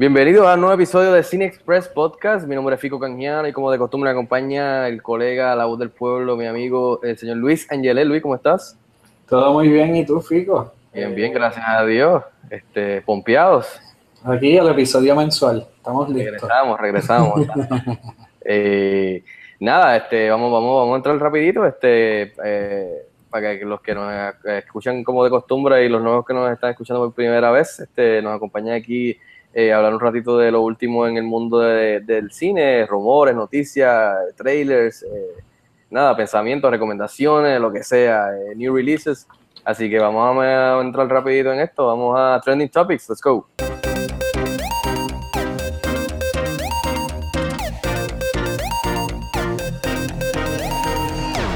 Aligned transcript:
Bienvenidos 0.00 0.46
a 0.46 0.54
un 0.54 0.60
nuevo 0.60 0.74
episodio 0.74 1.12
de 1.12 1.22
Cine 1.22 1.44
Express 1.44 1.86
Podcast. 1.86 2.46
Mi 2.46 2.54
nombre 2.54 2.74
es 2.74 2.80
Fico 2.80 2.98
Canjiano 2.98 3.46
y 3.46 3.52
como 3.52 3.70
de 3.70 3.76
costumbre 3.76 4.08
me 4.08 4.12
acompaña 4.12 4.88
el 4.88 5.02
colega, 5.02 5.54
la 5.54 5.66
voz 5.66 5.78
del 5.78 5.90
pueblo, 5.90 6.38
mi 6.38 6.46
amigo, 6.46 7.00
el 7.02 7.18
señor 7.18 7.36
Luis 7.36 7.70
Angelé. 7.70 8.06
Luis, 8.06 8.22
¿cómo 8.22 8.34
estás? 8.34 8.78
Todo 9.28 9.52
muy 9.52 9.68
bien, 9.68 9.94
¿y 9.94 10.06
tú, 10.06 10.22
Fico? 10.22 10.72
Bien, 10.94 11.14
bien, 11.14 11.34
gracias 11.34 11.66
a 11.68 11.84
Dios. 11.84 12.22
Este, 12.48 13.02
pompeados. 13.02 13.78
Aquí 14.24 14.56
el 14.56 14.68
episodio 14.68 15.14
mensual, 15.14 15.66
estamos 15.76 16.08
listos. 16.08 16.40
Regresamos, 16.40 16.80
regresamos. 16.80 17.46
Eh, 18.42 19.22
nada, 19.60 19.98
este, 19.98 20.30
vamos, 20.30 20.50
vamos, 20.50 20.78
vamos 20.78 20.94
a 20.94 20.96
entrar 20.96 21.18
rapidito, 21.18 21.66
este, 21.66 22.32
eh, 22.42 23.02
para 23.28 23.58
que 23.58 23.66
los 23.66 23.82
que 23.82 23.94
nos 23.94 24.34
escuchan 24.46 25.04
como 25.04 25.22
de 25.24 25.28
costumbre 25.28 25.84
y 25.84 25.90
los 25.90 26.02
nuevos 26.02 26.24
que 26.24 26.32
nos 26.32 26.50
están 26.50 26.70
escuchando 26.70 27.04
por 27.04 27.12
primera 27.12 27.50
vez, 27.50 27.80
este, 27.80 28.22
nos 28.22 28.34
acompañan 28.34 28.74
aquí 28.74 29.18
eh, 29.52 29.72
hablar 29.72 29.94
un 29.94 30.00
ratito 30.00 30.38
de 30.38 30.52
lo 30.52 30.62
último 30.62 31.08
en 31.08 31.16
el 31.16 31.24
mundo 31.24 31.58
de- 31.58 32.00
del 32.00 32.30
cine, 32.30 32.86
rumores, 32.86 33.34
noticias, 33.34 34.14
trailers, 34.36 35.02
eh, 35.02 35.42
nada, 35.90 36.16
pensamientos, 36.16 36.70
recomendaciones, 36.70 37.60
lo 37.60 37.72
que 37.72 37.82
sea, 37.82 38.28
eh, 38.36 38.54
new 38.54 38.76
releases. 38.76 39.26
Así 39.64 39.90
que 39.90 39.98
vamos 39.98 40.38
a, 40.40 40.80
entrar 40.80 41.08
rapidito 41.08 41.52
en 41.52 41.60
esto, 41.60 41.86
vamos 41.86 42.16
a 42.16 42.40
trending 42.44 42.68
topics, 42.68 43.08
let's 43.08 43.20
go. 43.20 43.48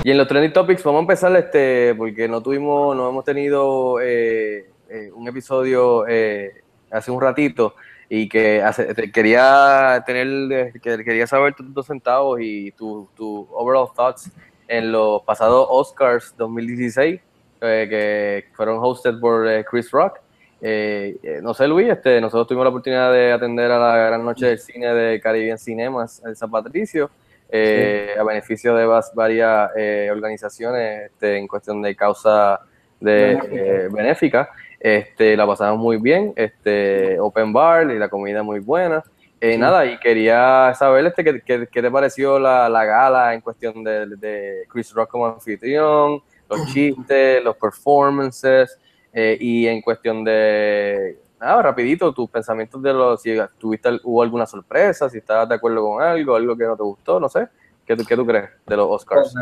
Y 0.03 0.11
en 0.11 0.19
los 0.19 0.27
trending 0.27 0.53
topics 0.53 0.83
vamos 0.83 0.99
a 0.99 1.03
empezar 1.03 1.35
este 1.37 1.95
porque 1.95 2.29
no 2.29 2.43
tuvimos, 2.43 2.95
no 2.95 3.09
hemos 3.09 3.25
tenido 3.25 3.95
un 3.95 5.29
episodio 5.29 6.07
eh, 6.07 6.64
hace 6.95 7.11
un 7.11 7.21
ratito 7.21 7.75
y 8.09 8.29
que 8.29 8.63
hace- 8.63 8.95
quería 9.13 10.03
tener, 10.07 10.73
que- 10.81 11.05
quería 11.05 11.27
saber 11.27 11.55
tus 11.55 11.73
dos 11.73 11.87
centavos 11.87 12.39
y 12.41 12.71
tu, 12.73 13.09
tu 13.17 13.49
overall 13.53 13.89
thoughts 13.95 14.31
en 14.69 14.93
los 14.93 15.23
pasados 15.23 15.67
Oscars 15.71 16.35
2016 16.37 17.21
eh, 17.61 17.87
que 17.89 18.55
fueron 18.55 18.79
hosted 18.83 19.19
por 19.21 19.49
eh, 19.49 19.65
Chris 19.65 19.91
Rock. 19.91 20.19
Eh, 20.61 21.17
eh, 21.23 21.41
no 21.43 21.53
sé, 21.55 21.67
Luis, 21.67 21.89
este, 21.91 22.21
nosotros 22.21 22.47
tuvimos 22.47 22.65
la 22.65 22.71
oportunidad 22.71 23.13
de 23.13 23.33
atender 23.33 23.71
a 23.71 23.79
la 23.79 23.97
gran 23.97 24.25
noche 24.25 24.47
del 24.47 24.59
cine 24.59 24.87
de 24.95 25.21
Caribbean 25.21 25.59
Cinemas 25.59 26.23
en 26.25 26.35
San 26.37 26.51
Patricio, 26.51 27.11
a 27.53 28.23
beneficio 28.25 28.75
de 28.75 28.87
varias 29.15 29.71
organizaciones 30.11 31.11
este, 31.11 31.37
en 31.37 31.47
cuestión 31.47 31.81
de 31.83 31.95
causa 31.95 32.61
de, 33.01 33.89
Benéfica. 33.93 34.51
Este, 34.85 35.35
la 35.35 35.47
pasamos 35.47 35.79
muy 35.81 35.97
bien, 35.97 36.35
este, 36.37 37.19
open 37.19 37.55
bar 37.55 37.91
y 37.91 37.99
la 37.99 38.11
comida 38.11 38.43
muy 38.43 38.61
buena. 38.61 39.03
Eh, 39.41 39.57
Nada, 39.57 39.87
y 39.87 39.97
quería 39.99 40.75
saber 40.79 41.07
este, 41.07 41.25
¿qué, 41.25 41.41
qué- 41.41 41.67
qué 41.73 41.81
te 41.83 41.91
pareció 41.91 42.39
la, 42.39 42.69
la 42.69 42.85
gala 42.85 43.33
en 43.33 43.41
cuestión 43.41 43.83
de, 43.83 44.07
de 44.17 44.65
Chris 44.69 44.93
Rock 44.93 45.09
como 45.09 45.27
anfitrión, 45.27 46.21
los 46.51 46.67
chistes, 46.75 47.43
los 47.43 47.57
performances, 47.57 48.79
eh, 49.11 49.39
y 49.41 49.67
en 49.67 49.81
cuestión 49.81 50.23
de, 50.23 51.19
nada, 51.41 51.63
rapidito, 51.63 52.13
tus 52.13 52.29
pensamientos 52.29 52.83
de 52.83 52.93
los, 52.93 53.23
si 53.23 53.35
tuviste, 53.57 53.89
hubo 54.03 54.23
alguna 54.23 54.45
sorpresa, 54.45 55.09
si 55.09 55.17
estabas 55.17 55.49
de 55.49 55.55
acuerdo 55.55 55.83
con 55.83 56.03
algo, 56.03 56.37
algo 56.37 56.55
que 56.59 56.65
no 56.65 56.77
te 56.77 56.83
gustó, 56.83 57.19
no 57.19 57.31
sé, 57.31 57.49
¿qué, 57.87 57.97
qué 57.97 58.17
tú 58.17 58.27
crees 58.27 58.51
de 58.67 58.77
los 58.77 58.87
Oscars? 58.91 59.35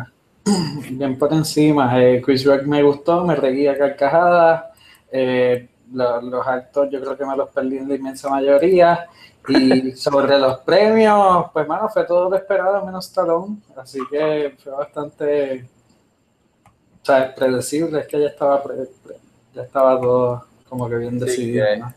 Bien 0.93 1.19
por 1.19 1.33
encima, 1.33 2.01
eh, 2.01 2.23
Chris 2.25 2.45
Rock 2.47 2.63
me 2.63 2.81
gustó, 2.83 3.25
me 3.25 3.35
reía 3.35 3.77
carcajadas, 3.77 4.72
eh, 5.13 5.69
lo- 5.93 6.21
los 6.23 6.47
actos 6.47 6.89
yo 6.91 7.01
creo 7.01 7.17
que 7.17 7.25
me 7.25 7.37
los 7.37 7.51
perdí 7.51 7.79
en 7.79 7.89
la 7.89 7.95
inmensa 7.95 8.29
mayoría, 8.31 9.07
y 9.49 9.93
sobre 9.97 10.39
los 10.39 10.59
premios, 10.61 11.47
pues 11.53 11.67
mano, 11.69 11.89
fue 11.89 12.05
todo 12.05 12.31
lo 12.31 12.37
esperado 12.37 12.85
menos 12.85 13.07
Stallone, 13.07 13.59
así 13.77 14.01
que 14.11 14.55
fue 14.63 14.73
bastante, 14.73 15.69
o 16.67 17.05
sea, 17.05 17.35
predecible, 17.35 18.01
es 18.01 18.07
que 18.07 18.21
ya 18.21 18.29
estaba, 18.29 18.63
pre- 18.63 18.87
pre- 19.05 19.17
ya 19.55 19.63
estaba 19.63 20.01
todo 20.01 20.45
como 20.69 20.89
que 20.89 20.97
bien 20.97 21.19
decidido, 21.19 21.67
que- 21.67 21.77
¿no? 21.79 21.93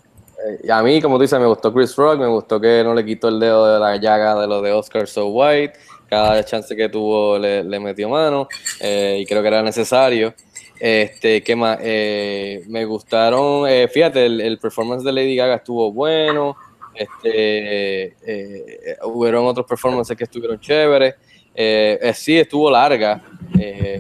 Eh, 0.46 0.60
y 0.66 0.70
a 0.70 0.84
mí, 0.84 1.02
como 1.02 1.16
tú 1.16 1.22
dices, 1.22 1.40
me 1.40 1.46
gustó 1.46 1.74
Chris 1.74 1.96
Rock, 1.96 2.20
me 2.20 2.28
gustó 2.28 2.60
que 2.60 2.84
no 2.84 2.94
le 2.94 3.06
quitó 3.06 3.30
el 3.30 3.40
dedo 3.40 3.74
de 3.74 3.80
la 3.80 3.96
llaga 3.96 4.36
de 4.36 4.48
lo 4.48 4.62
de 4.62 4.74
Oscar 4.74 5.08
So 5.08 5.28
White, 5.28 5.74
cada 6.10 6.44
chance 6.44 6.76
que 6.76 6.90
tuvo 6.90 7.40
le, 7.40 7.64
le 7.64 7.80
metió 7.80 8.10
mano 8.10 8.48
eh, 8.82 9.20
y 9.22 9.26
creo 9.26 9.42
que 9.42 9.48
era 9.48 9.62
necesario. 9.64 10.34
Este, 10.80 11.42
¿qué 11.42 11.56
más? 11.56 11.80
Eh, 11.82 12.64
me 12.68 12.86
gustaron, 12.86 13.68
eh, 13.68 13.88
fíjate, 13.88 14.26
el, 14.26 14.42
el 14.42 14.58
performance 14.60 15.04
de 15.04 15.12
Lady 15.14 15.36
Gaga 15.36 15.56
estuvo 15.56 15.92
bueno, 15.92 16.56
este, 16.94 18.04
eh, 18.26 18.98
hubieron 19.06 19.46
otros 19.46 19.66
performances 19.66 20.16
que 20.18 20.26
estuvieron 20.26 20.60
chéveres, 20.60 21.16
eh, 21.54 21.98
eh, 22.02 22.14
sí 22.14 22.38
estuvo 22.38 22.70
larga, 22.70 23.24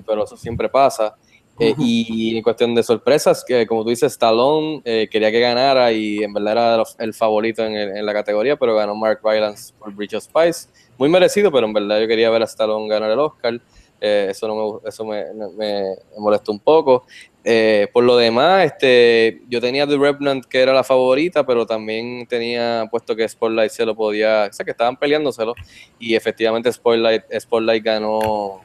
pero 0.05 0.23
eso 0.25 0.35
siempre 0.37 0.67
pasa. 0.69 1.15
Y 1.57 2.35
en 2.35 2.43
cuestión 2.43 2.75
de 2.75 2.83
sorpresas, 2.83 3.45
que 3.47 3.65
como 3.65 3.83
tú 3.83 3.89
dices, 3.89 4.11
Stallone 4.11 4.81
quería 5.09 5.31
que 5.31 5.39
ganara 5.39 5.89
y 5.93 6.21
en 6.21 6.33
verdad 6.33 6.51
era 6.75 6.83
el 6.99 7.13
favorito 7.13 7.63
en, 7.65 7.73
el- 7.75 7.95
en 7.97 8.05
la 8.05 8.11
categoría, 8.13 8.57
pero 8.57 8.75
ganó 8.75 8.93
Mark 8.93 9.21
Rylance 9.23 9.73
por 9.79 9.93
Bridge 9.95 10.15
of 10.15 10.23
Spice. 10.25 10.67
Muy 10.97 11.07
merecido, 11.07 11.53
pero 11.53 11.65
en 11.65 11.71
verdad 11.71 12.01
yo 12.01 12.07
quería 12.09 12.29
ver 12.29 12.41
a 12.41 12.45
Stallone 12.45 12.89
ganar 12.89 13.09
el 13.11 13.19
Oscar. 13.19 13.61
Eh, 14.07 14.27
eso 14.29 14.47
no 14.47 14.55
me, 14.83 14.89
eso 14.89 15.03
me, 15.03 15.23
me- 15.33 15.49
me 15.57 15.95
molestó 16.19 16.51
un 16.51 16.59
poco. 16.59 17.05
Eh, 17.43 17.88
por 17.93 18.03
lo 18.03 18.17
demás, 18.17 18.66
este, 18.66 19.41
yo 19.49 19.59
tenía 19.61 19.88
The 19.88 19.97
Revenant 19.97 20.45
que 20.45 20.59
era 20.61 20.73
la 20.73 20.83
favorita, 20.83 21.45
pero 21.45 21.66
también 21.66 22.25
tenía 22.27 22.85
puesto 22.91 23.16
que 23.16 23.27
Spotlight 23.27 23.71
se 23.71 23.85
lo 23.85 23.95
podía, 23.95 24.47
o 24.49 24.53
sea, 24.53 24.63
que 24.66 24.71
estaban 24.71 24.95
peleándoselo 24.97 25.53
y 25.99 26.16
efectivamente 26.16 26.71
Spotlight, 26.71 27.23
Spotlight 27.39 27.83
ganó 27.83 28.61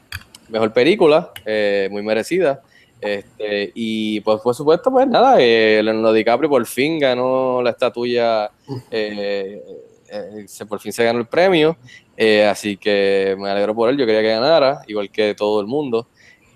mejor 0.49 0.73
película, 0.73 1.31
eh, 1.45 1.87
muy 1.91 2.01
merecida. 2.03 2.61
Este, 2.99 3.71
y 3.73 4.19
pues 4.21 4.41
por 4.41 4.53
supuesto, 4.53 4.91
pues 4.91 5.07
nada, 5.07 5.37
eh, 5.39 5.81
Leonardo 5.83 6.13
DiCaprio 6.13 6.49
por 6.49 6.65
fin 6.67 6.99
ganó 6.99 7.61
la 7.63 7.71
estatuilla, 7.71 8.51
eh, 8.91 9.61
eh, 10.11 10.45
se, 10.47 10.65
por 10.65 10.79
fin 10.79 10.91
se 10.93 11.03
ganó 11.03 11.19
el 11.19 11.27
premio, 11.27 11.77
eh, 12.17 12.45
así 12.45 12.77
que 12.77 13.35
me 13.39 13.49
alegro 13.49 13.73
por 13.73 13.89
él, 13.89 13.97
yo 13.97 14.05
quería 14.05 14.21
que 14.21 14.29
ganara, 14.29 14.81
igual 14.87 15.09
que 15.09 15.33
todo 15.33 15.61
el 15.61 15.67
mundo. 15.67 16.07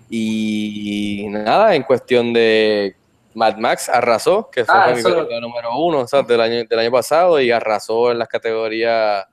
Y 0.08 1.26
nada, 1.28 1.74
en 1.74 1.82
cuestión 1.82 2.32
de 2.32 2.94
Mad 3.34 3.56
Max 3.56 3.88
arrasó, 3.88 4.48
que 4.50 4.64
fue 4.64 4.74
Ah, 4.78 4.86
mi 4.94 5.02
película 5.02 5.40
número 5.40 5.78
uno 5.78 5.98
o 6.00 6.06
sea, 6.06 6.22
del, 6.22 6.40
año, 6.40 6.64
del 6.64 6.78
año 6.78 6.90
pasado, 6.90 7.40
y 7.40 7.50
arrasó 7.50 8.12
en 8.12 8.18
las 8.18 8.28
categorías 8.28 9.24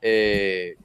eh, 0.00 0.76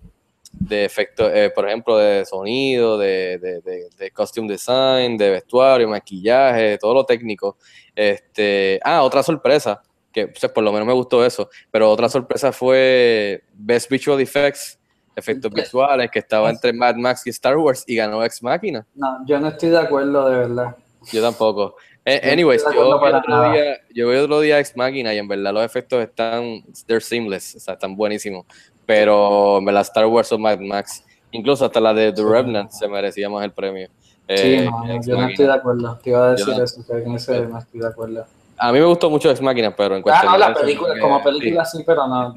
de 0.51 0.85
efectos, 0.85 1.31
eh, 1.33 1.51
por 1.53 1.67
ejemplo, 1.67 1.97
de 1.97 2.25
sonido, 2.25 2.97
de, 2.97 3.37
de, 3.39 3.61
de- 3.61 3.89
de 3.97 4.11
costume 4.11 4.49
design, 4.53 5.17
de 5.17 5.29
vestuario, 5.29 5.87
maquillaje, 5.87 6.77
todo 6.77 6.93
lo 6.93 7.03
técnico. 7.05 7.57
Este, 7.95 8.79
ah, 8.83 9.03
otra 9.03 9.21
sorpresa, 9.23 9.81
que 10.15 10.27
pues, 10.29 10.49
por 10.49 10.63
lo 10.63 10.71
menos 10.71 10.87
me 10.87 10.93
gustó 10.93 11.25
eso, 11.25 11.49
pero 11.69 11.91
otra 11.91 12.07
sorpresa 12.07 12.53
fue 12.53 13.43
Best 13.53 13.89
Visual 13.89 14.19
Effects, 14.21 14.79
efectos 15.13 15.51
visuales, 15.51 16.09
que 16.09 16.19
estaba 16.19 16.49
entre 16.49 16.71
Mad 16.71 16.95
Max 16.95 17.27
y 17.27 17.31
Star 17.31 17.57
Wars 17.57 17.83
y 17.85 17.97
ganó 17.97 18.23
Ex 18.23 18.41
Máquina. 18.41 18.85
No, 18.95 19.25
yo 19.27 19.37
no 19.41 19.49
estoy 19.49 19.69
de 19.69 19.77
acuerdo 19.79 20.29
de 20.29 20.37
verdad. 20.37 20.75
Yo 21.11 21.21
tampoco. 21.21 21.75
Eh, 22.05 22.21
anyways, 22.31 22.63
yo 22.63 22.99
vi, 22.99 23.11
otro 23.13 23.51
día, 23.51 23.77
yo 23.93 24.09
vi 24.09 24.15
otro 24.15 24.39
día 24.39 24.59
Ex 24.59 24.77
Máquina 24.77 25.13
y 25.13 25.17
en 25.17 25.27
verdad 25.27 25.51
los 25.53 25.65
efectos 25.65 26.01
están, 26.01 26.63
they're 26.87 27.01
seamless, 27.01 27.55
o 27.57 27.59
sea, 27.59 27.73
están 27.73 27.95
buenísimos. 27.97 28.45
Pero 28.85 29.57
en 29.57 29.65
verdad 29.65 29.81
Star 29.81 30.05
Wars 30.05 30.31
o 30.31 30.37
Mad 30.39 30.59
Max, 30.59 31.03
incluso 31.31 31.65
hasta 31.65 31.79
la 31.81 31.93
de 31.93 32.13
The. 32.13 32.23
Revenant 32.23 32.71
se 32.71 32.87
merecía 32.87 33.29
más 33.29 33.43
el 33.43 33.51
premio. 33.51 33.87
Sí, 34.27 34.33
Eh, 34.55 34.65
no, 34.65 34.85
yo 34.87 34.91
no 34.91 34.95
Machina. 34.95 35.29
estoy 35.29 35.45
de 35.45 35.53
acuerdo. 35.53 35.99
Te 36.01 36.09
iba 36.09 36.27
a 36.27 36.31
decir 36.31 36.47
Yo 36.47 36.57
no. 36.57 36.63
eso, 36.63 36.85
que 36.87 36.93
en 36.97 37.11
ese 37.15 37.41
no 37.47 37.59
estoy 37.59 37.79
de 37.81 37.87
acuerdo. 37.87 38.25
A 38.57 38.71
mí 38.71 38.79
me 38.79 38.85
gustó 38.85 39.09
mucho 39.09 39.29
Ex 39.29 39.41
Máquina, 39.41 39.75
pero 39.75 39.95
en 39.95 39.99
Ah, 40.01 40.03
cuestión 40.03 40.31
no, 40.31 40.37
de 40.37 40.39
la 40.45 40.51
eso, 40.51 40.61
película, 40.61 40.93
que- 40.93 40.99
como 40.99 41.23
película 41.23 41.65
sí, 41.65 41.83
pero 41.85 42.07
no. 42.07 42.33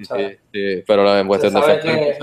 sí, 0.52 0.82
pero 0.86 1.18
en 1.18 1.26
cuestión 1.28 1.54
de 1.54 1.80
que 1.80 2.18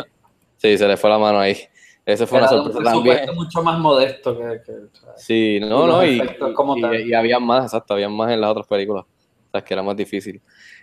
sí, 0.57 0.77
se 0.77 0.87
le 0.87 0.97
fue 0.97 1.09
la 1.09 1.17
mano 1.17 1.39
ahí. 1.39 1.57
Esa 2.05 2.27
fue 2.27 2.37
una 2.37 2.47
era 2.47 2.57
sorpresa 2.61 2.83
también. 2.83 3.19
mucho 3.33 3.63
más 3.63 3.79
modesto 3.79 4.37
que... 4.37 4.61
que 4.65 4.73
Sí, 5.15 5.59
no, 5.59 5.85
y 5.85 5.87
no, 5.87 6.05
y, 6.05 6.97
y- 6.97 7.09
y 7.09 7.13
había 7.13 7.39
más, 7.39 7.65
exacto, 7.65 7.93
había 7.95 8.09
más 8.09 8.31
en 8.31 8.41
las 8.41 8.51
otras 8.51 8.67
películas. 8.67 9.05
O 9.05 9.49
sea, 9.51 9.63
que 9.63 9.73
era 9.73 9.81
más 9.81 9.95
difícil 9.95 10.41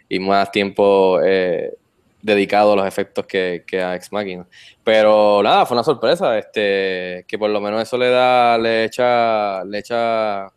y 0.08 0.18
más 0.18 0.50
tiempo 0.50 1.20
eh, 1.22 1.74
dedicado 2.20 2.72
a 2.72 2.76
los 2.76 2.86
efectos 2.86 3.24
que, 3.26 3.62
que 3.66 3.80
a 3.82 3.94
Ex 3.94 4.10
Machina. 4.12 4.48
Pero 4.82 5.42
nada, 5.44 5.64
fue 5.66 5.76
una 5.76 5.84
sorpresa, 5.84 6.36
este, 6.38 7.24
que 7.28 7.38
por 7.38 7.50
lo 7.50 7.60
menos 7.60 7.82
eso 7.82 7.96
le 7.98 8.10
da, 8.10 8.58
le 8.58 8.84
echa, 8.84 9.62
le 9.64 9.78
echa, 9.78 10.48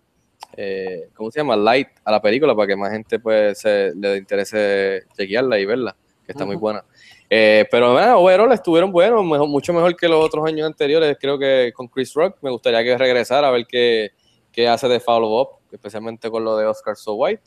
eh, 0.57 1.09
¿cómo 1.13 1.31
se 1.31 1.39
llama? 1.39 1.55
Light 1.55 1.87
a 2.03 2.11
la 2.11 2.21
película 2.21 2.55
para 2.55 2.67
que 2.67 2.75
más 2.75 2.91
gente 2.91 3.19
pues 3.19 3.59
se, 3.59 3.93
le 3.95 4.17
interese 4.17 5.03
chequearla 5.17 5.59
y 5.59 5.65
verla, 5.65 5.95
que 6.25 6.31
está 6.31 6.45
muy 6.45 6.55
Ujú. 6.55 6.61
buena. 6.61 6.83
Eh, 7.29 7.65
pero 7.71 7.93
bueno, 7.93 8.19
overall 8.19 8.51
estuvieron 8.51 8.91
buenos, 8.91 9.23
mejor- 9.25 9.47
mucho 9.47 9.73
mejor 9.73 9.95
que 9.95 10.07
los 10.07 10.23
otros 10.23 10.45
años 10.45 10.65
anteriores. 10.67 11.17
Creo 11.19 11.37
que 11.39 11.71
con 11.75 11.87
Chris 11.87 12.13
Rock 12.13 12.37
me 12.41 12.51
gustaría 12.51 12.83
que 12.83 12.97
regresara 12.97 13.47
a 13.47 13.51
ver 13.51 13.65
qué, 13.67 14.11
qué 14.51 14.67
hace 14.67 14.87
de 14.87 14.99
follow-up, 14.99 15.59
especialmente 15.71 16.29
con 16.29 16.43
lo 16.43 16.55
de 16.55 16.65
Oscar 16.65 16.95
So 16.95 17.13
White. 17.15 17.41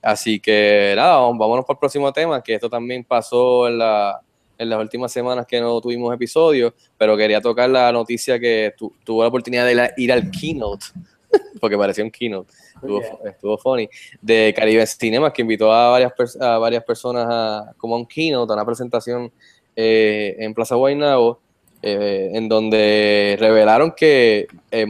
Así 0.00 0.38
que 0.38 0.92
nada, 0.96 1.16
vámonos 1.16 1.64
para 1.64 1.74
el 1.76 1.80
próximo 1.80 2.12
tema, 2.12 2.42
que 2.42 2.54
esto 2.54 2.68
también 2.70 3.04
pasó 3.04 3.66
en, 3.66 3.78
la, 3.78 4.20
en 4.58 4.68
las 4.68 4.78
últimas 4.78 5.10
semanas 5.10 5.46
que 5.46 5.60
no 5.60 5.80
tuvimos 5.80 6.14
episodios, 6.14 6.72
pero 6.98 7.16
quería 7.16 7.40
tocar 7.40 7.70
la 7.70 7.90
noticia 7.90 8.38
que 8.38 8.74
tu, 8.76 8.92
tuvo 9.02 9.22
la 9.22 9.28
oportunidad 9.28 9.66
de 9.66 9.92
ir 9.96 10.12
al 10.12 10.30
keynote, 10.30 10.86
porque 11.60 11.76
parecía 11.76 12.04
un 12.04 12.10
keynote, 12.10 12.52
estuvo, 12.74 13.00
Yeah. 13.00 13.30
estuvo 13.30 13.58
funny, 13.58 13.88
de 14.20 14.52
Caribe 14.56 14.86
Cinemas, 14.86 15.32
que 15.32 15.42
invitó 15.42 15.72
a 15.72 15.90
varias, 15.90 16.12
a 16.40 16.58
varias 16.58 16.84
personas 16.84 17.26
a, 17.28 17.72
como 17.76 17.94
a 17.94 17.98
un 17.98 18.06
keynote, 18.06 18.52
a 18.52 18.54
una 18.54 18.64
presentación 18.64 19.32
eh, 19.76 20.36
en 20.38 20.54
Plaza 20.54 20.74
Guaynabo, 20.74 21.40
eh, 21.82 22.30
en 22.32 22.48
donde 22.48 23.36
revelaron 23.38 23.92
que 23.92 24.46
eh, 24.70 24.86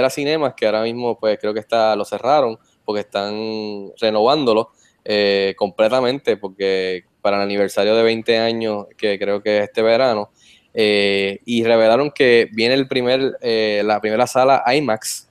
las 0.00 0.14
Cinemas, 0.14 0.54
que 0.54 0.66
ahora 0.66 0.82
mismo 0.82 1.18
pues 1.18 1.38
creo 1.38 1.52
que 1.52 1.60
está, 1.60 1.94
lo 1.96 2.04
cerraron, 2.04 2.58
porque 2.84 3.00
están 3.00 3.92
renovándolo 4.00 4.70
eh, 5.04 5.54
completamente, 5.56 6.36
porque 6.36 7.04
para 7.20 7.36
el 7.36 7.42
aniversario 7.42 7.94
de 7.94 8.02
20 8.02 8.38
años, 8.38 8.86
que 8.96 9.18
creo 9.18 9.42
que 9.42 9.58
es 9.58 9.64
este 9.64 9.82
verano, 9.82 10.30
eh, 10.72 11.40
y 11.44 11.64
revelaron 11.64 12.10
que 12.10 12.48
viene 12.52 12.74
el 12.74 12.86
primer, 12.86 13.36
eh, 13.40 13.82
la 13.84 14.00
primera 14.00 14.26
sala 14.26 14.62
IMAX, 14.74 15.28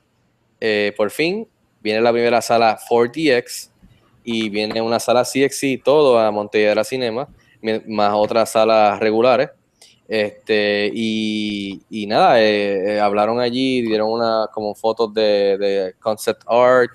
eh, 0.59 0.94
por 0.95 1.11
fin, 1.11 1.47
viene 1.81 2.01
la 2.01 2.11
primera 2.11 2.41
sala 2.41 2.77
4DX 2.89 3.69
y 4.23 4.50
viene 4.50 4.81
una 4.81 5.00
sala 5.00 5.23
CXC, 5.23 5.81
todo 5.83 6.19
a 6.19 6.29
Montevideo 6.31 6.83
Cinema, 6.83 7.27
más 7.88 8.13
otras 8.13 8.51
salas 8.51 9.00
regulares. 9.00 9.50
Este, 10.07 10.89
y, 10.91 11.81
y 11.89 12.07
nada, 12.07 12.41
eh, 12.41 12.95
eh, 12.95 13.00
hablaron 13.00 13.39
allí, 13.39 13.83
dieron 13.83 14.11
una 14.11 14.47
como 14.51 14.73
fotos 14.73 15.13
de, 15.13 15.56
de 15.57 15.94
concept 16.00 16.41
art, 16.47 16.91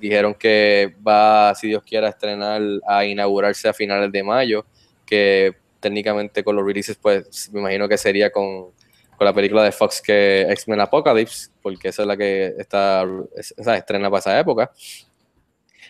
dijeron 0.00 0.34
que 0.34 0.94
va, 1.06 1.54
si 1.54 1.68
Dios 1.68 1.82
quiera, 1.82 2.06
a 2.06 2.10
estrenar, 2.10 2.62
a 2.86 3.04
inaugurarse 3.04 3.68
a 3.68 3.74
finales 3.74 4.10
de 4.10 4.22
mayo, 4.22 4.64
que 5.04 5.54
técnicamente 5.78 6.42
con 6.42 6.56
los 6.56 6.64
releases, 6.64 6.96
pues 6.96 7.50
me 7.52 7.60
imagino 7.60 7.86
que 7.86 7.98
sería 7.98 8.30
con, 8.30 8.72
con 9.16 9.24
la 9.24 9.32
película 9.32 9.62
de 9.62 9.72
Fox 9.72 10.00
que 10.00 10.42
X-Men 10.50 10.80
Apocalypse, 10.80 11.50
porque 11.62 11.88
esa 11.88 12.02
es 12.02 12.08
la 12.08 12.16
que 12.16 12.54
está, 12.58 13.04
esa 13.36 13.76
estrena 13.76 14.10
para 14.10 14.20
esa 14.20 14.38
época. 14.38 14.70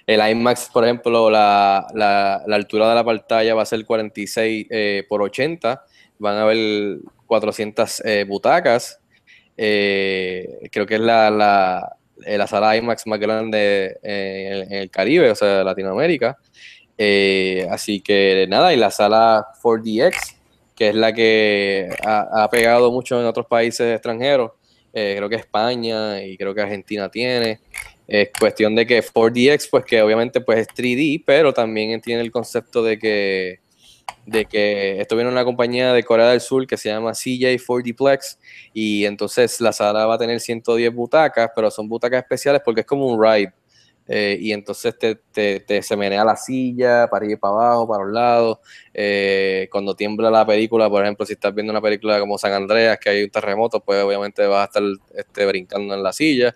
El 0.07 0.21
IMAX, 0.31 0.69
por 0.71 0.85
ejemplo, 0.85 1.31
la, 1.31 1.87
la, 1.95 2.55
altura 2.55 2.89
de 2.91 2.95
la 2.95 3.05
pantalla 3.05 3.55
va 3.55 3.63
a 3.63 3.67
ser 3.67 3.85
46 3.87 4.67
eh, 4.69 5.05
por 5.09 5.23
80, 5.23 5.83
van 6.19 6.37
a 6.37 6.43
haber 6.43 6.99
400 7.27 8.03
eh, 8.05 8.25
butacas, 8.29 9.01
eh, 9.57 10.69
creo 10.71 10.87
que 10.87 10.97
es 10.97 11.01
la, 11.01 11.31
la, 11.31 11.97
eh, 12.25 12.37
la 12.37 12.47
sala 12.47 12.77
IMAX 12.77 13.07
más 13.07 13.19
grande 13.19 13.99
en, 14.03 14.73
el 14.73 14.91
Caribe, 14.91 15.31
o 15.31 15.35
sea, 15.35 15.65
Latinoamérica. 15.65 16.37
Así 17.71 18.01
que 18.01 18.47
nada, 18.49 18.75
y 18.75 18.77
la 18.77 18.91
sala 18.91 19.47
4DX, 19.63 20.34
que 20.75 20.89
es 20.89 20.95
la 20.95 21.13
que 21.13 21.89
ha, 22.05 22.49
pegado 22.51 22.91
mucho 22.91 23.21
en 23.21 23.27
otros 23.27 23.47
países 23.47 23.95
extranjeros, 23.95 24.53
eh, 24.93 25.15
creo 25.17 25.29
que 25.29 25.37
España 25.37 26.23
y 26.23 26.37
creo 26.37 26.55
que 26.55 26.63
Argentina 26.63 27.09
tiene. 27.11 27.61
Es 28.07 28.31
cuestión 28.39 28.75
de 28.75 28.87
que 28.87 29.03
4DX, 29.03 29.69
pues 29.71 29.85
que 29.85 30.03
obviamente 30.03 30.41
pues 30.41 30.59
es 30.59 30.69
3D, 30.69 31.23
pero 31.25 31.55
también 31.55 32.01
tiene 32.01 32.21
el 32.21 32.31
concepto 32.31 32.83
de 32.83 32.99
que, 32.99 33.61
de 34.27 34.45
que 34.45 35.01
esto 35.01 35.17
viene 35.17 35.31
una 35.31 35.45
compañía 35.45 35.93
de 35.93 36.03
Corea 36.03 36.29
del 36.29 36.41
Sur 36.41 36.67
que 36.67 36.77
se 36.77 36.91
llama 36.91 37.13
CJ 37.13 37.57
4D 37.57 37.97
Plex 37.97 38.39
y 38.75 39.07
entonces 39.07 39.61
la 39.61 39.73
sala 39.73 40.07
va 40.07 40.15
a 40.15 40.19
tener 40.19 40.39
110 40.41 40.95
butacas, 40.95 41.51
pero 41.55 41.71
son 41.71 41.89
butacas 41.89 42.23
especiales 42.23 42.61
porque 42.65 42.83
es 42.83 42.87
como 42.87 43.07
un 43.07 43.23
ride. 43.23 43.53
Eh, 44.07 44.37
y 44.39 44.53
entonces 44.53 44.99
te, 44.99 45.15
te, 45.15 45.61
te, 45.61 45.83
se 45.83 45.97
menea 45.97 46.25
la 46.25 46.37
silla 46.37 47.09
para 47.11 47.27
ir 47.27 47.39
para 47.39 47.55
abajo, 47.55 47.89
para 47.89 48.05
los 48.05 48.13
lados. 48.13 48.59
Eh, 48.93 49.69
cuando 49.71 49.95
tiembla 49.95 50.31
la 50.31 50.47
película, 50.47 50.91
por 50.91 51.03
ejemplo, 51.03 51.25
si 51.25 51.33
estás 51.33 51.55
viendo 51.55 51.73
una 51.73 51.81
película 51.81 52.21
como 52.21 52.39
San 52.39 52.53
Andreas, 52.53 52.99
que 52.99 53.11
hay 53.11 53.23
un 53.23 53.31
terremoto, 53.31 53.81
pues 53.81 54.03
obviamente 54.03 54.47
vas 54.47 54.63
a 54.63 54.65
estar 54.65 54.83
este, 55.15 55.47
brincando 55.47 55.95
en 55.95 56.03
la 56.03 56.13
silla, 56.13 56.55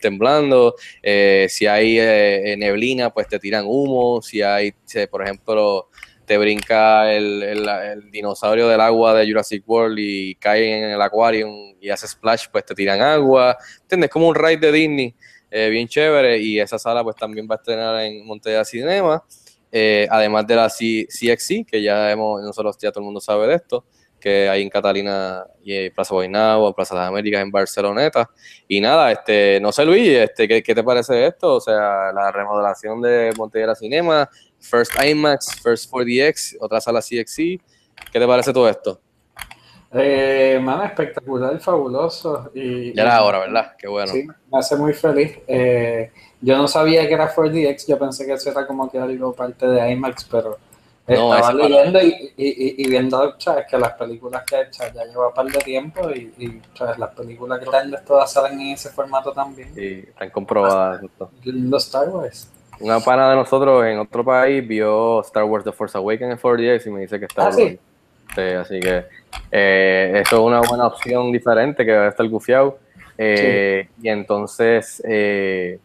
temblando. 0.00 0.74
Eh, 1.02 1.46
si 1.48 1.66
hay 1.66 1.98
eh, 1.98 2.54
neblina, 2.58 3.10
pues 3.10 3.28
te 3.28 3.38
tiran 3.38 3.64
humo. 3.66 4.20
Si 4.22 4.42
hay, 4.42 4.74
por 5.10 5.22
ejemplo, 5.22 5.88
te 6.26 6.38
brinca 6.38 7.12
el, 7.12 7.42
el, 7.42 7.68
el, 7.68 8.10
dinosaurio 8.10 8.68
del 8.68 8.80
agua 8.80 9.14
de 9.14 9.26
Jurassic 9.26 9.68
World 9.68 9.98
y 9.98 10.36
cae 10.36 10.84
en 10.84 10.90
el 10.90 11.02
acuario 11.02 11.48
y 11.80 11.90
hace 11.90 12.06
splash, 12.06 12.46
pues 12.52 12.64
te 12.64 12.74
tiran 12.74 13.00
agua. 13.00 13.56
¿Entiendes? 13.82 14.10
Como 14.10 14.28
un 14.28 14.34
ride 14.34 14.58
de 14.58 14.72
Disney. 14.72 15.14
Eh, 15.50 15.68
bien 15.68 15.88
chévere 15.88 16.38
y 16.38 16.60
esa 16.60 16.78
sala 16.78 17.02
pues 17.02 17.16
también 17.16 17.48
va 17.50 17.56
a 17.56 17.58
estrenar 17.58 18.00
en 18.02 18.24
Montevideo 18.24 18.64
Cinema 18.64 19.24
eh, 19.72 20.06
además 20.08 20.46
de 20.46 20.54
la 20.54 20.70
C 20.70 21.08
CXC 21.08 21.66
que 21.66 21.82
ya 21.82 22.10
hemos 22.12 22.40
nosotros 22.40 22.78
ya 22.78 22.92
todo 22.92 23.00
el 23.00 23.06
mundo 23.06 23.20
sabe 23.20 23.48
de 23.48 23.54
esto 23.56 23.84
que 24.20 24.48
hay 24.48 24.62
en 24.62 24.68
Catalina 24.68 25.44
y 25.64 25.90
Plaza 25.90 26.14
en 26.22 26.32
Plaza 26.32 26.94
de 26.94 27.00
las 27.00 27.08
Américas, 27.08 27.42
en 27.42 27.50
Barceloneta 27.50 28.30
y 28.68 28.80
nada, 28.80 29.10
este, 29.10 29.58
no 29.60 29.72
sé 29.72 29.84
Luis, 29.84 30.08
este, 30.08 30.46
¿qué, 30.46 30.62
¿qué, 30.62 30.74
te 30.74 30.84
parece 30.84 31.26
esto? 31.26 31.54
O 31.54 31.60
sea, 31.60 32.12
la 32.12 32.30
remodelación 32.30 33.00
de 33.00 33.32
Montevideo 33.36 33.74
Cinema, 33.74 34.28
First 34.60 34.92
IMAX, 35.02 35.60
First 35.62 35.90
4DX, 35.90 36.58
otra 36.60 36.80
sala 36.80 37.00
CXC, 37.00 37.36
¿qué 38.12 38.20
te 38.20 38.26
parece 38.26 38.52
todo 38.52 38.68
esto? 38.68 39.00
Eh, 39.92 40.60
man, 40.62 40.84
espectacular, 40.86 41.58
fabuloso. 41.58 42.50
Y, 42.54 42.94
ya 42.94 43.02
era 43.02 43.16
ahora, 43.16 43.40
¿verdad? 43.40 43.72
Qué 43.76 43.88
bueno. 43.88 44.12
Sí, 44.12 44.26
me 44.50 44.58
hace 44.58 44.76
muy 44.76 44.92
feliz. 44.92 45.38
Eh, 45.48 46.12
yo 46.40 46.56
no 46.56 46.68
sabía 46.68 47.06
que 47.08 47.14
era 47.14 47.34
4DX, 47.34 47.86
yo 47.88 47.98
pensé 47.98 48.24
que 48.24 48.34
eso 48.34 48.50
era 48.50 48.66
como 48.66 48.90
que 48.90 48.98
algo 48.98 49.32
parte 49.32 49.66
de 49.66 49.90
IMAX, 49.90 50.24
pero 50.24 50.58
no, 51.06 51.34
estaba 51.34 51.52
leyendo 51.52 52.00
y, 52.00 52.32
y, 52.36 52.84
y, 52.84 52.88
viendo 52.88 53.34
¿sabes? 53.38 53.66
que 53.68 53.76
las 53.76 53.92
películas 53.94 54.44
que 54.44 54.56
he 54.56 54.62
hecho 54.62 54.84
ya 54.94 55.04
lleva 55.04 55.28
un 55.28 55.34
par 55.34 55.46
de 55.46 55.58
tiempo 55.58 56.08
y, 56.10 56.32
y 56.38 56.62
¿sabes? 56.74 56.98
las 56.98 57.10
películas 57.10 57.60
grandes 57.60 58.04
todas 58.04 58.32
salen 58.32 58.60
en 58.60 58.68
ese 58.68 58.90
formato 58.90 59.32
también. 59.32 59.74
Sí, 59.74 60.04
están 60.06 60.30
comprobadas. 60.30 61.02
Los 61.44 61.84
Star 61.86 62.08
Wars. 62.08 62.48
Una 62.78 63.00
pana 63.00 63.28
de 63.28 63.36
nosotros 63.36 63.84
en 63.84 63.98
otro 63.98 64.24
país 64.24 64.66
vio 64.66 65.20
Star 65.22 65.44
Wars 65.44 65.64
The 65.64 65.72
Force 65.72 65.98
Awakens 65.98 66.32
en 66.32 66.38
4DX 66.38 66.86
y 66.86 66.90
me 66.90 67.00
dice 67.00 67.18
que 67.18 67.26
está 67.26 67.48
ah, 67.48 67.52
¿sí? 67.52 67.78
Sí, 68.34 68.40
así 68.40 68.80
que 68.80 69.04
eh, 69.50 70.22
eso 70.22 70.36
es 70.36 70.42
una 70.42 70.60
buena 70.60 70.86
opción 70.86 71.32
diferente 71.32 71.84
que 71.84 71.92
va 71.92 72.06
a 72.06 72.08
estar 72.08 72.28
gufiado. 72.28 72.78
Eh, 73.18 73.86
sí. 73.86 74.06
Y 74.06 74.08
entonces, 74.08 75.02
eh, 75.06 75.78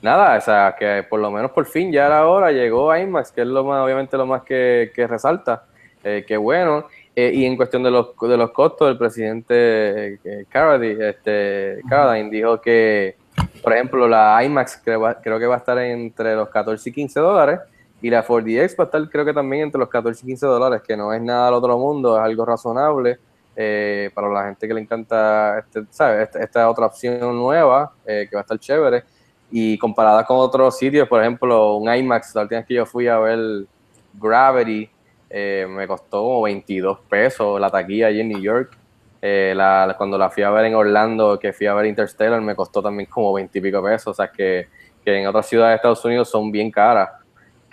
nada, 0.00 0.38
o 0.38 0.40
sea, 0.40 0.74
que 0.78 1.04
por 1.08 1.20
lo 1.20 1.30
menos 1.30 1.50
por 1.50 1.66
fin 1.66 1.92
ya 1.92 2.06
era 2.06 2.26
hora, 2.26 2.52
llegó 2.52 2.96
IMAX, 2.96 3.32
que 3.32 3.42
es 3.42 3.46
lo 3.46 3.64
más, 3.64 3.84
obviamente 3.84 4.16
lo 4.16 4.26
más 4.26 4.42
que, 4.42 4.90
que 4.94 5.06
resalta. 5.06 5.64
Eh, 6.02 6.24
que 6.26 6.36
bueno. 6.36 6.86
y 7.16 7.46
en 7.46 7.56
cuestión 7.56 7.82
de 7.82 7.90
los, 7.90 8.08
de 8.20 8.36
los 8.36 8.50
costos, 8.50 8.90
el 8.90 8.98
presidente 8.98 10.18
Carradine, 10.50 11.10
este, 11.10 11.80
Carradine 11.88 12.28
dijo 12.28 12.60
que, 12.60 13.16
por 13.62 13.72
ejemplo, 13.72 14.08
la 14.08 14.42
IMAX 14.44 14.80
creo, 14.84 15.16
creo 15.22 15.38
que 15.38 15.46
va 15.46 15.54
a 15.54 15.58
estar 15.58 15.78
entre 15.78 16.34
los 16.34 16.48
14 16.50 16.90
y 16.90 16.92
15 16.92 17.20
dólares. 17.20 17.60
Y 18.04 18.10
la 18.10 18.22
4DX 18.22 18.78
va 18.78 18.84
a 18.84 18.86
estar 18.86 19.08
creo 19.08 19.24
que 19.24 19.32
también 19.32 19.62
entre 19.62 19.78
los 19.78 19.88
14 19.88 20.20
y 20.22 20.26
15 20.26 20.44
dólares, 20.44 20.82
que 20.86 20.94
no 20.94 21.10
es 21.14 21.22
nada 21.22 21.48
al 21.48 21.54
otro 21.54 21.78
mundo, 21.78 22.18
es 22.18 22.22
algo 22.22 22.44
razonable 22.44 23.18
eh, 23.56 24.10
para 24.12 24.28
la 24.28 24.44
gente 24.44 24.68
que 24.68 24.74
le 24.74 24.82
encanta 24.82 25.60
este, 25.60 25.86
¿sabes? 25.88 26.24
Esta, 26.24 26.40
esta, 26.40 26.68
otra 26.68 26.84
opción 26.84 27.34
nueva, 27.34 27.94
eh, 28.04 28.26
que 28.28 28.36
va 28.36 28.40
a 28.40 28.42
estar 28.42 28.58
chévere. 28.58 29.04
Y 29.50 29.78
comparada 29.78 30.22
con 30.26 30.36
otros 30.36 30.76
sitios, 30.76 31.08
por 31.08 31.22
ejemplo, 31.22 31.76
un 31.76 31.90
IMAX, 31.90 32.34
la 32.34 32.42
última 32.42 32.58
vez 32.58 32.66
que 32.66 32.74
yo 32.74 32.84
fui 32.84 33.08
a 33.08 33.18
ver 33.18 33.64
Gravity, 34.12 34.90
eh, 35.30 35.66
me 35.66 35.86
costó 35.86 36.24
como 36.24 36.42
22 36.42 36.98
pesos 37.08 37.58
la 37.58 37.70
taquilla 37.70 38.08
allí 38.08 38.20
en 38.20 38.28
New 38.28 38.40
York. 38.40 38.76
La, 39.22 39.94
cuando 39.96 40.18
la 40.18 40.28
fui 40.28 40.42
a 40.42 40.50
ver 40.50 40.66
en 40.66 40.74
Orlando, 40.74 41.38
que 41.38 41.54
fui 41.54 41.66
a 41.66 41.72
ver 41.72 41.86
Interstellar, 41.86 42.42
me 42.42 42.54
costó 42.54 42.82
también 42.82 43.08
como 43.08 43.32
20 43.32 43.58
y 43.58 43.62
pico 43.62 43.82
pesos. 43.82 44.08
O 44.08 44.14
sea, 44.14 44.30
que, 44.30 44.68
que 45.02 45.22
en 45.22 45.26
otras 45.26 45.46
ciudades 45.46 45.70
de 45.72 45.76
Estados 45.76 46.04
Unidos 46.04 46.28
son 46.28 46.52
bien 46.52 46.70
caras 46.70 47.23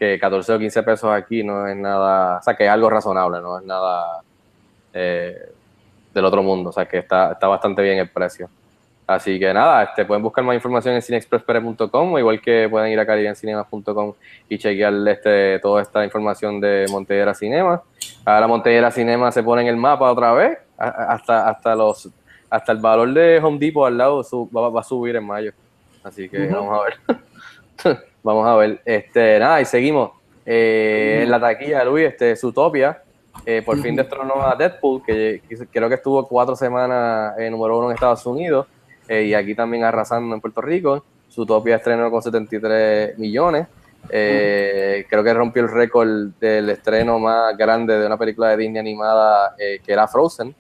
que 0.02 0.18
14 0.20 0.54
o 0.54 0.58
15 0.58 0.82
pesos 0.82 1.12
aquí 1.12 1.44
no 1.44 1.68
es 1.68 1.78
nada, 1.78 2.40
o 2.40 2.42
sea, 2.42 2.56
que 2.56 2.66
es 2.66 2.72
algo 2.72 2.90
razonable, 2.90 3.40
no 3.40 3.60
es 3.60 3.66
nada 3.66 4.22
eh, 4.96 5.38
del 6.12 6.26
otro 6.26 6.42
mundo, 6.42 6.72
o 6.72 6.74
sea, 6.74 6.88
que 6.88 6.98
está, 6.98 7.34
está 7.34 7.48
bastante 7.48 7.84
bien 7.84 8.00
el 8.00 8.10
precio. 8.10 8.50
Así 9.06 9.40
que 9.40 9.54
nada, 9.54 9.84
este, 9.84 10.04
pueden 10.06 10.24
buscar 10.24 10.44
más 10.44 10.56
información 10.56 10.96
en 10.96 11.04
cineexpresspere.com, 11.04 12.18
igual 12.18 12.42
que 12.42 12.68
pueden 12.68 12.92
ir 12.92 13.00
a 13.00 13.06
caribencinemas.com 13.06 14.14
y 14.50 14.58
chequear 14.58 14.92
este, 15.08 15.60
toda 15.60 15.84
esta 15.84 16.04
información 16.04 16.60
de 16.60 16.88
Montedera 16.90 17.36
Cinema. 17.36 17.84
Ahora 18.26 18.48
Montellera 18.48 18.90
Cinema 18.90 19.32
se 19.32 19.44
pone 19.44 19.62
en 19.62 19.68
el 19.68 19.78
mapa 19.78 20.12
otra 20.12 20.34
vez, 20.34 20.58
hasta, 20.80 21.48
hasta 21.48 21.76
los 21.76 22.10
hasta 22.50 22.72
el 22.72 22.80
valor 22.80 23.14
de 23.14 23.38
Home 23.38 23.60
Depot 23.60 23.86
al 23.86 23.98
lado 24.00 24.24
su- 24.24 24.50
va, 24.50 24.68
va 24.68 24.80
a 24.82 24.84
subir 24.84 25.16
en 25.16 25.26
mayo. 25.26 25.54
Así 26.04 26.28
que 26.28 26.48
vamos 26.48 26.80
a 26.80 26.84
ver. 26.86 28.00
vamos 28.24 28.48
a 28.48 28.56
ver. 28.56 28.82
Este, 28.86 29.40
nada, 29.40 29.62
y 29.62 29.66
seguimos. 29.66 30.12
Eh, 30.46 31.22
En 31.24 31.32
la 31.32 31.40
taquilla, 31.40 31.84
Luis, 31.84 32.06
este, 32.08 32.36
Zootopia, 32.36 33.02
eh, 33.46 33.62
por 33.64 33.78
fin 33.82 33.96
destronó 33.96 34.42
a 34.44 34.56
Deadpool, 34.56 35.04
que, 35.04 35.42
que 35.48 35.56
creo 35.68 35.88
que 35.88 35.96
estuvo 35.96 36.28
cuatro 36.28 36.56
semanas 36.56 37.38
en 37.38 37.52
número 37.52 37.78
uno 37.78 37.90
en 37.90 37.96
Estados 37.96 38.26
Unidos, 38.26 38.68
eh, 39.08 39.24
y 39.24 39.34
aquí 39.34 39.56
también 39.56 39.84
arrasando 39.84 40.34
en 40.36 40.42
Puerto 40.42 40.62
Rico. 40.62 41.04
Zootopia 41.32 41.78
estrenó 41.78 42.12
con 42.12 42.22
73 42.22 43.18
millones. 43.18 43.68
Eh, 44.10 45.06
Creo 45.10 45.24
que 45.24 45.34
rompió 45.34 45.62
el 45.62 45.70
récord 45.70 46.10
del 46.40 46.70
estreno 46.72 47.20
más 47.20 47.56
grande 47.56 47.98
de 48.00 48.06
una 48.06 48.18
película 48.18 48.50
de 48.50 48.58
Disney 48.58 48.80
animada 48.80 49.56
eh, 49.60 49.80
que 49.86 49.94
era 49.94 50.08
Frozen 50.08 50.56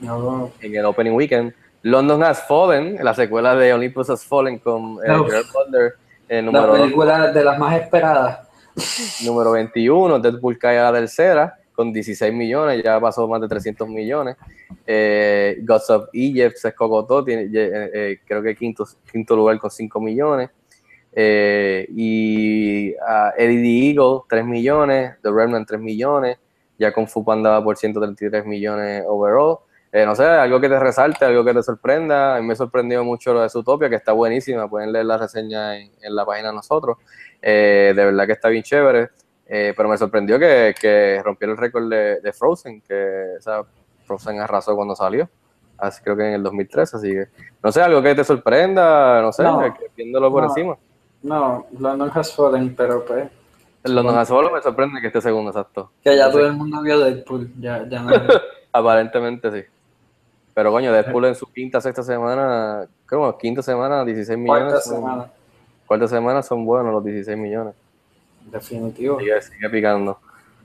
No, 0.00 0.52
en 0.60 0.76
el 0.76 0.84
opening 0.84 1.12
weekend. 1.12 1.52
London 1.82 2.22
Has 2.22 2.46
Fallen, 2.46 2.98
la 3.02 3.14
secuela 3.14 3.54
de 3.54 3.72
Olympus 3.72 4.10
Has 4.10 4.24
Fallen 4.24 4.58
con 4.58 4.98
eh. 5.04 5.06
Gerard 5.06 5.46
Butler, 5.52 5.94
el 6.28 6.52
la 6.52 6.72
película 6.72 7.32
de 7.32 7.44
las 7.44 7.58
más 7.58 7.80
esperadas. 7.80 8.48
número 9.24 9.52
21. 9.52 10.18
Deadpool 10.18 10.58
cae 10.58 10.78
a 10.78 10.90
la 10.90 11.00
tercera 11.00 11.58
con 11.72 11.92
16 11.92 12.34
millones, 12.34 12.82
ya 12.82 13.00
pasó 13.00 13.28
más 13.28 13.40
de 13.40 13.48
300 13.48 13.88
millones. 13.88 14.36
Eh, 14.84 15.58
Gods 15.62 15.90
of 15.90 16.08
Egypt 16.12 16.56
se 16.56 16.68
escogotó, 16.68 17.24
tiene, 17.24 17.42
eh, 17.44 17.90
eh, 17.94 18.20
creo 18.26 18.42
que 18.42 18.56
quinto, 18.56 18.84
quinto 19.10 19.36
lugar 19.36 19.58
con 19.58 19.70
5 19.70 20.00
millones. 20.00 20.50
Eh, 21.12 21.86
y 21.94 22.94
ah, 22.96 23.32
Eddie 23.36 23.62
the 23.62 23.88
Eagle, 23.90 24.22
3 24.28 24.44
millones. 24.44 25.12
The 25.22 25.30
Remnant, 25.30 25.68
3 25.68 25.80
millones. 25.80 26.38
Ya 26.78 26.92
con 26.92 27.06
Fu 27.06 27.24
Panda 27.24 27.50
va 27.50 27.62
por 27.62 27.76
133 27.76 28.44
millones 28.44 29.04
overall. 29.06 29.58
Eh, 29.90 30.04
no 30.04 30.14
sé, 30.14 30.24
algo 30.24 30.60
que 30.60 30.68
te 30.68 30.78
resalte, 30.78 31.24
algo 31.24 31.44
que 31.44 31.54
te 31.54 31.62
sorprenda. 31.62 32.36
A 32.36 32.40
mí 32.40 32.46
me 32.46 32.54
sorprendió 32.54 33.02
mucho 33.04 33.32
lo 33.32 33.40
de 33.42 33.48
Zootopia, 33.48 33.88
que 33.88 33.96
está 33.96 34.12
buenísima. 34.12 34.68
Pueden 34.68 34.92
leer 34.92 35.06
la 35.06 35.16
reseña 35.16 35.76
en, 35.78 35.90
en 36.02 36.14
la 36.14 36.26
página 36.26 36.48
de 36.48 36.54
nosotros. 36.54 36.98
Eh, 37.40 37.92
de 37.96 38.04
verdad 38.04 38.26
que 38.26 38.32
está 38.32 38.48
bien 38.48 38.62
chévere. 38.62 39.08
Eh, 39.46 39.72
pero 39.74 39.88
me 39.88 39.96
sorprendió 39.96 40.38
que, 40.38 40.74
que 40.78 41.22
rompiera 41.24 41.52
el 41.52 41.58
récord 41.58 41.88
de, 41.88 42.20
de 42.20 42.32
Frozen, 42.34 42.82
que 42.82 43.36
o 43.38 43.40
sea, 43.40 43.62
Frozen 44.04 44.40
arrasó 44.40 44.76
cuando 44.76 44.94
salió. 44.94 45.26
Así 45.78 46.02
creo 46.02 46.16
que 46.16 46.26
en 46.26 46.34
el 46.34 46.42
2013, 46.42 46.96
así 46.98 47.08
que 47.12 47.28
no 47.62 47.72
sé, 47.72 47.80
algo 47.80 48.02
que 48.02 48.14
te 48.14 48.24
sorprenda, 48.24 49.22
no 49.22 49.32
sé, 49.32 49.44
No. 49.44 49.60
que 49.72 49.86
viéndolo 49.96 50.30
por 50.30 50.42
No. 50.42 50.48
encima. 50.50 50.76
No, 51.22 51.66
London 51.78 52.10
Has 52.14 52.34
Fallen, 52.34 52.74
pero 52.76 53.04
pues. 53.06 53.26
London 53.84 54.26
solo 54.26 54.50
me 54.50 54.60
sorprende 54.60 55.00
que 55.00 55.06
esté 55.06 55.20
segundo, 55.22 55.50
exacto. 55.50 55.92
Que 56.04 56.14
ya 56.16 56.30
todo 56.30 56.44
el 56.46 56.52
mundo 56.52 56.82
vio 56.82 56.98
Deadpool. 57.00 57.50
Ya, 57.58 57.86
ya 57.88 58.02
no. 58.02 58.10
Aparentemente 58.72 59.50
sí. 59.50 59.64
Pero 60.58 60.72
coño, 60.72 60.92
Deadpool 60.92 61.26
en 61.26 61.36
su 61.36 61.46
quinta, 61.52 61.80
sexta 61.80 62.02
semana, 62.02 62.84
creo 63.06 63.32
que 63.38 63.46
quinta 63.46 63.62
semana, 63.62 64.04
16 64.04 64.36
millones. 64.36 64.64
Cuarta 64.64 64.80
son- 64.80 64.94
semana. 64.96 65.30
Cuarta 65.86 66.08
semana 66.08 66.42
son 66.42 66.66
buenos 66.66 66.92
los 66.92 67.04
16 67.04 67.38
millones. 67.38 67.74
Definitivo. 68.50 69.20
Sigue, 69.20 69.40
sigue 69.40 69.70
picando. 69.70 70.18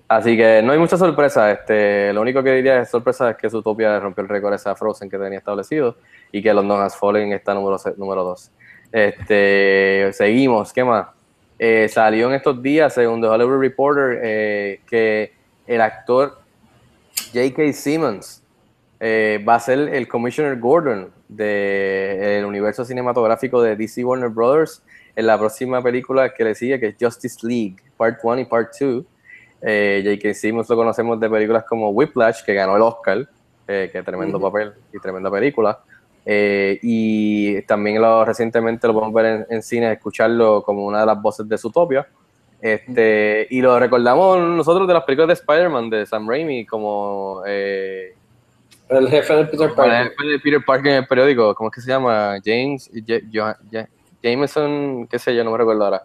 Así 0.07 0.35
que 0.35 0.63
no 0.63 0.71
hay 0.71 0.79
mucha 0.79 0.97
sorpresa. 0.97 1.51
Este, 1.51 2.11
lo 2.11 2.21
único 2.21 2.41
que 2.41 2.53
diría 2.53 2.79
es 2.81 2.89
sorpresa 2.89 3.29
es 3.29 3.37
que 3.37 3.47
Zootopia 3.51 3.99
rompió 3.99 4.23
el 4.23 4.29
récord 4.29 4.55
esa 4.55 4.73
Frozen 4.75 5.11
que 5.11 5.19
tenía 5.19 5.37
establecido 5.37 5.95
y 6.31 6.41
que 6.41 6.51
London 6.51 6.81
Has 6.81 6.97
Fallen 6.97 7.31
está 7.31 7.53
número, 7.53 7.77
número 7.95 8.23
2. 8.23 8.49
Este, 8.91 10.09
seguimos, 10.13 10.73
¿qué 10.73 10.83
más? 10.83 11.09
Eh, 11.59 11.87
salió 11.87 12.29
en 12.29 12.33
estos 12.33 12.59
días, 12.63 12.95
según 12.95 13.21
The 13.21 13.27
Hollywood 13.27 13.59
Reporter, 13.59 14.19
eh, 14.23 14.81
que 14.87 15.33
el 15.67 15.81
actor 15.81 16.39
J.K. 17.31 17.73
Simmons 17.73 18.42
eh, 19.05 19.43
va 19.45 19.55
a 19.55 19.59
ser 19.59 19.79
el 19.93 20.07
Commissioner 20.07 20.57
Gordon 20.57 21.11
del 21.27 22.45
universo 22.45 22.85
cinematográfico 22.85 23.61
de 23.61 23.75
DC 23.75 24.05
Warner 24.05 24.29
Brothers 24.29 24.81
en 25.13 25.27
la 25.27 25.37
próxima 25.37 25.83
película 25.83 26.33
que 26.33 26.45
le 26.45 26.55
sigue, 26.55 26.79
que 26.79 26.87
es 26.87 26.95
Justice 26.97 27.45
League, 27.45 27.75
Part 27.97 28.19
1 28.23 28.39
y 28.39 28.45
Part 28.45 28.69
2. 28.79 29.03
Eh, 29.61 30.01
J.K. 30.05 30.33
Simmons 30.33 30.69
lo 30.69 30.77
conocemos 30.77 31.19
de 31.19 31.29
películas 31.29 31.65
como 31.67 31.89
Whiplash, 31.89 32.45
que 32.45 32.53
ganó 32.53 32.77
el 32.77 32.81
Oscar, 32.81 33.27
eh, 33.67 33.89
que 33.91 34.03
tremendo 34.03 34.39
papel 34.39 34.71
y 34.93 34.99
tremenda 34.99 35.29
película. 35.29 35.81
Eh, 36.25 36.79
y 36.81 37.61
también 37.63 38.01
lo, 38.01 38.23
recientemente 38.23 38.87
lo 38.87 38.93
podemos 38.93 39.13
ver 39.13 39.25
en, 39.25 39.45
en 39.49 39.63
cine, 39.63 39.91
escucharlo 39.91 40.63
como 40.63 40.85
una 40.85 41.01
de 41.01 41.07
las 41.07 41.21
voces 41.21 41.45
de 41.49 41.57
Zootopia. 41.57 42.07
Este, 42.61 43.47
y 43.49 43.59
lo 43.59 43.77
recordamos 43.77 44.39
nosotros 44.39 44.87
de 44.87 44.93
las 44.93 45.03
películas 45.03 45.27
de 45.27 45.33
Spider-Man, 45.33 45.89
de 45.89 46.05
Sam 46.05 46.29
Raimi, 46.29 46.65
como 46.65 47.41
eh, 47.45 48.13
El 48.97 49.09
jefe 49.09 49.33
de 49.35 49.45
Peter 49.45 49.67
el 49.69 49.73
Parker. 49.75 50.03
jefe 50.11 50.25
de 50.27 50.39
Peter 50.39 50.61
Parker 50.65 50.91
en 50.91 50.97
el 50.99 51.07
periódico, 51.07 51.55
¿cómo 51.55 51.69
es 51.69 51.75
que 51.75 51.81
se 51.81 51.87
llama? 51.89 52.35
James, 52.43 52.89
Ja- 53.07 53.19
Jo- 53.33 53.57
Ja- 53.71 53.89
Jameson, 54.21 55.07
qué 55.09 55.19
sé 55.19 55.35
yo, 55.35 55.43
no 55.43 55.51
me 55.51 55.57
recuerdo 55.57 55.83
ahora. 55.85 56.03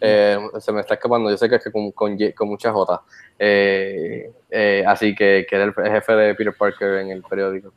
Eh, 0.00 0.38
se 0.60 0.72
me 0.72 0.80
está 0.80 0.94
escapando, 0.94 1.28
yo 1.28 1.36
sé 1.36 1.48
que 1.48 1.56
es 1.56 1.64
que 1.64 1.72
con, 1.72 1.90
con, 1.92 2.16
Ye- 2.16 2.32
con 2.32 2.48
muchas 2.48 2.72
J. 2.72 3.02
Eh, 3.38 4.30
eh, 4.50 4.84
así 4.86 5.14
que, 5.14 5.44
que 5.48 5.56
era 5.56 5.64
el 5.64 5.74
jefe 5.74 6.12
de 6.14 6.34
Peter 6.34 6.54
Parker 6.56 6.94
en 7.00 7.10
el 7.10 7.22
periódico. 7.22 7.72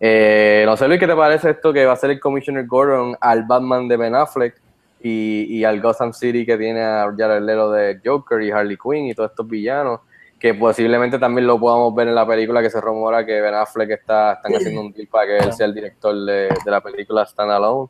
No 0.00 0.76
sé, 0.76 0.88
Luis, 0.88 1.00
¿qué 1.00 1.06
te 1.06 1.14
parece 1.14 1.50
esto 1.50 1.72
que 1.72 1.84
va 1.86 1.92
a 1.92 1.96
ser 1.96 2.10
el 2.10 2.20
Commissioner 2.20 2.66
Gordon 2.66 3.16
al 3.20 3.44
Batman 3.44 3.88
de 3.88 3.96
Ben 3.96 4.14
Affleck 4.14 4.54
y, 5.02 5.58
y 5.58 5.64
al 5.64 5.80
Gotham 5.80 6.12
City 6.12 6.44
que 6.46 6.56
tiene 6.56 6.82
a 6.82 7.06
Jared 7.16 7.42
Leto 7.42 7.70
de 7.72 8.00
Joker 8.04 8.40
y 8.42 8.50
Harley 8.50 8.76
Quinn 8.76 9.06
y 9.06 9.14
todos 9.14 9.30
estos 9.30 9.46
villanos? 9.46 10.00
Que 10.38 10.52
posiblemente 10.52 11.18
también 11.18 11.46
lo 11.46 11.58
podamos 11.58 11.94
ver 11.94 12.08
en 12.08 12.14
la 12.14 12.26
película 12.26 12.60
que 12.60 12.68
se 12.70 12.80
rumora 12.80 13.24
que 13.24 13.40
Ben 13.40 13.54
Affleck 13.54 13.90
está, 13.90 14.34
están 14.34 14.54
haciendo 14.54 14.82
un 14.82 14.92
deal 14.92 15.08
para 15.08 15.26
que 15.26 15.38
él 15.38 15.52
sea 15.52 15.66
el 15.66 15.74
director 15.74 16.14
de, 16.14 16.48
de 16.64 16.70
la 16.70 16.80
película 16.82 17.22
Stand 17.24 17.50
Alone. 17.52 17.88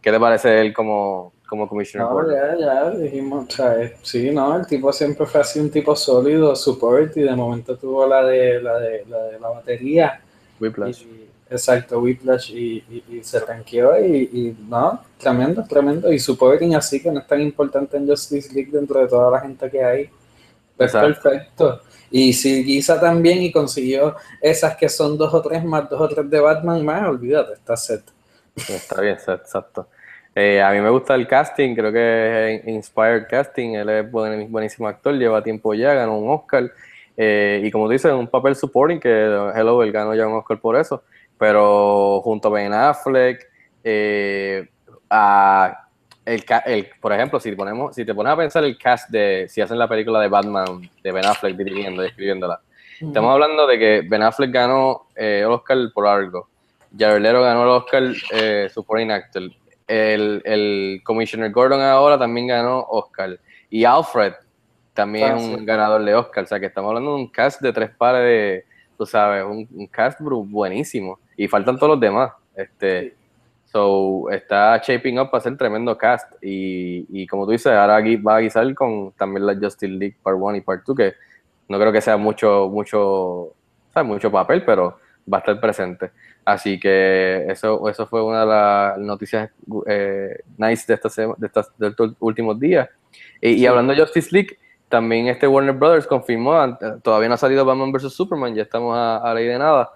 ¿Qué 0.00 0.10
te 0.10 0.18
parece 0.20 0.60
él 0.60 0.72
como, 0.72 1.32
como 1.48 1.68
Commissioner 1.68 2.08
No, 2.08 2.30
ya, 2.30 2.56
ya 2.56 2.90
dijimos, 2.90 3.46
o 3.48 3.50
sea, 3.50 3.74
sí, 4.02 4.30
no, 4.30 4.56
el 4.56 4.66
tipo 4.66 4.92
siempre 4.92 5.26
fue 5.26 5.40
así 5.40 5.58
un 5.60 5.70
tipo 5.70 5.94
sólido, 5.96 6.54
support, 6.56 7.16
y 7.16 7.22
de 7.22 7.34
momento 7.36 7.76
tuvo 7.76 8.06
la 8.06 8.24
de 8.24 8.62
la 8.62 8.78
de 8.78 9.04
la, 9.06 9.22
de 9.24 9.40
la 9.40 9.48
batería. 9.48 10.20
Whiplash. 10.60 11.02
Y- 11.02 11.28
exacto, 11.50 11.98
Whiplash 11.98 12.52
y, 12.52 12.76
y, 12.88 13.04
y 13.16 13.24
se 13.24 13.40
tranqueó 13.40 13.98
y, 13.98 14.30
y 14.32 14.56
no, 14.68 15.00
tremendo, 15.18 15.64
tremendo. 15.68 16.12
Y 16.12 16.18
supporting 16.20 16.76
así 16.76 17.02
que 17.02 17.10
no 17.10 17.18
es 17.18 17.26
tan 17.26 17.40
importante 17.40 17.96
en 17.96 18.08
Justice 18.08 18.54
League 18.54 18.70
dentro 18.70 19.00
de 19.00 19.08
toda 19.08 19.30
la 19.32 19.40
gente 19.40 19.68
que 19.68 19.82
hay. 19.84 20.10
Perfecto. 20.86 21.80
Y 22.10 22.32
si 22.32 22.64
Giza 22.64 23.00
también 23.00 23.40
y 23.42 23.52
consiguió 23.52 24.16
esas 24.40 24.76
que 24.76 24.88
son 24.88 25.16
dos 25.16 25.32
o 25.32 25.40
tres 25.40 25.62
más 25.64 25.88
dos 25.88 26.00
o 26.00 26.08
tres 26.08 26.28
de 26.28 26.40
Batman 26.40 26.84
más, 26.84 27.08
olvídate, 27.08 27.52
está 27.52 27.76
set. 27.76 28.02
Está 28.56 29.00
bien, 29.00 29.14
exacto. 29.14 29.86
Eh, 30.34 30.60
a 30.62 30.70
mí 30.72 30.80
me 30.80 30.90
gusta 30.90 31.14
el 31.14 31.26
casting, 31.26 31.74
creo 31.74 31.92
que 31.92 32.54
es 32.56 32.68
Inspired 32.68 33.26
Casting, 33.28 33.74
él 33.74 33.88
es 33.88 34.10
buen- 34.10 34.50
buenísimo 34.50 34.86
actor, 34.88 35.14
lleva 35.14 35.42
tiempo 35.42 35.74
ya, 35.74 35.92
ganó 35.94 36.18
un 36.18 36.30
Oscar, 36.30 36.70
eh, 37.16 37.60
y 37.64 37.70
como 37.70 37.86
tú 37.86 37.92
dices, 37.92 38.12
un 38.12 38.28
papel 38.28 38.54
supporting, 38.54 39.00
que 39.00 39.08
Hello, 39.54 39.82
él 39.82 39.90
ganó 39.92 40.14
ya 40.14 40.26
un 40.26 40.34
Oscar 40.34 40.58
por 40.60 40.76
eso, 40.76 41.02
pero 41.36 42.20
junto 42.22 42.48
a 42.48 42.52
Ben 42.52 42.72
Affleck, 42.72 43.48
eh, 43.82 44.68
a 45.08 45.88
el, 46.34 46.44
el- 46.66 46.88
por 47.00 47.12
ejemplo, 47.12 47.38
si, 47.40 47.52
ponemos, 47.52 47.94
si 47.94 48.04
te 48.04 48.14
pones 48.14 48.32
a 48.32 48.36
pensar 48.36 48.64
el 48.64 48.76
cast 48.78 49.10
de, 49.10 49.46
si 49.48 49.60
hacen 49.60 49.78
la 49.78 49.88
película 49.88 50.20
de 50.20 50.28
Batman, 50.28 50.88
de 51.02 51.12
Ben 51.12 51.24
Affleck 51.26 51.56
dirigiendo 51.56 52.02
y 52.04 52.08
escribiéndola, 52.08 52.60
Estamos 53.00 53.32
hablando 53.32 53.66
de 53.66 53.78
que 53.78 54.02
Ben 54.06 54.22
Affleck 54.22 54.52
ganó 54.52 55.06
eh, 55.16 55.40
el 55.42 55.46
Oscar 55.50 55.78
por 55.94 56.06
algo. 56.06 56.48
Jared 56.98 57.22
Leto 57.22 57.40
ganó 57.40 57.62
el 57.62 57.68
Oscar 57.70 58.02
eh, 58.32 58.68
Supporting 58.72 59.10
Actor. 59.10 59.44
El, 59.88 60.42
el 60.44 61.00
Commissioner 61.02 61.50
Gordon 61.50 61.80
ahora 61.80 62.18
también 62.18 62.48
ganó 62.48 62.80
Oscar. 62.90 63.38
Y 63.70 63.84
Alfred 63.86 64.34
también 64.92 65.32
Ah, 65.32 65.36
es 65.38 65.42
un 65.44 65.58
sí. 65.60 65.64
ganador 65.64 66.04
de 66.04 66.14
Oscar. 66.14 66.44
O 66.44 66.46
sea 66.46 66.60
que 66.60 66.66
estamos 66.66 66.90
hablando 66.90 67.14
de 67.16 67.22
un 67.22 67.28
cast 67.28 67.62
de 67.62 67.72
tres 67.72 67.88
pares 67.96 68.22
de, 68.22 68.64
tú 68.98 69.06
sabes, 69.06 69.44
un, 69.44 69.66
un 69.72 69.86
cast 69.86 70.20
buenísimo. 70.20 71.18
Y 71.38 71.48
faltan 71.48 71.76
todos 71.78 71.92
los 71.92 72.00
demás. 72.00 72.32
Este, 72.54 73.14
So, 73.72 74.28
está 74.30 74.78
shaping 74.82 75.18
up 75.20 75.30
para 75.30 75.42
ser 75.42 75.56
tremendo 75.56 75.96
cast. 75.96 76.32
Y, 76.42 77.06
y 77.08 77.26
como 77.26 77.44
tú 77.46 77.52
dices, 77.52 77.68
ahora 77.72 78.00
gui- 78.00 78.20
va 78.26 78.36
a 78.36 78.40
guisar 78.40 78.72
con 78.74 79.12
también 79.12 79.46
la 79.46 79.54
Justice 79.54 79.86
League 79.92 80.16
Part 80.22 80.36
1 80.40 80.56
y 80.56 80.60
Part 80.60 80.82
2, 80.86 80.96
que 80.96 81.14
no 81.68 81.78
creo 81.78 81.92
que 81.92 82.00
sea 82.00 82.16
mucho, 82.16 82.68
mucho, 82.68 83.52
¿sabes? 83.94 84.08
mucho 84.08 84.30
papel, 84.32 84.64
pero 84.64 84.98
va 85.32 85.38
a 85.38 85.40
estar 85.40 85.60
presente. 85.60 86.10
Así 86.44 86.80
que 86.80 87.46
eso, 87.48 87.88
eso 87.88 88.06
fue 88.08 88.22
una 88.24 88.40
de 88.40 88.46
las 88.46 88.98
noticias 88.98 89.50
eh, 89.86 90.40
nice 90.58 90.84
de, 90.88 90.94
esta 90.94 91.08
sema- 91.08 91.36
de, 91.38 91.46
estas- 91.46 91.70
de 91.78 91.88
estos 91.88 92.14
últimos 92.18 92.58
días. 92.58 92.88
Y, 93.40 93.50
y 93.50 93.66
hablando 93.66 93.94
de 93.94 94.00
Justice 94.00 94.30
League, 94.32 94.58
también 94.88 95.28
este 95.28 95.46
Warner 95.46 95.74
Brothers 95.76 96.08
confirmó, 96.08 96.76
todavía 97.04 97.28
no 97.28 97.34
ha 97.34 97.38
salido 97.38 97.64
Batman 97.64 97.92
vs. 97.92 98.12
Superman, 98.12 98.52
ya 98.52 98.62
estamos 98.62 98.96
a, 98.96 99.18
a 99.18 99.32
ley 99.32 99.46
de 99.46 99.58
nada, 99.58 99.92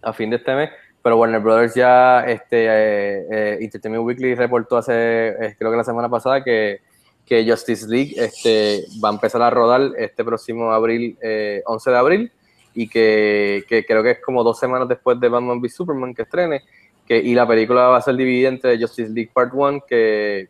a 0.00 0.12
fin 0.14 0.30
de 0.30 0.36
este 0.36 0.54
mes, 0.54 0.70
pero 1.02 1.16
Warner 1.16 1.40
Brothers 1.40 1.74
ya, 1.74 2.20
este, 2.20 2.66
eh, 2.66 3.26
eh, 3.30 3.58
Entertainment 3.60 4.04
Weekly 4.04 4.34
reportó 4.34 4.76
hace, 4.76 5.28
eh, 5.28 5.56
creo 5.58 5.70
que 5.70 5.76
la 5.76 5.84
semana 5.84 6.08
pasada, 6.08 6.42
que, 6.42 6.80
que 7.24 7.48
Justice 7.48 7.86
League 7.86 8.14
este, 8.16 8.84
va 9.02 9.10
a 9.10 9.12
empezar 9.12 9.42
a 9.42 9.50
rodar 9.50 9.92
este 9.98 10.24
próximo 10.24 10.72
abril, 10.72 11.16
eh, 11.22 11.62
11 11.66 11.90
de 11.90 11.96
abril, 11.96 12.32
y 12.74 12.88
que, 12.88 13.64
que 13.68 13.84
creo 13.84 14.02
que 14.02 14.12
es 14.12 14.20
como 14.20 14.42
dos 14.42 14.58
semanas 14.58 14.88
después 14.88 15.18
de 15.20 15.28
Batman 15.28 15.60
v 15.60 15.68
Superman 15.68 16.14
que 16.14 16.22
estrene, 16.22 16.62
que, 17.06 17.18
y 17.18 17.34
la 17.34 17.46
película 17.46 17.88
va 17.88 17.98
a 17.98 18.02
ser 18.02 18.16
dividida 18.16 18.48
entre 18.48 18.78
Justice 18.78 19.10
League 19.10 19.30
Part 19.32 19.52
1, 19.54 19.84
que, 19.88 20.48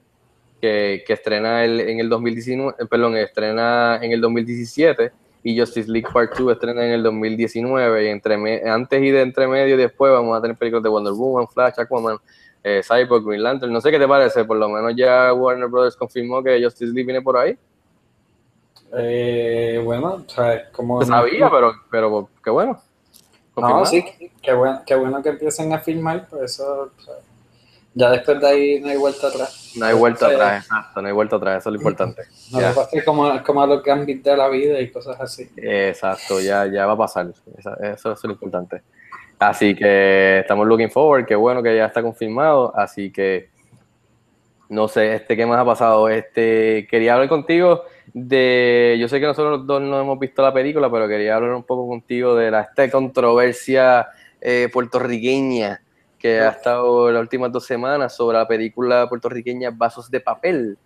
que, 0.60 1.04
estrena 1.08 1.64
el, 1.64 1.80
en 1.80 2.00
el 2.00 2.08
2019, 2.08 2.76
eh, 2.78 2.86
perdón, 2.86 3.16
estrena 3.16 3.98
en 4.02 4.12
el 4.12 4.20
2017, 4.20 5.12
y 5.42 5.58
Justice 5.58 5.90
League 5.90 6.08
Part 6.12 6.36
2 6.36 6.52
estrena 6.52 6.84
en 6.84 6.92
el 6.92 7.02
2019, 7.02 8.04
y 8.04 8.08
entre 8.08 8.70
antes 8.70 9.02
y 9.02 9.10
de 9.10 9.22
entre 9.22 9.46
medio 9.46 9.74
y 9.74 9.78
después 9.78 10.12
vamos 10.12 10.36
a 10.36 10.42
tener 10.42 10.56
películas 10.56 10.82
de 10.82 10.88
Wonder 10.88 11.12
Woman, 11.12 11.48
Flash, 11.48 11.74
Aquaman, 11.78 12.18
eh, 12.62 12.82
Cyborg, 12.82 13.24
Green 13.24 13.42
Lantern, 13.42 13.72
no 13.72 13.80
sé 13.80 13.90
qué 13.90 13.98
te 13.98 14.08
parece, 14.08 14.44
por 14.44 14.56
lo 14.56 14.68
menos 14.68 14.94
ya 14.96 15.32
Warner 15.32 15.68
Brothers 15.68 15.96
confirmó 15.96 16.42
que 16.42 16.62
Justice 16.62 16.92
League 16.92 17.06
viene 17.06 17.22
por 17.22 17.36
ahí. 17.36 17.56
Eh, 18.92 19.80
bueno, 19.84 20.24
o 20.26 20.30
sea, 20.30 20.70
como... 20.70 21.00
Se 21.02 21.08
sabía, 21.08 21.50
pero, 21.50 21.72
pero 21.90 22.28
qué 22.42 22.50
bueno. 22.50 22.80
No, 23.56 23.84
sí, 23.84 24.04
qué 24.40 24.52
bueno, 24.52 24.82
qué 24.86 24.94
bueno 24.94 25.22
que 25.22 25.30
empiecen 25.30 25.72
a 25.72 25.78
filmar, 25.78 26.26
pues 26.28 26.52
eso... 26.52 26.90
o 26.96 27.02
sea, 27.02 27.14
ya 27.94 28.10
después 28.10 28.40
de 28.40 28.46
ahí 28.46 28.80
no 28.80 28.88
hay 28.88 28.96
vuelta 28.96 29.26
atrás. 29.28 29.72
No 29.76 29.86
hay 29.86 29.94
vuelta 29.94 30.26
atrás, 30.26 30.64
exacto, 30.64 31.02
no 31.02 31.08
hay 31.08 31.14
vuelta 31.14 31.36
atrás, 31.36 31.58
eso 31.62 31.68
es 31.70 31.72
lo 31.72 31.78
importante. 31.80 32.22
No 32.52 32.60
Ya. 32.60 32.68
lo 32.68 32.74
que 32.74 32.80
pasa 32.80 32.98
es 32.98 33.04
como, 33.04 33.42
como 33.42 33.66
los 33.66 33.82
gambits 33.82 34.22
de 34.24 34.36
la 34.36 34.48
vida 34.48 34.80
y 34.80 34.90
cosas 34.90 35.20
así. 35.20 35.48
Exacto, 35.56 36.40
ya, 36.40 36.66
ya 36.66 36.86
va 36.86 36.92
a 36.92 36.98
pasar, 36.98 37.28
eso, 37.82 38.12
es 38.12 38.24
lo 38.24 38.32
importante. 38.32 38.82
Así 39.38 39.74
que 39.74 40.40
estamos 40.40 40.66
looking 40.66 40.90
forward, 40.90 41.24
qué 41.26 41.36
bueno 41.36 41.62
que 41.62 41.76
ya 41.76 41.86
está 41.86 42.02
confirmado, 42.02 42.72
así 42.76 43.10
que 43.12 43.50
no 44.68 44.86
sé, 44.86 45.14
este, 45.14 45.36
¿qué 45.36 45.46
más 45.46 45.58
ha 45.58 45.64
pasado? 45.64 46.08
Este, 46.08 46.86
quería 46.90 47.14
hablar 47.14 47.28
contigo 47.28 47.84
de, 48.12 48.96
yo 49.00 49.08
sé 49.08 49.18
que 49.18 49.26
nosotros 49.26 49.58
los 49.60 49.66
dos 49.66 49.80
no 49.80 50.00
hemos 50.00 50.18
visto 50.18 50.42
la 50.42 50.52
película, 50.52 50.90
pero 50.90 51.08
quería 51.08 51.36
hablar 51.36 51.52
un 51.54 51.62
poco 51.62 51.88
contigo 51.88 52.34
de 52.34 52.50
la 52.50 52.60
esta 52.62 52.90
controversia 52.90 54.08
eh, 54.40 54.68
puertorriqueña 54.72 55.80
que 56.18 56.40
ha 56.40 56.50
estado 56.50 57.10
las 57.10 57.20
últimas 57.20 57.52
dos 57.52 57.64
semanas 57.64 58.16
sobre 58.16 58.38
la 58.38 58.48
película 58.48 59.08
puertorriqueña 59.08 59.70
Vasos 59.70 60.10
de 60.10 60.20
Papel. 60.20 60.76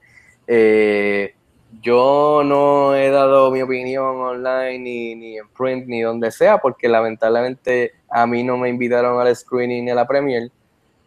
Eh, 0.47 1.35
yo 1.81 2.43
no 2.45 2.95
he 2.95 3.09
dado 3.11 3.51
mi 3.51 3.63
opinión 3.63 4.05
online 4.05 4.79
ni, 4.79 5.15
ni 5.15 5.39
en 5.39 5.49
print 5.49 5.87
ni 5.87 6.03
donde 6.03 6.31
sea 6.31 6.59
porque 6.59 6.89
lamentablemente 6.89 7.95
a 8.11 8.27
mí 8.27 8.43
no 8.43 8.59
me 8.59 8.69
invitaron 8.69 9.19
al 9.21 9.35
screening 9.35 9.87
ni 9.87 9.91
a 9.91 9.95
la 9.95 10.07
premier, 10.07 10.51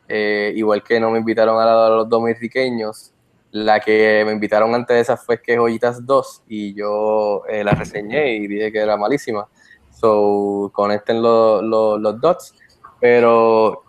eh, 0.08 0.52
igual 0.56 0.82
que 0.84 1.00
no 1.00 1.12
me 1.12 1.20
invitaron 1.20 1.62
a, 1.62 1.66
la 1.66 1.84
de 1.84 1.90
los 1.98 2.10
dominicanos. 2.10 3.12
La 3.52 3.80
que 3.80 4.24
me 4.26 4.34
invitaron 4.34 4.76
antes 4.76 4.96
de 4.96 5.02
esa 5.02 5.16
fue 5.16 5.42
que 5.42 5.56
Joyitas 5.56 6.06
2 6.06 6.44
y 6.50 6.74
yo 6.74 7.44
eh, 7.48 7.64
la 7.64 7.72
reseñé 7.72 8.36
y 8.36 8.48
dije 8.48 8.72
que 8.72 8.80
era 8.80 8.98
malísima. 8.98 9.48
So, 9.92 10.72
conecten 10.74 11.22
los, 11.22 11.64
los, 11.64 12.02
los 12.02 12.20
dots. 12.20 12.54
Pero 13.00 13.85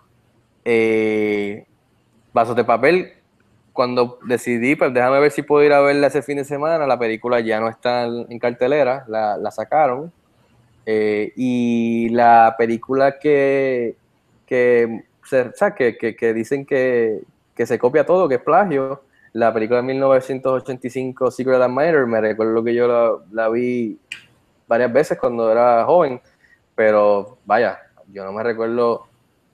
eh, 0.69 1.65
Vasos 2.33 2.57
de 2.57 2.65
Papel 2.65 3.13
cuando 3.71 4.19
decidí, 4.25 4.75
pues 4.75 4.93
déjame 4.93 5.21
ver 5.21 5.31
si 5.31 5.43
puedo 5.43 5.63
ir 5.63 5.71
a 5.71 5.79
verla 5.79 6.07
ese 6.07 6.21
fin 6.21 6.35
de 6.35 6.43
semana, 6.43 6.85
la 6.85 6.99
película 6.99 7.39
ya 7.39 7.61
no 7.61 7.69
está 7.69 8.03
en, 8.03 8.37
cartelera, 8.37 9.05
la, 9.07 9.51
sacaron. 9.51 10.11
Eh, 10.85 11.31
y 11.37 12.09
la 12.09 12.55
película 12.57 13.17
que, 13.17 13.95
que, 14.45 15.03
o 15.23 15.75
que, 15.75 16.33
dicen 16.33 16.65
que, 16.65 17.21
que 17.55 17.65
se 17.65 17.79
copia 17.79 18.05
todo, 18.05 18.27
que 18.27 18.35
es 18.35 18.41
plagio, 18.41 19.03
la 19.31 19.53
película 19.53 19.77
de 19.81 19.87
1985, 19.87 21.31
Secret 21.31 21.61
Admirer, 21.61 22.07
me 22.07 22.19
recuerdo 22.19 22.61
que 22.63 22.73
yo 22.73 23.23
la 23.31 23.47
vi 23.49 23.99
varias 24.67 24.91
veces 24.91 25.17
cuando 25.17 25.49
era 25.49 25.85
joven, 25.85 26.19
pero 26.75 27.37
vaya, 27.45 27.79
yo 28.11 28.25
no 28.25 28.33
me 28.33 28.43
recuerdo 28.43 29.06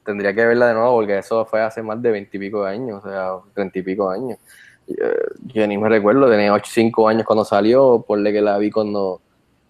tendría 0.05 0.33
que 0.33 0.45
verla 0.45 0.67
de 0.67 0.73
nuevo 0.73 0.95
porque 0.95 1.17
eso 1.17 1.45
fue 1.45 1.61
hace 1.61 1.81
más 1.81 2.01
de 2.01 2.11
veintipico 2.11 2.63
años, 2.65 3.03
o 3.03 3.09
sea, 3.09 3.31
treinta 3.53 3.79
y 3.79 3.81
pico 3.81 4.09
años. 4.09 4.37
Eh, 4.87 4.95
Yo 5.53 5.67
ni 5.67 5.77
me 5.77 5.89
recuerdo, 5.89 6.29
tenía 6.29 6.53
8, 6.53 6.69
5 6.73 7.07
años 7.07 7.25
cuando 7.25 7.45
salió, 7.45 8.03
por 8.05 8.21
que 8.23 8.41
la 8.41 8.57
vi 8.57 8.71
cuando 8.71 9.21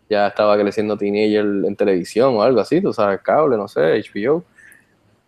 ya 0.09 0.27
estaba 0.27 0.57
creciendo 0.57 0.97
teenager 0.97 1.45
en 1.65 1.75
televisión 1.75 2.35
o 2.35 2.43
algo 2.43 2.59
así, 2.59 2.81
tú 2.81 2.93
sabes, 2.93 3.21
cable, 3.21 3.57
no 3.57 3.67
sé, 3.67 4.01
HBO. 4.01 4.43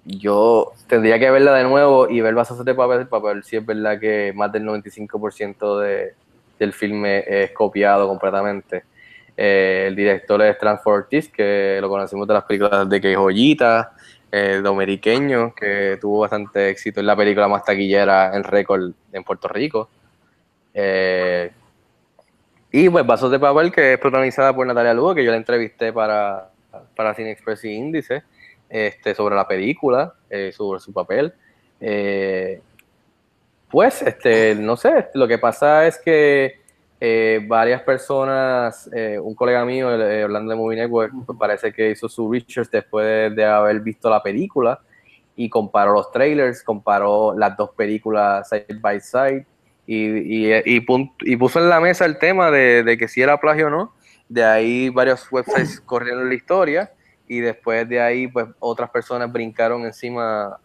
Yo 0.05 0.73
tendría 0.87 1.17
que 1.17 1.31
verla 1.31 1.55
de 1.55 1.63
nuevo 1.63 2.07
y 2.09 2.21
ver 2.21 2.35
Vasos 2.35 2.63
de 2.63 2.75
Papel 2.75 3.07
ver 3.09 3.43
si 3.43 3.57
es 3.57 3.65
verdad 3.65 3.99
que 3.99 4.33
más 4.35 4.51
del 4.51 4.63
95% 4.65 5.79
de, 5.79 6.13
del 6.59 6.73
filme 6.73 7.23
es 7.27 7.51
copiado 7.51 8.07
completamente. 8.07 8.83
Eh, 9.35 9.85
el 9.87 9.95
director 9.95 10.41
es 10.43 10.57
Transfor 10.57 10.93
Ortiz, 10.93 11.29
que 11.29 11.79
lo 11.81 11.89
conocimos 11.89 12.27
de 12.27 12.33
las 12.35 12.43
películas 12.43 12.87
de 12.87 13.01
Que 13.01 13.15
Joyita, 13.15 13.93
eh, 14.31 14.61
dominiqueño, 14.63 15.53
que 15.53 15.97
tuvo 15.99 16.19
bastante 16.19 16.69
éxito 16.69 16.99
en 16.99 17.07
la 17.07 17.15
película 17.15 17.47
más 17.47 17.63
taquillera 17.63 18.35
en 18.35 18.43
récord 18.43 18.91
en 19.11 19.23
Puerto 19.23 19.47
Rico. 19.47 19.89
Eh, 20.73 21.51
y 22.71 22.89
pues 22.89 23.05
Vasos 23.05 23.31
de 23.31 23.39
Papel, 23.39 23.71
que 23.71 23.93
es 23.93 23.99
protagonizada 23.99 24.53
por 24.53 24.67
Natalia 24.67 24.93
Lugo, 24.93 25.15
que 25.15 25.23
yo 25.23 25.31
la 25.31 25.37
entrevisté 25.37 25.93
para, 25.93 26.49
para 26.95 27.13
Cine 27.13 27.31
Express 27.31 27.63
y 27.63 27.73
Índice, 27.73 28.23
este, 28.67 29.15
sobre 29.15 29.35
la 29.35 29.47
película, 29.47 30.13
eh, 30.29 30.51
sobre 30.51 30.81
su 30.81 30.91
papel. 30.91 31.33
Eh, 31.79 32.61
pues, 33.69 34.01
este, 34.01 34.55
no 34.55 34.75
sé, 34.75 35.07
lo 35.13 35.27
que 35.27 35.37
pasa 35.37 35.87
es 35.87 35.97
que 35.99 36.64
eh, 36.99 37.43
varias 37.45 37.81
personas, 37.81 38.89
eh, 38.93 39.19
un 39.21 39.35
colega 39.35 39.65
mío, 39.65 39.93
eh, 40.01 40.23
hablando 40.23 40.51
de 40.51 40.57
Movie 40.57 40.77
Network, 40.77 41.13
pues 41.25 41.37
parece 41.37 41.73
que 41.73 41.91
hizo 41.91 42.07
su 42.07 42.31
research 42.31 42.69
después 42.69 43.05
de, 43.05 43.29
de 43.31 43.45
haber 43.45 43.81
visto 43.81 44.09
la 44.09 44.23
película 44.23 44.79
y 45.35 45.49
comparó 45.49 45.93
los 45.93 46.11
trailers, 46.11 46.63
comparó 46.63 47.37
las 47.37 47.57
dos 47.57 47.71
películas 47.71 48.47
side 48.47 48.79
by 48.79 49.01
side 49.01 49.45
y, 49.85 50.47
y, 50.47 50.63
y 50.65 51.35
puso 51.37 51.59
en 51.59 51.69
la 51.69 51.81
mesa 51.81 52.05
el 52.05 52.17
tema 52.17 52.49
de, 52.49 52.83
de 52.83 52.97
que 52.97 53.07
si 53.07 53.21
era 53.21 53.39
plagio 53.39 53.67
o 53.67 53.69
no. 53.69 53.93
De 54.29 54.43
ahí 54.43 54.89
varios 54.89 55.29
websites 55.31 55.79
corrieron 55.85 56.29
la 56.29 56.35
historia 56.35 56.91
y 57.27 57.39
después 57.39 57.87
de 57.89 57.99
ahí 57.99 58.27
pues 58.27 58.47
otras 58.59 58.89
personas 58.89 59.31
brincaron 59.31 59.83
encima 59.85 60.45
a, 60.45 60.57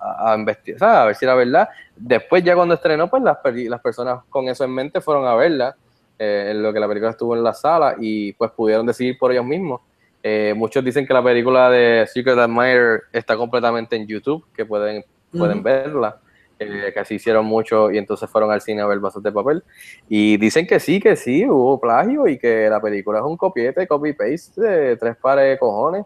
a- 0.00 0.32
a- 0.32 0.34
investigar, 0.36 0.82
a 0.96 1.04
ver 1.06 1.14
si 1.14 1.24
era 1.24 1.34
verdad. 1.34 1.68
Después 1.96 2.42
ya 2.42 2.54
cuando 2.54 2.74
estrenó 2.74 3.08
pues 3.08 3.22
las, 3.22 3.38
las 3.44 3.80
personas 3.80 4.20
con 4.28 4.48
eso 4.48 4.64
en 4.64 4.70
mente 4.72 5.00
fueron 5.00 5.26
a 5.26 5.34
verla, 5.34 5.76
eh, 6.18 6.48
en 6.50 6.62
lo 6.62 6.72
que 6.72 6.80
la 6.80 6.88
película 6.88 7.10
estuvo 7.10 7.36
en 7.36 7.42
la 7.44 7.52
sala 7.54 7.94
y 7.98 8.32
pues 8.34 8.50
pudieron 8.52 8.86
decidir 8.86 9.16
por 9.18 9.32
ellos 9.32 9.44
mismos. 9.44 9.80
Eh, 10.22 10.54
muchos 10.56 10.82
dicen 10.84 11.06
que 11.06 11.12
la 11.12 11.22
película 11.22 11.68
de 11.70 12.06
Secret 12.12 12.38
Admirer 12.38 13.02
está 13.12 13.36
completamente 13.36 13.94
en 13.96 14.06
YouTube, 14.06 14.44
que 14.54 14.64
pueden, 14.64 15.04
pueden 15.30 15.62
verla. 15.62 16.16
Eh, 16.60 16.92
que 16.94 17.00
así 17.00 17.16
hicieron 17.16 17.44
mucho 17.44 17.90
y 17.90 17.98
entonces 17.98 18.30
fueron 18.30 18.52
al 18.52 18.60
cine 18.60 18.80
a 18.80 18.86
ver 18.86 18.98
vasos 19.00 19.22
de 19.22 19.32
papel. 19.32 19.62
Y 20.08 20.36
dicen 20.36 20.66
que 20.66 20.78
sí, 20.78 21.00
que 21.00 21.16
sí, 21.16 21.44
hubo 21.46 21.80
plagio 21.80 22.28
y 22.28 22.38
que 22.38 22.68
la 22.68 22.80
película 22.80 23.18
es 23.18 23.24
un 23.24 23.36
copiete, 23.36 23.86
copy-paste 23.86 24.60
de 24.60 24.96
tres 24.96 25.16
pares 25.16 25.50
de 25.50 25.58
cojones. 25.58 26.04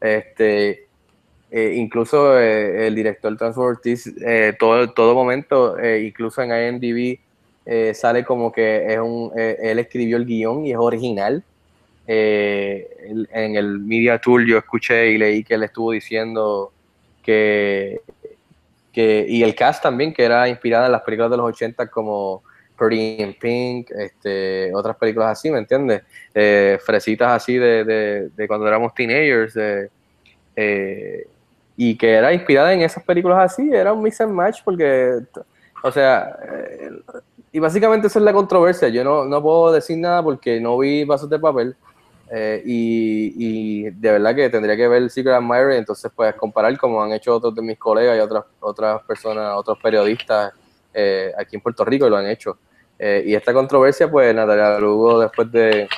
Este, 0.00 0.86
eh, 1.50 1.74
incluso 1.76 2.38
eh, 2.38 2.86
el 2.88 2.94
director 2.94 3.36
Transfer 3.36 3.64
Ortiz, 3.64 4.12
eh, 4.20 4.54
todo, 4.58 4.90
todo 4.90 5.14
momento, 5.14 5.76
incluso 5.82 6.42
en 6.42 6.50
IMDb, 6.50 7.18
sale 7.94 8.24
como 8.24 8.52
que 8.52 8.92
es 8.92 8.98
un, 8.98 9.32
él 9.36 9.78
escribió 9.78 10.16
el 10.16 10.24
guion 10.24 10.66
y 10.66 10.72
es 10.72 10.78
original. 10.78 11.42
En 12.06 13.56
el 13.56 13.80
Media 13.80 14.20
Tour 14.20 14.44
yo 14.46 14.58
escuché 14.58 15.10
y 15.10 15.18
leí 15.18 15.42
que 15.42 15.54
él 15.54 15.64
estuvo 15.64 15.90
diciendo 15.92 16.72
que, 17.24 18.00
que 18.96 19.26
y 19.28 19.42
el 19.42 19.54
cast 19.54 19.82
también, 19.82 20.14
que 20.14 20.24
era 20.24 20.48
inspirada 20.48 20.86
en 20.86 20.92
las 20.92 21.02
películas 21.02 21.30
de 21.30 21.36
los 21.36 21.48
80 21.48 21.88
como 21.88 22.42
Pretty 22.78 23.22
in 23.22 23.34
Pink, 23.38 23.90
este, 23.90 24.74
otras 24.74 24.96
películas 24.96 25.32
así, 25.32 25.50
¿me 25.50 25.58
entiendes? 25.58 26.00
Eh, 26.34 26.78
fresitas 26.82 27.30
así 27.30 27.58
de, 27.58 27.84
de, 27.84 28.30
de 28.34 28.48
cuando 28.48 28.66
éramos 28.66 28.94
teenagers, 28.94 29.54
eh, 30.56 31.26
y 31.76 31.98
que 31.98 32.10
era 32.10 32.32
inspirada 32.32 32.72
en 32.72 32.80
esas 32.80 33.04
películas 33.04 33.52
así, 33.52 33.68
era 33.70 33.92
un 33.92 34.02
mix 34.02 34.18
and 34.22 34.32
match 34.32 34.60
porque, 34.64 35.18
o 35.82 35.92
sea, 35.92 36.34
eh, 36.50 36.88
y 37.52 37.58
básicamente 37.58 38.06
esa 38.06 38.18
es 38.18 38.24
la 38.24 38.32
controversia, 38.32 38.88
yo 38.88 39.04
no, 39.04 39.26
no 39.26 39.42
puedo 39.42 39.72
decir 39.72 39.98
nada 39.98 40.22
porque 40.22 40.58
no 40.58 40.78
vi 40.78 41.04
Vasos 41.04 41.28
de 41.28 41.38
Papel, 41.38 41.76
eh, 42.30 42.62
y, 42.64 43.90
de 43.90 44.12
verdad 44.12 44.34
que 44.34 44.50
tendría 44.50 44.76
que 44.76 44.88
ver 44.88 45.08
Secret 45.10 45.34
Admirer 45.34 45.74
y 45.74 45.76
entonces 45.76 46.10
pues 46.14 46.34
comparar 46.34 46.76
como 46.76 47.02
han 47.02 47.12
hecho 47.12 47.34
otros 47.36 47.54
de 47.54 47.62
mis 47.62 47.78
colegas 47.78 48.16
y 48.16 48.20
otras, 48.20 48.44
otras 48.60 49.02
personas, 49.02 49.54
otros 49.56 49.78
periodistas 49.82 50.52
eh, 50.92 51.32
aquí 51.38 51.56
en 51.56 51.62
Puerto 51.62 51.84
Rico 51.84 52.06
y 52.06 52.10
lo 52.10 52.16
han 52.16 52.26
hecho. 52.26 52.58
Eh, 52.98 53.24
y 53.26 53.34
esta 53.34 53.52
controversia 53.52 54.10
pues 54.10 54.34
Natalia 54.34 54.78
Lugo 54.78 55.20
después 55.20 55.52
de, 55.52 55.88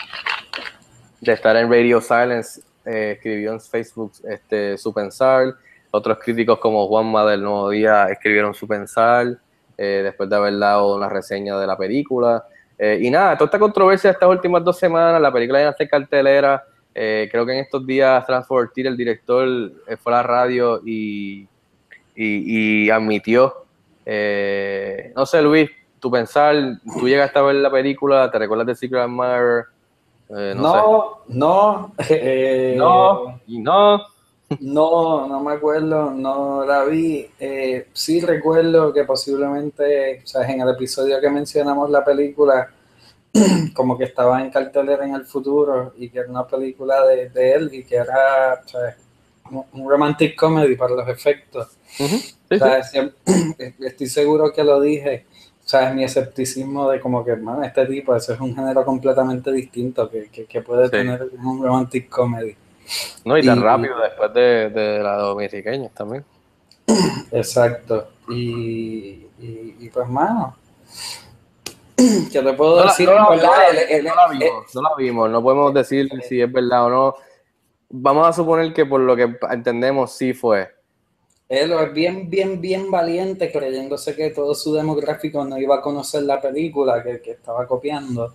de 1.20 1.32
estar 1.32 1.56
en 1.56 1.70
Radio 1.70 2.00
Silence 2.00 2.60
eh, 2.88 3.12
escribió 3.16 3.52
en 3.52 3.60
Facebook 3.60 4.12
este, 4.24 4.78
su 4.78 4.94
pensar, 4.94 5.54
otros 5.90 6.18
críticos 6.22 6.58
como 6.58 6.86
Juanma 6.88 7.26
del 7.26 7.42
Nuevo 7.42 7.68
Día 7.68 8.08
escribieron 8.08 8.54
su 8.54 8.66
pensar, 8.66 9.38
eh, 9.76 10.00
después 10.04 10.30
de 10.30 10.36
haber 10.36 10.58
dado 10.58 10.96
una 10.96 11.08
reseña 11.08 11.58
de 11.58 11.66
la 11.66 11.76
película. 11.76 12.44
Eh, 12.78 12.98
y 13.02 13.10
nada, 13.10 13.36
toda 13.36 13.46
esta 13.46 13.58
controversia 13.58 14.10
de 14.10 14.12
estas 14.12 14.28
últimas 14.28 14.62
dos 14.62 14.78
semanas, 14.78 15.20
la 15.20 15.32
película 15.32 15.60
ya 15.60 15.70
está 15.70 15.82
en 15.82 15.88
cartelera. 15.88 16.64
eh, 16.94 17.28
creo 17.30 17.44
que 17.44 17.52
en 17.52 17.58
estos 17.58 17.84
días 17.86 18.24
Transform 18.26 18.70
el 18.76 18.96
director, 18.96 19.46
eh, 19.86 19.96
fue 19.96 20.12
a 20.12 20.16
la 20.16 20.22
radio 20.22 20.80
y, 20.84 21.46
y, 22.16 22.86
y 22.86 22.90
admitió, 22.90 23.54
eh, 24.06 25.12
no 25.14 25.26
sé 25.26 25.42
Luis, 25.42 25.70
tu 26.00 26.10
pensar, 26.10 26.54
tú 26.98 27.08
llegaste 27.08 27.38
a 27.38 27.42
ver 27.42 27.56
la 27.56 27.70
película, 27.70 28.30
te 28.30 28.38
recuerdas 28.38 28.66
de 28.68 28.74
Secret 28.74 29.02
Admirer, 29.02 29.64
no, 30.30 30.54
No, 30.54 31.18
no, 31.28 31.92
eh, 32.08 32.70
sé. 32.72 32.78
No, 32.78 33.40
y 33.46 33.58
no. 33.60 34.02
No, 34.60 35.28
no 35.28 35.40
me 35.40 35.52
acuerdo, 35.54 36.10
no 36.10 36.64
la 36.64 36.84
vi. 36.84 37.26
Eh, 37.38 37.88
sí 37.92 38.20
recuerdo 38.20 38.92
que 38.92 39.04
posiblemente, 39.04 40.22
o 40.24 40.26
sea, 40.26 40.48
en 40.50 40.60
el 40.62 40.70
episodio 40.70 41.20
que 41.20 41.30
mencionamos 41.30 41.90
la 41.90 42.04
película, 42.04 42.70
como 43.74 43.96
que 43.98 44.04
estaba 44.04 44.40
en 44.42 44.50
cartelera 44.50 45.04
en 45.06 45.14
el 45.14 45.26
futuro 45.26 45.92
y 45.98 46.08
que 46.10 46.20
era 46.20 46.30
una 46.30 46.46
película 46.46 47.06
de, 47.06 47.28
de 47.30 47.52
él 47.52 47.70
y 47.72 47.84
que 47.84 47.96
era 47.96 48.62
sea, 48.66 48.96
un, 49.50 49.88
romantic 49.88 50.34
comedy 50.36 50.76
para 50.76 50.94
los 50.94 51.08
efectos. 51.08 51.68
Sí, 52.50 52.58
sí. 52.90 52.98
estoy 53.80 54.06
seguro 54.08 54.52
que 54.52 54.64
lo 54.64 54.80
dije. 54.80 55.26
O 55.64 55.68
sea, 55.68 55.90
es 55.90 55.94
mi 55.94 56.02
escepticismo 56.04 56.90
de 56.90 56.98
como 57.00 57.22
que, 57.24 57.36
man, 57.36 57.62
este 57.64 57.84
tipo, 57.86 58.16
eso 58.16 58.32
es 58.32 58.40
un 58.40 58.56
género 58.56 58.84
completamente 58.86 59.52
distinto 59.52 60.08
que, 60.10 60.30
que, 60.30 60.46
que 60.46 60.62
puede 60.62 60.88
Sí. 60.90 60.92
tener 60.92 61.28
un 61.44 61.62
romantic 61.62 62.08
comedy. 62.08 62.56
No, 63.24 63.36
y 63.36 63.44
tan 63.44 63.58
y- 63.58 63.62
rápido 63.62 63.98
después 64.00 64.32
de, 64.34 64.70
de 64.70 64.98
la 65.02 65.16
dominicaña 65.16 65.88
también. 65.90 66.24
Exacto. 67.32 68.08
Y, 68.28 69.26
y, 69.40 69.76
y 69.80 69.90
pues, 69.92 70.08
mano, 70.08 70.56
¿qué 71.96 72.42
te 72.42 72.52
puedo 72.54 72.76
No 72.78 72.82
decir? 72.84 73.08
no 73.08 73.14
la- 73.14 73.20
no 73.36 73.36
la- 73.36 73.66
el- 73.68 73.78
el- 73.90 74.04
no 74.04 74.14
la 74.14 74.24
el- 74.32 74.38
vimos, 74.38 74.74
no 74.74 74.82
la 74.82 74.90
vimos, 74.96 75.30
no 75.30 75.42
podemos 75.42 75.74
decir 75.74 76.08
si 76.28 76.40
es 76.40 76.50
verdad 76.52 76.86
o 76.86 76.90
no. 76.90 77.14
Vamos 77.90 78.26
a 78.26 78.32
suponer 78.32 78.72
que 78.74 78.84
por 78.86 79.00
lo 79.00 79.16
que 79.16 79.36
entendemos 79.50 80.12
sí 80.12 80.34
fue. 80.34 80.70
Él 81.48 81.72
es 81.72 81.92
bien, 81.94 82.28
bien, 82.28 82.60
bien 82.60 82.90
valiente, 82.90 83.50
creyéndose 83.50 84.14
que 84.14 84.28
todo 84.30 84.54
su 84.54 84.74
demográfico 84.74 85.42
no 85.46 85.56
iba 85.58 85.76
a 85.76 85.80
conocer 85.80 86.22
la 86.24 86.38
película 86.42 87.02
que, 87.02 87.22
que 87.22 87.30
estaba 87.30 87.66
copiando. 87.66 88.34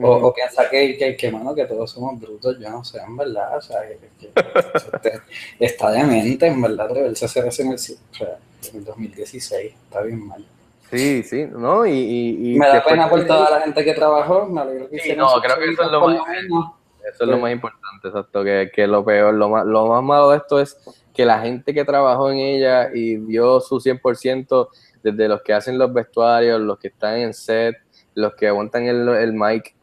O, 0.00 0.10
o 0.28 0.34
piensa 0.34 0.68
que, 0.70 0.96
que, 0.96 1.16
que, 1.16 1.30
mano, 1.30 1.54
que 1.54 1.64
todos 1.66 1.90
somos 1.90 2.18
brutos, 2.20 2.58
yo 2.58 2.70
no 2.70 2.82
sé, 2.84 2.98
en 3.00 3.16
verdad. 3.16 3.56
O 3.56 3.60
sea, 3.60 3.80
que- 3.86 3.98
que- 4.18 4.32
que- 4.32 5.20
está 5.64 5.90
demente, 5.90 6.46
en 6.46 6.62
verdad, 6.62 6.86
atreverse 6.86 7.24
a 7.24 7.28
hacer 7.28 7.46
eso 7.46 7.62
en 7.62 7.68
el, 7.68 7.74
o 7.74 7.78
sea, 7.78 8.38
en 8.70 8.76
el 8.78 8.84
2016. 8.84 9.74
Está 9.84 10.02
bien 10.02 10.26
mal. 10.26 10.44
Sí, 10.90 11.22
sí, 11.22 11.46
¿no? 11.50 11.86
Y, 11.86 11.90
y, 11.92 12.54
y 12.54 12.58
Me 12.58 12.68
da 12.68 12.84
pena 12.84 13.08
por 13.08 13.26
toda 13.26 13.50
la 13.50 13.60
gente 13.62 13.84
que 13.84 13.94
trabajó. 13.94 14.46
Me 14.46 14.60
alegro 14.60 14.88
que 14.90 14.98
Sí, 14.98 15.14
no, 15.16 15.28
creo 15.40 15.56
que 15.58 15.70
eso 15.72 15.82
es 15.82 15.90
lo 15.90 16.00
más- 16.06 16.28
menos. 16.28 16.66
Eso 17.04 17.24
es 17.24 17.30
lo 17.30 17.38
más 17.38 17.50
importante, 17.50 18.06
exacto, 18.08 18.44
que, 18.44 18.70
que 18.72 18.86
lo 18.86 19.04
peor, 19.04 19.34
lo 19.34 19.48
más, 19.48 19.66
lo 19.66 19.86
más 19.88 20.04
malo 20.04 20.30
de 20.30 20.36
esto 20.36 20.60
es 20.60 20.76
que 21.12 21.24
la 21.24 21.40
gente 21.40 21.74
que 21.74 21.84
trabajó 21.84 22.30
en 22.30 22.38
ella 22.38 22.90
y 22.94 23.16
dio 23.16 23.58
su 23.60 23.80
100%, 23.80 24.68
desde 25.02 25.26
los 25.26 25.42
que 25.42 25.52
hacen 25.52 25.78
los 25.78 25.92
vestuarios, 25.92 26.60
los 26.60 26.78
que 26.78 26.88
están 26.88 27.16
en 27.16 27.34
set, 27.34 27.74
los 28.14 28.34
que 28.34 28.46
aguantan 28.46 28.86
el, 28.86 29.08
el 29.08 29.32
mic, 29.32 29.74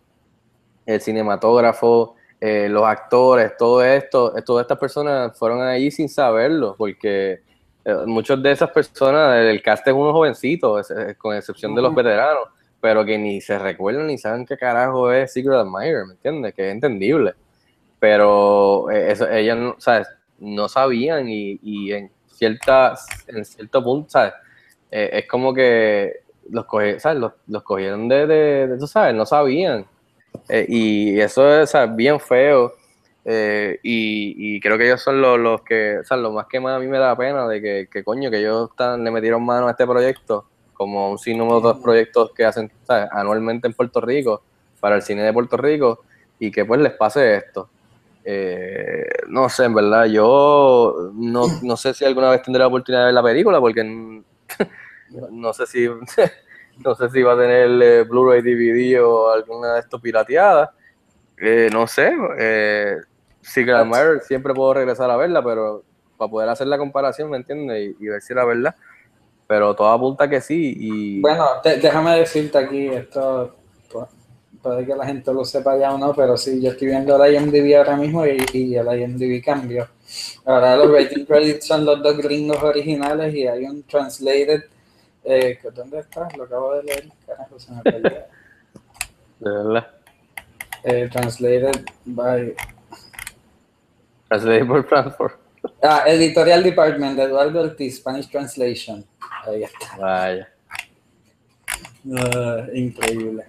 el 0.94 1.02
cinematógrafo, 1.02 2.16
eh, 2.42 2.68
los 2.70 2.84
actores, 2.84 3.56
todo 3.58 3.84
esto, 3.84 4.36
eh, 4.38 4.42
todas 4.42 4.64
estas 4.64 4.78
personas 4.78 5.38
fueron 5.38 5.62
ahí 5.62 5.92
sin 5.92 6.08
saberlo, 6.10 6.76
porque 6.78 7.42
eh, 7.86 7.96
muchas 8.06 8.42
de 8.42 8.52
esas 8.52 8.70
personas, 8.72 9.38
el 9.38 9.62
cast 9.62 9.88
es 9.88 9.94
unos 9.94 10.14
jovencitos, 10.14 10.92
con 11.18 11.36
excepción 11.36 11.76
de 11.76 11.82
los 11.82 11.94
veteranos, 11.96 12.48
pero 12.82 13.04
que 13.06 13.18
ni 13.18 13.42
se 13.42 13.60
recuerdan 13.60 14.08
ni 14.08 14.18
saben 14.18 14.46
qué 14.46 14.58
carajo 14.58 15.12
es 15.12 15.34
Secret 15.34 15.58
Admirer, 15.58 16.06
¿me 16.06 16.14
entiendes? 16.14 16.54
Que 16.54 16.68
es 16.70 16.74
entendible. 16.74 17.34
Pero 18.00 18.90
eh, 18.90 19.12
eso, 19.12 19.30
ellas 19.30 19.58
no, 19.58 19.76
¿sabes? 19.78 20.08
no 20.40 20.70
sabían 20.70 21.28
y, 21.28 21.60
y 21.62 21.92
en, 21.92 22.10
cierta, 22.28 22.96
en 23.28 23.44
cierto 23.44 23.84
punto, 23.84 24.10
¿sabes? 24.10 24.34
Es 24.90 25.28
como 25.28 25.54
que 25.54 26.22
los, 26.50 26.66
coge- 26.66 27.00
¿sabes? 27.00 27.20
Los, 27.20 27.34
los 27.48 27.62
cogieron 27.64 28.08
de, 28.08 28.26
de, 28.26 28.68
de- 28.68 28.78
tú 28.78 28.88
sabes, 28.88 29.14
no 29.14 29.26
sabían. 29.26 29.86
Eh, 30.50 30.66
y 30.68 31.20
eso 31.20 31.62
es 31.62 31.74
bien 31.96 32.20
feo. 32.20 32.74
Eh, 33.26 33.80
y, 33.84 34.56
y 34.56 34.60
creo 34.60 34.78
que 34.78 34.86
ellos 34.86 35.02
son 35.02 35.22
los, 35.22 35.38
los 35.38 35.62
que, 35.62 36.00
o 36.00 36.04
sea, 36.04 36.18
lo 36.18 36.32
más 36.32 36.48
que 36.48 36.60
más 36.60 36.78
a 36.78 36.80
mí 36.80 36.88
me 36.88 36.98
da 36.98 37.16
pena 37.16 37.48
de 37.48 37.62
que, 37.62 37.88
que 37.92 38.04
coño, 38.04 38.32
que 38.32 38.40
ellos 38.40 38.70
están, 38.72 39.04
le 39.04 39.12
metieron 39.12 39.46
mano 39.46 39.68
a 39.68 39.72
este 39.72 39.86
proyecto, 39.86 40.46
como 40.74 41.12
un 41.12 41.20
sinnúmero 41.20 41.62
de 41.62 41.68
otros 41.68 41.84
proyectos 41.84 42.32
que 42.34 42.46
hacen 42.46 42.72
¿sabes? 42.84 43.10
anualmente 43.12 43.68
en 43.68 43.74
Puerto 43.74 44.02
Rico, 44.02 44.42
para 44.80 44.96
el 44.96 45.02
cine 45.02 45.24
de 45.24 45.34
Puerto 45.34 45.58
Rico, 45.58 46.00
y 46.40 46.50
que 46.50 46.66
pues 46.66 46.80
les 46.82 46.94
pase 46.94 47.36
esto. 47.36 47.70
Eh, 48.24 49.08
no 49.28 49.50
sé, 49.50 49.66
en 49.66 49.74
verdad, 49.74 50.06
yo 50.06 51.12
no, 51.14 51.46
no 51.62 51.78
sé 51.78 51.94
si 51.94 52.06
alguna 52.06 52.32
vez 52.32 52.42
tendré 52.42 52.60
la 52.60 52.68
oportunidad 52.68 53.02
de 53.02 53.06
ver 53.06 53.14
la 53.14 53.24
película, 53.24 53.60
porque 53.60 53.84
no 55.32 55.54
sé 55.54 55.68
si 55.68 55.88
no 56.84 56.96
sé 56.96 57.10
si 57.10 57.22
va 57.24 57.34
a 57.34 57.38
tener 57.38 57.70
eh, 57.82 58.04
Blu-ray 58.04 58.42
DVD 58.42 59.02
o 59.04 59.32
alguna 59.32 59.74
de 59.76 59.80
estos 59.82 60.02
pirateadas. 60.02 60.70
Eh, 61.38 61.70
no 61.72 61.88
sé, 61.88 62.12
eh, 62.40 62.98
Secret 63.42 63.76
Admirer 63.78 64.22
siempre 64.22 64.54
puedo 64.54 64.74
regresar 64.74 65.10
a 65.12 65.18
verla, 65.18 65.44
pero 65.44 65.84
para 66.18 66.32
poder 66.32 66.50
hacer 66.50 66.68
la 66.68 66.78
comparación, 66.78 67.30
¿me 67.30 67.38
entiendes? 67.38 67.96
Y, 68.00 68.06
y 68.06 68.08
ver 68.10 68.22
si 68.22 68.34
era 68.34 68.46
verdad. 68.46 68.76
Pero 69.48 69.76
todo 69.76 69.90
apunta 69.90 70.30
que 70.30 70.42
sí. 70.42 70.74
Y 70.78 71.22
Bueno, 71.22 71.46
te- 71.64 71.78
déjame 71.78 72.18
decirte 72.20 72.58
aquí, 72.58 72.88
esto 72.88 73.56
pu- 73.92 74.08
puede 74.62 74.86
que 74.86 74.96
la 74.96 75.06
gente 75.06 75.34
lo 75.34 75.44
sepa 75.46 75.78
ya 75.78 75.94
o 75.94 75.98
no, 75.98 76.14
pero 76.14 76.38
sí, 76.38 76.62
yo 76.62 76.72
estoy 76.72 76.88
viendo 76.88 77.24
el 77.24 77.34
IMDb 77.34 77.76
ahora 77.78 77.96
mismo 77.98 78.26
y, 78.26 78.38
y 78.54 78.76
el 78.76 78.88
IMDb 79.02 79.44
cambió. 79.44 79.88
Ahora 80.46 80.76
los 80.78 80.92
rating 80.92 81.26
credits 81.26 81.68
son 81.68 81.86
los 81.86 82.02
dos 82.02 82.18
gringos 82.18 82.62
originales 82.64 83.34
y 83.36 83.48
hay 83.48 83.66
un 83.66 83.84
translated. 83.84 84.64
Eh, 85.32 85.60
¿Dónde 85.76 86.00
está? 86.00 86.28
Lo 86.36 86.46
acabo 86.46 86.74
de 86.76 86.84
leer. 86.84 87.08
Carajo, 87.28 87.60
se 87.60 87.72
me 87.72 87.82
perdió. 87.84 88.10
de 89.40 89.52
verdad. 89.52 89.88
Eh, 90.84 91.08
translated 91.12 91.86
by. 92.06 92.56
Translated 94.28 94.66
por 94.68 94.88
Frankfurt. 94.88 95.40
Ah, 95.84 96.04
Editorial 96.08 96.64
Department 96.64 97.16
de 97.16 97.24
Eduardo 97.24 97.62
Ortiz, 97.62 97.98
Spanish 97.98 98.28
Translation. 98.32 99.06
Ahí 99.46 99.64
está. 99.64 99.98
Vaya. 99.98 100.50
Ah, 102.18 102.66
increíble. 102.74 103.44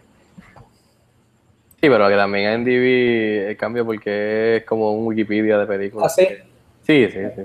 Sí, 1.81 1.89
pero 1.89 2.09
que 2.09 2.17
también 2.17 2.51
en 2.51 2.65
DV 2.65 3.57
cambia 3.57 3.83
porque 3.85 4.57
es 4.59 4.65
como 4.65 4.93
un 4.93 5.07
Wikipedia 5.07 5.57
de 5.57 5.65
¿Ah, 5.65 5.67
películas. 5.67 6.15
sí? 6.15 6.27
Sí, 6.87 7.09
sí, 7.11 7.21
sí. 7.37 7.43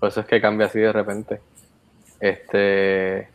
Por 0.00 0.08
eso 0.08 0.20
es 0.20 0.26
que 0.26 0.40
cambia 0.40 0.68
así 0.68 0.78
de 0.78 0.92
repente. 0.92 1.40
Este. 2.18 3.28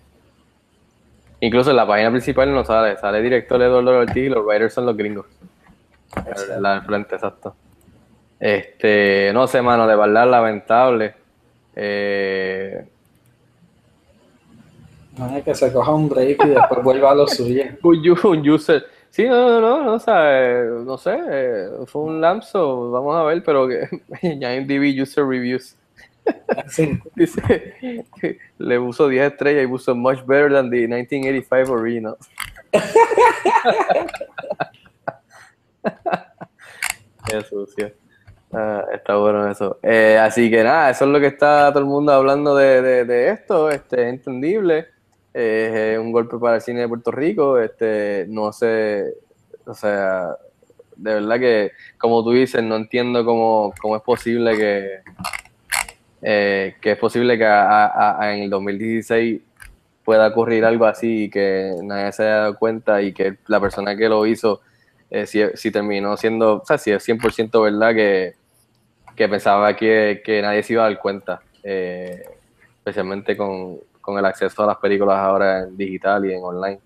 Incluso 1.43 1.71
en 1.71 1.75
la 1.75 1.85
página 1.85 2.09
principal 2.09 2.53
no 2.53 2.63
sale, 2.63 2.95
sale 2.97 3.21
director 3.21 3.61
Eduardo 3.61 3.99
Ortiz 3.99 4.15
y 4.15 4.29
los 4.29 4.45
writers 4.45 4.73
son 4.73 4.85
los 4.85 4.95
gringos. 4.95 5.25
La 6.57 6.75
del 6.75 6.83
frente, 6.83 7.15
exacto. 7.15 7.53
Este, 8.39 9.29
no 9.33 9.45
sé, 9.47 9.61
mano, 9.61 9.85
de 9.85 9.93
verdad 9.93 10.29
lamentable. 10.29 11.13
Eh, 11.75 12.85
No 15.17 15.35
es 15.35 15.43
que 15.43 15.53
se 15.53 15.73
coja 15.73 15.91
un 15.91 16.07
break 16.07 16.45
y 16.45 16.47
después 16.47 16.81
vuelva 16.83 17.11
a 17.11 17.15
lo 17.15 17.27
suyo. 17.27 17.63
un, 17.83 18.49
user. 18.49 18.85
Sí, 19.09 19.25
no, 19.25 19.49
no, 19.49 19.59
no, 19.59 19.83
no, 19.83 19.93
o 19.95 19.99
sea, 19.99 20.61
eh, 20.61 20.65
no 20.85 20.97
sé, 20.97 21.19
eh, 21.29 21.67
fue 21.87 22.03
un 22.03 22.21
lapso, 22.21 22.89
vamos 22.89 23.17
a 23.17 23.23
ver, 23.23 23.43
pero 23.43 23.67
que 23.67 23.89
ya 24.39 24.53
en 24.53 24.65
DB 24.65 25.01
User 25.01 25.25
Reviews. 25.25 25.75
Dice 27.15 28.05
que 28.19 28.37
le 28.57 28.79
puso 28.79 29.07
10 29.07 29.31
estrellas 29.33 29.63
y 29.63 29.67
puso 29.67 29.95
much 29.95 30.25
better 30.25 30.51
than 30.51 30.69
the 30.69 30.87
1985 30.87 31.71
original. 31.71 32.17
Qué 37.27 37.41
sucio. 37.41 37.91
Ah, 38.51 38.85
está 38.93 39.15
bueno 39.17 39.49
eso. 39.49 39.79
Eh, 39.81 40.17
así 40.21 40.49
que 40.49 40.63
nada, 40.63 40.89
eso 40.91 41.05
es 41.05 41.11
lo 41.11 41.19
que 41.19 41.27
está 41.27 41.69
todo 41.71 41.79
el 41.79 41.85
mundo 41.85 42.11
hablando 42.11 42.55
de, 42.55 42.81
de- 42.81 43.05
de 43.05 43.29
esto. 43.31 43.69
Este, 43.69 44.03
es 44.03 44.09
entendible. 44.09 44.87
Eh, 45.33 45.93
es 45.93 45.99
un 45.99 46.11
golpe 46.11 46.37
para 46.37 46.57
el 46.57 46.61
cine 46.61 46.81
de 46.81 46.87
Puerto 46.87 47.11
Rico. 47.11 47.57
Este, 47.59 48.25
no 48.29 48.53
sé, 48.53 49.15
o 49.65 49.73
sea, 49.73 50.35
de 50.95 51.13
verdad 51.15 51.39
que, 51.39 51.71
como 51.97 52.23
tú 52.23 52.31
dices, 52.31 52.61
no 52.63 52.75
entiendo 52.75 53.25
cómo, 53.25 53.73
cómo 53.81 53.95
es 53.95 54.03
posible 54.03 54.55
que, 54.55 54.99
eh, 56.23 56.75
que 56.81 56.91
es 56.91 56.97
posible 56.97 57.37
que 57.37 57.45
a- 57.45 57.85
a- 57.87 58.21
a- 58.23 58.33
en 58.35 58.43
el 58.43 58.49
2016 58.49 59.41
pueda 60.03 60.27
ocurrir 60.27 60.65
algo 60.65 60.85
así 60.85 61.25
y 61.25 61.29
que 61.29 61.73
nadie 61.83 62.11
se 62.11 62.23
haya 62.23 62.35
dado 62.37 62.57
cuenta 62.57 63.01
y 63.01 63.13
que 63.13 63.37
la 63.47 63.59
persona 63.59 63.95
que 63.95 64.09
lo 64.09 64.25
hizo, 64.25 64.61
eh, 65.09 65.25
si, 65.25 65.41
si 65.55 65.71
terminó 65.71 66.17
siendo, 66.17 66.57
o 66.61 66.65
sea, 66.65 66.77
si 66.77 66.91
es 66.91 67.03
100% 67.03 67.61
verdad 67.61 67.93
que, 67.93 68.33
que 69.15 69.29
pensaba 69.29 69.75
que, 69.75 70.21
que 70.25 70.41
nadie 70.41 70.63
se 70.63 70.73
iba 70.73 70.85
a 70.85 70.89
dar 70.89 70.99
cuenta, 70.99 71.41
eh, 71.63 72.23
especialmente 72.77 73.37
con, 73.37 73.77
con 74.01 74.17
el 74.17 74.25
acceso 74.25 74.63
a 74.63 74.67
las 74.67 74.77
películas 74.77 75.17
ahora 75.19 75.59
en 75.63 75.77
digital 75.77 76.25
y 76.25 76.33
en 76.33 76.43
online, 76.43 76.79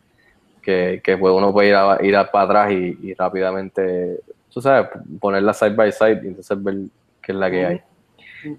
que, 0.62 1.02
que 1.04 1.17
pues 1.17 1.34
uno 1.34 1.52
puede 1.54 1.69
ir, 1.69 1.76
a- 1.76 1.97
ir 2.02 2.15
a- 2.15 2.30
para 2.30 2.45
atrás 2.45 2.71
y, 2.71 2.97
y 3.02 3.13
rápidamente, 3.15 4.19
tú 4.54 4.62
sabes, 4.62 4.89
ponerla 5.19 5.54
side 5.54 5.71
by 5.76 5.91
side 5.91 6.21
y 6.23 6.28
entonces 6.28 6.62
ver 6.63 6.76
qué 7.21 7.32
es 7.32 7.38
la 7.38 7.50
que 7.50 7.65
hay. 7.65 7.82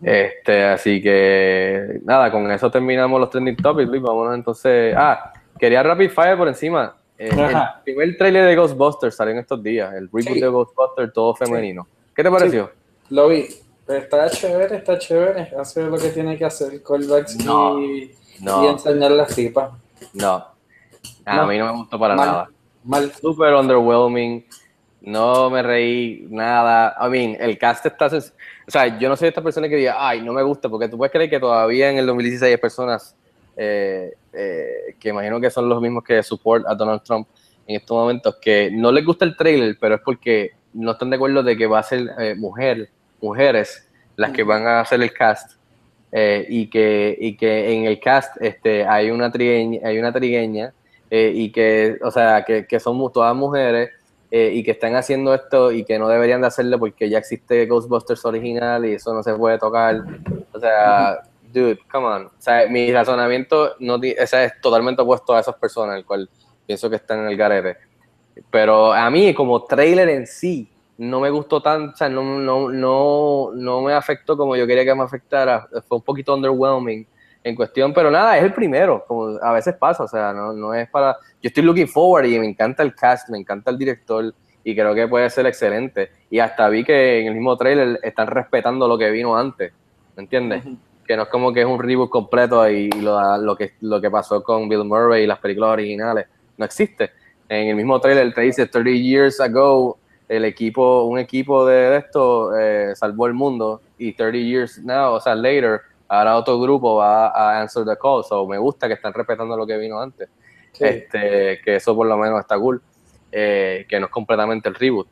Este, 0.02 0.64
así 0.64 1.00
que 1.02 2.00
nada, 2.04 2.30
con 2.30 2.50
eso 2.50 2.70
terminamos 2.70 3.20
los 3.20 3.30
trending 3.30 3.56
topics, 3.56 3.88
Luis. 3.88 4.02
Vámonos 4.02 4.34
entonces. 4.34 4.94
Ah, 4.96 5.32
quería 5.58 5.82
rapid 5.82 6.10
fire 6.10 6.36
por 6.36 6.48
encima. 6.48 6.94
Eh, 7.18 7.30
el 7.32 7.56
primer 7.84 8.16
trailer 8.16 8.44
de 8.46 8.54
Ghostbusters 8.56 9.16
salió 9.16 9.32
en 9.32 9.40
estos 9.40 9.60
días, 9.62 9.92
el 9.94 10.04
reboot 10.12 10.22
Sí. 10.34 10.40
de 10.40 10.48
Ghostbusters, 10.48 11.12
todo 11.12 11.34
femenino. 11.34 11.86
¿Qué 12.14 12.22
te 12.22 12.30
pareció? 12.30 12.70
Lo 13.10 13.28
vi. 13.28 13.46
Está 13.88 14.28
chévere, 14.28 14.76
está 14.76 14.98
chévere. 14.98 15.50
Hace 15.58 15.82
lo 15.84 15.96
que 15.96 16.10
tiene 16.10 16.36
que 16.36 16.44
hacer, 16.44 16.82
callbacks 16.82 17.42
No, 17.44 17.80
y, 17.82 18.14
no. 18.40 18.64
y 18.64 18.66
enseñar 18.68 19.10
las 19.12 19.34
tipas. 19.34 19.70
No. 20.12 20.46
A 21.24 21.36
No. 21.36 21.46
mí 21.46 21.56
no 21.58 21.64
me 21.66 21.72
gustó 21.72 21.98
para 21.98 22.14
Mal. 22.14 22.26
nada. 22.26 22.50
Mal. 22.84 23.10
Super 23.12 23.54
underwhelming. 23.54 24.44
No 25.00 25.48
me 25.48 25.62
reí 25.62 26.26
nada. 26.28 26.96
I 27.00 27.08
mean, 27.08 27.36
el 27.40 27.56
cast 27.56 27.86
está. 27.86 28.08
O 28.68 28.70
sea, 28.70 28.98
yo 28.98 29.08
no 29.08 29.16
soy 29.16 29.24
de 29.24 29.28
estas 29.30 29.42
personas 29.42 29.70
que 29.70 29.76
diga, 29.76 29.96
ay, 29.98 30.20
no 30.20 30.34
me 30.34 30.42
gusta, 30.42 30.68
porque 30.68 30.90
tú 30.90 30.98
puedes 30.98 31.10
creer 31.10 31.30
que 31.30 31.40
todavía 31.40 31.88
en 31.88 31.96
el 31.96 32.06
2016 32.06 32.52
hay 32.52 32.56
personas 32.58 33.16
eh, 33.56 34.12
eh, 34.30 34.94
que 35.00 35.08
imagino 35.08 35.40
que 35.40 35.48
son 35.48 35.70
los 35.70 35.80
mismos 35.80 36.04
que 36.04 36.22
support 36.22 36.66
a 36.68 36.74
Donald 36.74 37.02
Trump 37.02 37.26
en 37.66 37.76
estos 37.76 37.96
momentos, 37.96 38.36
que 38.36 38.70
no 38.70 38.92
les 38.92 39.06
gusta 39.06 39.24
el 39.24 39.38
trailer, 39.38 39.78
pero 39.80 39.94
es 39.94 40.02
porque 40.04 40.50
no 40.74 40.90
están 40.90 41.08
de 41.08 41.16
acuerdo 41.16 41.42
de 41.42 41.56
que 41.56 41.66
va 41.66 41.78
a 41.78 41.82
ser 41.82 42.10
eh, 42.18 42.34
mujer, 42.34 42.90
mujeres 43.22 43.88
las 44.16 44.32
que 44.32 44.42
van 44.42 44.66
a 44.66 44.80
hacer 44.80 45.00
el 45.00 45.14
cast. 45.14 45.52
eh, 46.12 46.44
y, 46.50 46.68
que, 46.68 47.16
y 47.18 47.38
que 47.38 47.72
en 47.72 47.84
el 47.86 47.98
cast 47.98 48.36
este, 48.42 48.84
hay 48.84 49.10
una 49.10 49.32
trigueña, 49.32 49.80
hay 49.82 49.98
una 49.98 50.12
trigueña 50.12 50.74
y 51.10 51.50
que, 51.52 51.96
o 52.02 52.10
sea, 52.10 52.44
que, 52.44 52.66
que 52.66 52.78
son 52.78 53.10
todas 53.10 53.34
mujeres 53.34 53.88
eh, 54.30 54.50
y 54.54 54.62
que 54.62 54.72
están 54.72 54.94
haciendo 54.94 55.32
esto 55.32 55.72
y 55.72 55.84
que 55.84 55.98
no 55.98 56.08
deberían 56.08 56.42
de 56.42 56.48
hacerlo 56.48 56.78
porque 56.78 57.08
ya 57.08 57.18
existe 57.18 57.64
Ghostbusters 57.66 58.24
original 58.26 58.84
y 58.84 58.94
eso 58.94 59.14
no 59.14 59.22
se 59.22 59.34
puede 59.34 59.58
tocar. 59.58 60.02
O 60.52 60.60
sea, 60.60 61.22
dude, 61.52 61.78
come 61.90 62.06
on. 62.06 62.26
O 62.26 62.32
sea, 62.38 62.68
mi 62.68 62.92
razonamiento 62.92 63.74
no 63.80 63.94
o 63.94 64.26
sea, 64.26 64.44
es 64.44 64.60
totalmente 64.60 65.02
opuesto 65.02 65.34
a 65.34 65.40
esas 65.40 65.54
personas, 65.56 65.96
el 65.96 66.04
cual 66.04 66.28
pienso 66.66 66.90
que 66.90 66.96
están 66.96 67.20
en 67.20 67.28
el 67.28 67.36
garete. 67.36 67.78
Pero 68.50 68.92
a 68.92 69.10
mí, 69.10 69.32
como 69.34 69.64
trailer 69.64 70.08
en 70.10 70.26
sí, 70.26 70.70
no 70.98 71.20
me 71.20 71.30
gustó 71.30 71.62
tanto, 71.62 71.94
o 71.94 71.96
sea, 71.96 72.08
no, 72.08 72.22
no, 72.22 72.68
no, 72.68 73.50
no 73.54 73.82
me 73.82 73.94
afectó 73.94 74.36
como 74.36 74.56
yo 74.56 74.66
quería 74.66 74.84
que 74.84 74.94
me 74.94 75.04
afectara. 75.04 75.68
Fue 75.88 75.98
un 75.98 76.04
poquito 76.04 76.34
underwhelming 76.34 77.06
en 77.48 77.56
cuestión, 77.56 77.92
pero 77.92 78.10
nada, 78.10 78.36
es 78.36 78.44
el 78.44 78.52
primero, 78.52 79.04
como 79.06 79.38
a 79.40 79.52
veces 79.52 79.74
pasa, 79.74 80.04
o 80.04 80.08
sea, 80.08 80.32
no, 80.32 80.52
no 80.52 80.74
es 80.74 80.88
para... 80.88 81.16
Yo 81.42 81.48
estoy 81.48 81.62
looking 81.62 81.88
forward 81.88 82.26
y 82.26 82.38
me 82.38 82.46
encanta 82.46 82.82
el 82.82 82.94
cast, 82.94 83.28
me 83.30 83.38
encanta 83.38 83.70
el 83.70 83.78
director 83.78 84.34
y 84.64 84.74
creo 84.74 84.94
que 84.94 85.08
puede 85.08 85.30
ser 85.30 85.46
excelente. 85.46 86.10
Y 86.30 86.38
hasta 86.38 86.68
vi 86.68 86.84
que 86.84 87.20
en 87.20 87.28
el 87.28 87.34
mismo 87.34 87.56
trailer 87.56 87.98
están 88.02 88.26
respetando 88.26 88.86
lo 88.86 88.98
que 88.98 89.10
vino 89.10 89.36
antes, 89.36 89.72
¿me 90.16 90.24
entiendes? 90.24 90.64
Que 91.06 91.16
no 91.16 91.22
es 91.22 91.28
como 91.28 91.52
que 91.52 91.60
es 91.60 91.66
un 91.66 91.78
reboot 91.78 92.10
completo 92.10 92.68
y 92.68 92.90
lo, 92.90 93.38
lo, 93.38 93.56
que, 93.56 93.72
lo 93.80 94.00
que 94.00 94.10
pasó 94.10 94.42
con 94.42 94.68
Bill 94.68 94.84
Murray 94.84 95.24
y 95.24 95.26
las 95.26 95.38
películas 95.38 95.70
originales, 95.70 96.26
no 96.56 96.64
existe. 96.64 97.12
En 97.48 97.68
el 97.68 97.76
mismo 97.76 97.98
trailer 97.98 98.34
te 98.34 98.42
dice 98.42 98.66
30 98.66 98.90
years 98.90 99.40
ago 99.40 99.96
el 100.28 100.44
equipo, 100.44 101.04
un 101.04 101.18
equipo 101.18 101.64
de 101.64 101.96
esto 101.96 102.54
eh, 102.58 102.94
salvó 102.94 103.26
el 103.26 103.32
mundo 103.32 103.80
y 103.96 104.12
30 104.12 104.38
years 104.38 104.78
now, 104.84 105.14
o 105.14 105.20
sea, 105.20 105.34
later, 105.34 105.80
ahora 106.08 106.36
otro 106.36 106.58
grupo 106.58 106.96
va 106.96 107.28
a 107.28 107.60
answer 107.60 107.84
the 107.84 107.96
call. 107.96 108.24
So 108.24 108.46
me 108.46 108.58
gusta 108.58 108.88
que 108.88 108.94
están 108.94 109.12
respetando 109.12 109.56
lo 109.56 109.66
que 109.66 109.76
vino 109.76 110.00
antes. 110.00 110.28
Sí. 110.72 110.84
Este, 110.84 111.60
que 111.62 111.76
eso 111.76 111.94
por 111.94 112.06
lo 112.06 112.16
menos 112.16 112.40
está 112.40 112.58
cool, 112.58 112.80
eh, 113.30 113.86
que 113.88 114.00
no 114.00 114.06
es 114.06 114.12
completamente 114.12 114.68
el 114.68 114.74
reboot. 114.74 115.08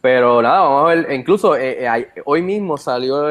Pero 0.00 0.40
nada, 0.42 0.60
vamos 0.60 0.84
a 0.84 0.94
ver, 0.94 1.12
incluso 1.12 1.56
eh, 1.56 1.86
eh, 1.86 2.08
hoy 2.24 2.42
mismo 2.42 2.76
salió, 2.76 3.26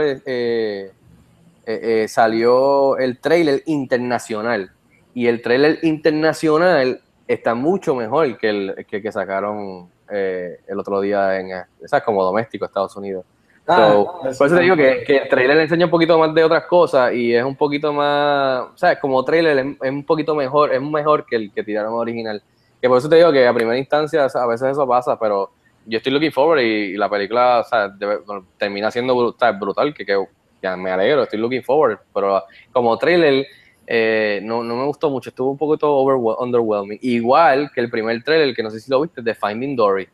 salió 2.07 2.97
el 2.97 3.19
trailer 3.19 3.63
internacional 3.65 4.71
y 5.13 5.27
el 5.27 5.41
trailer 5.41 5.79
internacional 5.83 7.01
está 7.27 7.55
mucho 7.55 7.95
mejor 7.95 8.37
que 8.37 8.49
el 8.49 8.85
que, 8.87 9.01
que 9.01 9.11
sacaron 9.11 9.89
el 10.09 10.79
otro 10.79 10.99
día 11.01 11.39
en, 11.39 11.49
¿sabes? 11.85 12.03
como 12.03 12.23
doméstico 12.23 12.65
Estados 12.65 12.95
Unidos. 12.95 13.25
Ah, 13.67 13.87
So, 13.93 14.27
eso 14.29 14.37
por 14.37 14.47
eso 14.47 14.55
te 14.57 14.61
digo 14.63 14.75
que, 14.75 15.03
que 15.05 15.17
el 15.17 15.27
trailer 15.29 15.57
enseña 15.57 15.85
un 15.85 15.91
poquito 15.91 16.19
más 16.19 16.33
de 16.35 16.43
otras 16.43 16.65
cosas 16.67 17.13
y 17.13 17.33
es 17.33 17.43
un 17.43 17.55
poquito 17.55 17.91
más, 17.93 18.67
¿sabes? 18.75 18.99
Como 18.99 19.23
trailer 19.25 19.57
es, 19.57 19.65
es 19.81 19.91
un 19.91 20.05
poquito 20.05 20.35
mejor, 20.35 20.71
es 20.73 20.81
mejor 20.81 21.25
que 21.25 21.35
el 21.37 21.51
que 21.53 21.63
tiraron 21.63 21.93
original. 21.93 22.43
Que 22.79 22.87
por 22.87 22.99
eso 22.99 23.09
te 23.09 23.15
digo 23.15 23.31
que 23.31 23.47
a 23.47 23.53
primera 23.53 23.77
instancia 23.77 24.25
a 24.25 24.47
veces 24.47 24.69
eso 24.71 24.87
pasa, 24.87 25.17
pero 25.19 25.51
yo 25.83 25.97
estoy 25.97 26.11
looking 26.13 26.31
forward 26.31 26.59
y, 26.61 26.93
y 26.93 26.97
la 26.97 27.09
película 27.09 27.61
o 27.61 27.63
sea, 27.63 27.89
debe- 27.89 28.19
termina 28.57 28.91
siendo 28.91 29.15
bru- 29.15 29.33
o 29.33 29.37
sea, 29.37 29.51
brutal, 29.51 29.93
que, 29.95 30.05
que 30.05 30.23
ya 30.61 30.75
me 30.77 30.91
alegro, 30.91 31.23
estoy 31.23 31.39
looking 31.39 31.63
forward, 31.63 31.99
pero 32.13 32.43
como 32.71 32.97
trailer 32.97 33.45
eh, 33.87 34.39
no, 34.43 34.63
no 34.63 34.75
me 34.75 34.85
gustó 34.85 35.09
mucho, 35.09 35.29
estuvo 35.29 35.51
un 35.51 35.57
poquito 35.57 36.01
underwhelming. 36.39 36.99
Igual 37.01 37.71
que 37.73 37.81
el 37.81 37.89
primer 37.89 38.21
trailer, 38.23 38.55
que 38.55 38.63
no 38.63 38.69
sé 38.71 38.79
si 38.79 38.91
lo 38.91 39.01
viste, 39.01 39.21
de 39.21 39.33
Finding 39.35 39.75
Dory, 39.75 40.07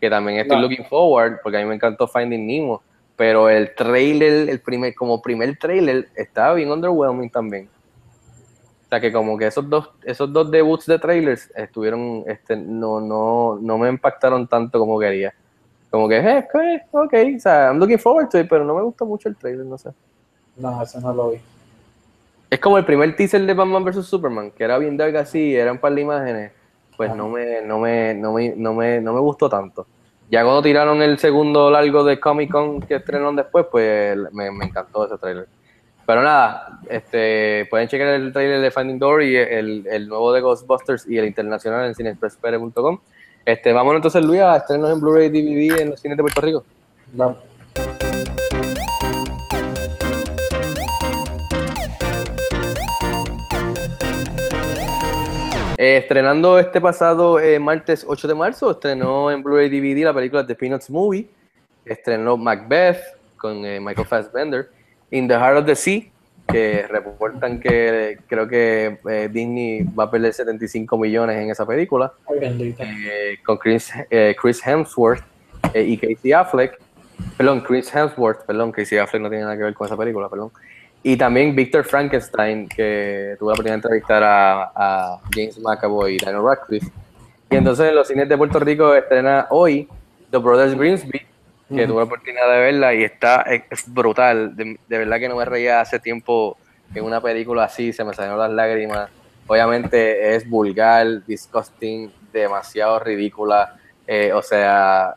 que 0.00 0.10
también 0.10 0.38
estoy 0.38 0.56
No. 0.56 0.62
looking 0.62 0.84
forward, 0.86 1.38
porque 1.42 1.58
a 1.58 1.60
mí 1.60 1.66
me 1.66 1.74
encantó 1.74 2.06
Finding 2.06 2.46
Nemo, 2.46 2.84
pero 3.16 3.48
el 3.48 3.74
trailer, 3.74 4.48
el 4.48 4.60
primer, 4.60 4.94
como 4.94 5.22
primer 5.22 5.58
trailer, 5.58 6.08
estaba 6.14 6.54
bien 6.54 6.70
underwhelming 6.70 7.30
también. 7.30 7.68
O 8.84 8.88
sea 8.88 9.00
que 9.00 9.12
como 9.12 9.36
que 9.36 9.46
esos 9.46 9.68
dos, 9.68 9.90
esos 10.04 10.32
dos 10.32 10.50
debuts 10.50 10.86
de 10.86 10.98
trailers 10.98 11.50
estuvieron, 11.56 12.22
este, 12.26 12.56
no, 12.56 13.00
no, 13.00 13.58
no 13.60 13.78
me 13.78 13.88
impactaron 13.88 14.46
tanto 14.46 14.78
como 14.78 14.98
quería. 14.98 15.34
Como 15.90 16.08
que, 16.08 16.18
eh, 16.18 16.38
ok, 16.38 17.04
ok, 17.04 17.14
o 17.36 17.40
sea, 17.40 17.68
I'm 17.68 17.78
looking 17.78 17.98
forward 17.98 18.28
to 18.28 18.38
it, 18.38 18.48
pero 18.48 18.64
no 18.64 18.74
me 18.74 18.82
gustó 18.82 19.06
mucho 19.06 19.28
el 19.28 19.36
trailer, 19.36 19.64
no 19.64 19.78
sé. 19.78 19.90
No, 20.56 20.82
eso 20.82 21.00
no 21.00 21.12
lo 21.12 21.30
vi. 21.30 21.38
Es 22.50 22.60
como 22.60 22.78
el 22.78 22.84
primer 22.84 23.16
teaser 23.16 23.44
de 23.44 23.54
Batman 23.54 23.84
vs 23.84 24.06
Superman, 24.06 24.50
que 24.50 24.62
era 24.62 24.78
bien 24.78 24.96
dark 24.96 25.16
así, 25.16 25.56
eran 25.56 25.74
un 25.74 25.80
par 25.80 25.94
de 25.94 26.02
imágenes, 26.02 26.52
pues 26.96 27.14
no 27.14 27.28
me, 27.28 27.62
no 27.62 27.80
me, 27.80 28.14
no 28.14 28.32
me, 28.32 28.54
no 28.56 28.74
me, 28.74 29.00
no 29.00 29.12
me 29.12 29.20
gustó 29.20 29.48
tanto. 29.48 29.86
Ya 30.30 30.42
cuando 30.42 30.62
tiraron 30.62 31.02
el 31.02 31.18
segundo 31.18 31.70
largo 31.70 32.02
de 32.02 32.18
Comic 32.18 32.50
Con 32.50 32.80
que 32.80 32.96
estrenaron 32.96 33.36
después, 33.36 33.66
pues 33.70 34.16
me, 34.32 34.46
encantó 34.46 35.06
ese 35.06 35.18
trailer. 35.18 35.46
Pero 36.04 36.22
nada, 36.22 36.80
este, 36.88 37.66
pueden 37.68 37.88
checar 37.88 38.08
el 38.08 38.32
trailer 38.32 38.60
de 38.60 38.70
Finding 38.70 38.98
Dory, 38.98 39.36
el, 39.36 39.86
el 39.90 40.08
nuevo 40.08 40.32
de 40.32 40.40
Ghostbusters 40.40 41.08
y 41.08 41.18
el 41.18 41.26
internacional 41.26 41.86
en 41.86 41.94
cineexpresspere.com. 41.94 42.98
Este, 43.44 43.72
vámonos 43.72 43.98
entonces, 43.98 44.24
Luis, 44.24 44.40
a 44.40 44.56
estrenos 44.56 44.90
en 44.90 45.00
Blu-ray 45.00 45.28
DVD 45.28 45.80
en 45.80 45.90
los 45.90 46.00
cines 46.00 46.16
de 46.16 46.22
Puerto 46.22 46.40
Rico. 46.40 46.64
Vamos. 47.12 47.38
Eh, 55.78 55.98
estrenando 55.98 56.58
este 56.58 56.80
pasado 56.80 57.38
eh, 57.38 57.58
martes 57.58 58.04
8 58.08 58.28
de 58.28 58.34
marzo, 58.34 58.70
estrenó 58.70 59.30
en 59.30 59.42
Blu-ray 59.42 59.68
DVD 59.68 60.04
la 60.04 60.14
película 60.14 60.46
The 60.46 60.54
Peanuts 60.54 60.88
Movie. 60.88 61.28
Estrenó 61.84 62.38
Macbeth 62.38 63.00
con 63.36 63.62
eh, 63.66 63.78
Michael 63.78 64.06
Fassbender. 64.06 64.70
In 65.10 65.28
the 65.28 65.34
Heart 65.34 65.58
of 65.58 65.66
the 65.66 65.76
Sea, 65.76 66.02
que 66.48 66.86
reportan 66.88 67.60
que 67.60 68.18
creo 68.26 68.48
que 68.48 69.28
Disney 69.30 69.82
va 69.82 70.04
a 70.04 70.10
perder 70.10 70.32
75 70.32 70.96
millones 70.96 71.36
en 71.36 71.50
esa 71.50 71.66
película. 71.66 72.12
Con 73.44 73.58
Chris, 73.58 73.92
Chris 74.40 74.66
Hemsworth 74.66 75.22
y 75.74 75.96
Casey 75.98 76.32
Affleck. 76.32 76.80
Perdón, 77.36 77.60
Chris 77.60 77.94
Hemsworth, 77.94 78.46
perdón, 78.46 78.72
Casey 78.72 78.98
Affleck 78.98 79.22
no 79.22 79.28
tiene 79.28 79.44
nada 79.44 79.56
que 79.56 79.62
ver 79.62 79.74
con 79.74 79.86
esa 79.86 79.96
película, 79.96 80.28
perdón. 80.28 80.50
Y 81.08 81.16
también 81.16 81.54
Victor 81.54 81.84
Frankenstein, 81.84 82.68
que 82.68 83.36
tuve 83.38 83.50
la 83.50 83.52
oportunidad 83.52 83.74
de 83.74 83.76
entrevistar 83.76 84.24
a, 84.24 84.72
a 84.74 85.20
James 85.32 85.56
McAvoy 85.60 86.16
y 86.16 86.18
Daniel 86.18 86.42
Radcliffe. 86.42 86.90
Y 87.48 87.54
entonces 87.54 87.90
en 87.90 87.94
los 87.94 88.08
cines 88.08 88.28
de 88.28 88.36
Puerto 88.36 88.58
Rico 88.58 88.92
estrena 88.92 89.46
hoy 89.50 89.88
The 90.32 90.38
Brothers 90.38 90.74
Grimsby, 90.76 91.24
que 91.76 91.86
tuve 91.86 91.98
la 91.98 92.02
oportunidad 92.02 92.50
de 92.50 92.58
verla 92.58 92.92
y 92.92 93.04
está 93.04 93.42
es, 93.42 93.62
es 93.70 93.94
brutal. 93.94 94.56
De, 94.56 94.80
de 94.88 94.98
verdad 94.98 95.20
que 95.20 95.28
no 95.28 95.36
me 95.36 95.44
reía 95.44 95.80
hace 95.80 96.00
tiempo 96.00 96.56
en 96.92 97.04
una 97.04 97.20
película 97.20 97.62
así, 97.62 97.92
se 97.92 98.02
me 98.02 98.12
salieron 98.12 98.40
las 98.40 98.50
lágrimas. 98.50 99.08
Obviamente 99.46 100.34
es 100.34 100.50
vulgar, 100.50 101.24
disgusting, 101.24 102.12
demasiado 102.32 102.98
ridícula. 102.98 103.76
eh, 104.08 104.32
o 104.32 104.42
sea, 104.42 105.14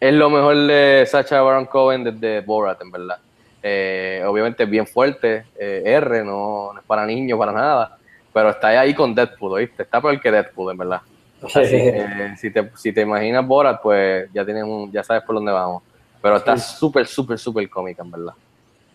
es 0.00 0.12
lo 0.12 0.28
mejor 0.28 0.56
de 0.56 1.06
Sacha 1.06 1.40
Baron 1.40 1.66
Cohen 1.66 2.02
desde 2.02 2.40
Borat, 2.40 2.82
en 2.82 2.90
verdad. 2.90 3.18
Eh, 3.62 4.22
obviamente 4.26 4.62
es 4.62 4.70
bien 4.70 4.86
fuerte, 4.86 5.44
eh, 5.58 5.82
R, 5.84 6.22
no, 6.24 6.72
no 6.72 6.78
es 6.80 6.86
para 6.86 7.04
niños, 7.06 7.38
para 7.38 7.52
nada. 7.52 7.96
Pero 8.32 8.50
está 8.50 8.68
ahí 8.68 8.94
con 8.94 9.14
Deadpool, 9.14 9.60
¿viste? 9.60 9.82
Está 9.82 10.00
peor 10.00 10.20
que 10.20 10.30
Deadpool, 10.30 10.72
en 10.72 10.78
verdad. 10.78 11.00
Si, 12.36 12.50
te, 12.50 12.70
si 12.76 12.92
te 12.92 13.00
imaginas 13.02 13.46
Borat, 13.46 13.80
pues 13.82 14.28
ya 14.32 14.44
tienes 14.44 14.64
un, 14.64 14.90
ya 14.92 15.02
sabes 15.02 15.22
por 15.22 15.34
dónde 15.36 15.52
vamos. 15.52 15.82
Pero 16.20 16.36
está 16.36 16.56
Sí. 16.56 16.76
súper, 16.78 17.06
súper, 17.06 17.38
súper 17.38 17.68
cómica, 17.70 18.02
en 18.02 18.10
verdad. 18.10 18.32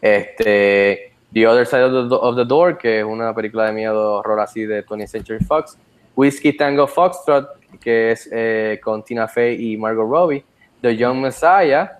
Este, 0.02 1.14
The 1.34 1.48
Other 1.48 1.66
Side 1.66 1.84
of 1.86 2.10
the, 2.10 2.16
of 2.16 2.36
the 2.36 2.46
Door, 2.46 2.78
que 2.78 3.00
es 3.00 3.06
una 3.06 3.34
película 3.34 3.66
de 3.66 3.72
miedo 3.72 4.16
horror 4.16 4.40
así 4.42 4.66
de 4.66 4.86
20th 4.86 5.08
Century 5.08 5.40
Fox. 5.44 5.78
Whiskey 6.16 6.56
Tango 6.56 6.86
Foxtrot, 6.86 7.48
que 7.80 8.12
es 8.12 8.30
eh, 8.32 8.80
con 8.84 9.04
Tina 9.04 9.28
Fey 9.28 9.74
y 9.74 9.78
Margot 9.78 10.08
Robbie. 10.08 10.44
The 10.84 10.98
Young 10.98 11.22
Messiah, 11.22 12.00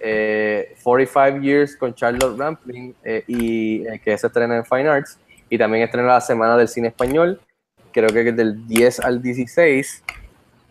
eh, 0.00 0.74
45 0.82 1.40
Years 1.40 1.76
con 1.76 1.94
Charlotte 1.94 2.36
Rampling, 2.36 2.92
eh, 3.04 3.22
y 3.28 3.86
eh, 3.86 4.00
que 4.04 4.18
se 4.18 4.26
estrena 4.26 4.56
en 4.56 4.64
Fine 4.64 4.88
Arts. 4.88 5.18
Y 5.48 5.56
también 5.56 5.84
estrena 5.84 6.08
la 6.08 6.20
Semana 6.20 6.56
del 6.56 6.66
Cine 6.66 6.88
Español, 6.88 7.40
creo 7.92 8.08
que 8.08 8.28
es 8.28 8.36
del 8.36 8.66
10 8.66 8.98
al 9.00 9.22
16. 9.22 10.02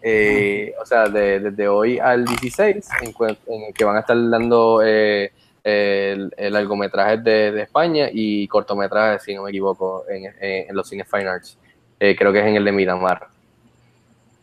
eh, 0.06 0.74
o 0.82 0.86
sea, 0.86 1.08
de- 1.08 1.40
desde 1.40 1.68
hoy 1.70 1.98
al 2.00 2.26
16, 2.26 2.86
en, 3.02 3.64
el 3.64 3.74
que 3.74 3.86
van 3.86 3.96
a 3.96 4.02
estar 4.02 4.18
dando 4.30 4.82
el, 4.82 5.32
el 5.64 6.52
largometraje 6.54 7.16
de, 7.20 7.54
de 7.54 7.62
España 7.62 8.10
y 8.12 8.46
cortometrajes, 8.50 9.24
si 9.24 9.34
no 9.34 9.44
me 9.44 9.52
equivoco, 9.52 10.04
en, 10.10 10.26
en- 10.42 10.76
los 10.76 10.90
cines 10.90 11.08
Fine 11.10 11.30
Arts. 11.30 11.58
Creo 11.98 12.34
que 12.34 12.40
es 12.42 12.46
en 12.46 12.58
el 12.58 12.66
de 12.66 12.74
Miramar. 12.74 13.28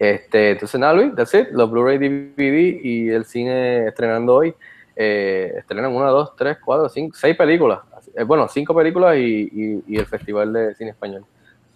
Este, 0.00 0.52
entonces, 0.52 0.80
nada, 0.80 0.94
Luis, 0.94 1.14
that's 1.14 1.34
it. 1.34 1.48
Los 1.52 1.70
Blu-ray 1.70 1.98
DVD 1.98 2.80
y 2.82 3.10
el 3.10 3.26
cine 3.26 3.86
estrenando 3.86 4.34
hoy. 4.34 4.54
Eh, 4.96 5.52
estrenan 5.58 5.92
una, 5.94 6.06
dos, 6.08 6.34
tres, 6.36 6.56
cuatro, 6.64 6.88
cinco, 6.88 7.14
seis 7.18 7.36
películas. 7.36 7.80
Eh, 8.16 8.24
bueno, 8.24 8.48
cinco 8.48 8.74
películas 8.74 9.16
y, 9.18 9.50
y- 9.52 9.84
y 9.86 9.98
el 9.98 10.06
Festival 10.06 10.52
de 10.54 10.74
Cine 10.74 10.90
Español. 10.90 11.24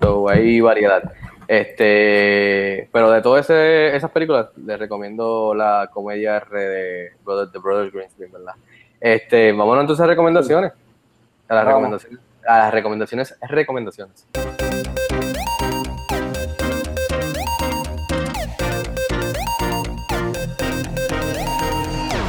So, 0.00 0.26
hay 0.28 0.58
variedad. 0.60 1.02
Este, 1.46 2.88
pero 2.92 3.10
de 3.10 3.20
todas 3.20 3.48
esas 3.50 4.10
películas, 4.10 4.48
les 4.56 4.78
recomiendo 4.78 5.54
la 5.54 5.90
comedia 5.92 6.38
R 6.38 6.58
de 6.58 7.10
Brother, 7.24 7.52
The 7.52 7.58
Brothers 7.58 7.92
Greenspan, 7.92 8.32
¿verdad? 8.32 8.54
Este, 9.00 9.52
vámonos 9.52 9.82
entonces 9.82 10.02
a 10.02 10.06
recomendaciones. 10.06 10.72
A 11.48 11.54
las 11.56 11.66
recomendaciones. 11.66 12.20
A 12.46 12.58
las 12.58 12.72
recomendaciones, 12.72 13.36
recomendaciones. 13.50 14.26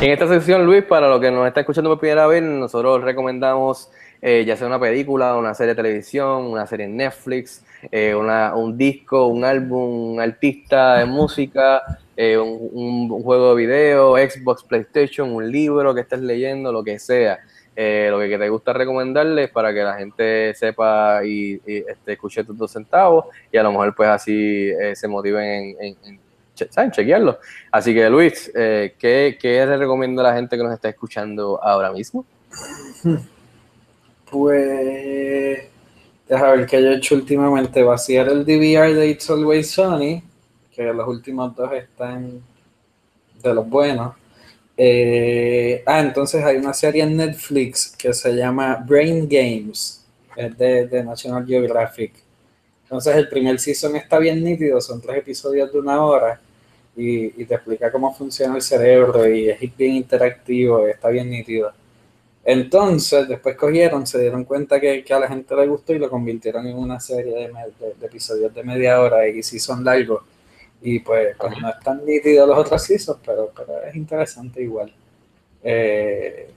En 0.06 0.12
esta 0.12 0.28
sección, 0.28 0.64
Luis, 0.68 0.84
para 0.84 1.10
los 1.10 1.20
que 1.20 1.32
nos 1.32 1.48
está 1.48 1.62
escuchando 1.62 1.90
por 1.90 1.98
primera 2.00 2.28
vez, 2.28 2.44
nosotros 2.44 3.02
recomendamos 3.04 3.90
eh, 4.22 4.46
ya 4.46 4.56
sea 4.56 4.68
una 4.68 4.80
película, 4.80 5.36
una 5.36 5.56
serie 5.56 5.74
de 5.74 5.82
televisión, 5.82 6.44
una 6.44 6.68
serie 6.68 6.86
en 6.86 6.96
Netflix, 6.96 7.66
eh, 7.92 8.14
una- 8.14 8.54
un 8.56 8.78
disco, 8.78 9.26
un 9.26 9.44
álbum, 9.44 10.14
un 10.14 10.22
artista 10.22 10.98
de 11.00 11.06
música, 11.06 11.82
eh, 12.16 12.38
un, 12.38 13.10
juego 13.24 13.56
de 13.56 13.66
video, 13.66 14.16
Xbox, 14.16 14.64
PlayStation, 14.64 15.32
un 15.32 15.52
libro 15.52 15.96
que 15.96 16.02
estés 16.02 16.20
leyendo, 16.22 16.72
lo 16.72 16.84
que 16.84 17.00
sea. 17.00 17.40
Eh, 17.76 18.08
lo 18.12 18.20
que 18.20 18.38
te 18.38 18.48
gusta 18.48 18.74
recomendarles 18.74 19.50
para 19.50 19.74
que 19.74 19.82
la 19.82 19.96
gente 19.96 20.54
sepa 20.54 21.26
y, 21.26 21.60
este, 21.66 22.14
escuche 22.14 22.44
tus 22.44 22.56
dos 22.56 22.72
centavos 22.72 23.26
y 23.52 23.58
a 23.58 23.64
lo 23.64 23.72
mejor 23.72 23.96
pues 23.96 24.08
así 24.10 24.70
se 24.94 25.08
motiven 25.08 25.76
en, 25.80 25.98
en- 26.06 26.25
¿saben? 26.70 26.92
chequearlo. 26.92 27.40
Así 27.72 27.94
que 27.94 28.10
Luis, 28.10 28.52
eh, 28.56 28.96
¿qué, 28.98 29.38
¿qué 29.40 29.66
le 29.66 29.78
recomiendo 29.78 30.22
a 30.22 30.26
la 30.26 30.36
gente 30.36 30.58
que 30.58 30.64
nos 30.64 30.74
está 30.74 30.90
escuchando 30.90 31.62
ahora 31.62 31.92
mismo? 31.92 32.26
Pues, 34.32 35.60
déjame 36.28 36.58
ver 36.58 36.66
qué 36.66 36.82
yo 36.82 36.90
he 36.90 36.96
hecho 36.96 37.16
últimamente. 37.16 37.84
Vaciar 37.84 38.28
el 38.28 38.44
DVR 38.44 38.94
de 38.94 39.08
It's 39.08 39.30
Always 39.30 39.72
Sunny, 39.72 40.24
que 40.76 40.84
los 40.92 41.08
últimos 41.08 41.56
dos 41.56 41.72
están 41.72 42.42
de 43.42 43.54
los 43.54 43.70
buenos. 43.70 44.16
Eh, 44.76 45.84
ah, 45.86 46.02
entonces 46.02 46.44
hay 46.44 46.58
una 46.58 46.74
serie 46.74 47.04
en 47.04 47.16
Netflix 47.16 47.96
que 47.96 48.14
se 48.14 48.36
llama 48.36 48.84
Brain 48.86 49.28
Games, 49.30 50.06
es 50.36 50.58
de, 50.58 50.88
de 50.88 51.04
National 51.04 51.46
Geographic. 51.46 52.14
Entonces 52.84 53.16
el 53.16 53.30
primer 53.30 53.58
season 53.60 53.96
está 53.96 54.20
bien 54.20 54.44
nítido, 54.44 54.82
son 54.82 55.02
tres 55.02 55.20
episodios 55.20 55.72
de 55.72 55.80
una 55.80 56.04
hora 56.04 56.42
y, 56.96 57.42
y 57.42 57.46
te 57.46 57.56
explica 57.56 57.92
cómo 57.92 58.14
funciona 58.14 58.56
el 58.56 58.62
cerebro 58.62 59.28
y 59.30 59.50
es 59.50 59.60
bien 59.78 59.96
interactivo, 59.96 60.88
y 60.88 60.92
está 60.92 61.10
bien 61.10 61.30
nítido. 61.30 61.72
Entonces, 62.44 63.28
después 63.28 63.56
cogieron, 63.58 64.06
se 64.06 64.20
dieron 64.22 64.44
cuenta 64.44 64.80
que, 64.80 65.04
que 65.04 65.14
a 65.14 65.20
la 65.20 65.28
gente 65.28 65.56
le 65.56 65.68
gustó 65.68 65.94
y 65.94 66.00
lo 66.00 66.10
convirtieron 66.10 66.68
en 66.68 66.78
una 66.78 67.00
serie 67.00 67.34
de, 67.34 67.48
me- 67.52 67.66
de- 67.80 67.96
de 68.00 68.06
episodios 68.06 68.54
de 68.54 68.64
media 68.64 69.02
hora 69.02 69.28
y 69.28 69.42
sí 69.44 69.60
son 69.60 69.84
largos. 69.84 70.22
Y 70.82 71.00
pues, 71.00 71.36
pues 71.40 71.54
no 71.60 71.70
están 71.70 72.06
nítidos 72.06 72.48
los 72.48 72.58
otros 72.60 72.84
seasons, 72.84 73.20
pero, 73.26 73.52
pero 73.56 73.84
es 73.84 73.96
interesante 73.96 74.62
igual. 74.62 74.94
Eh, 75.64 76.50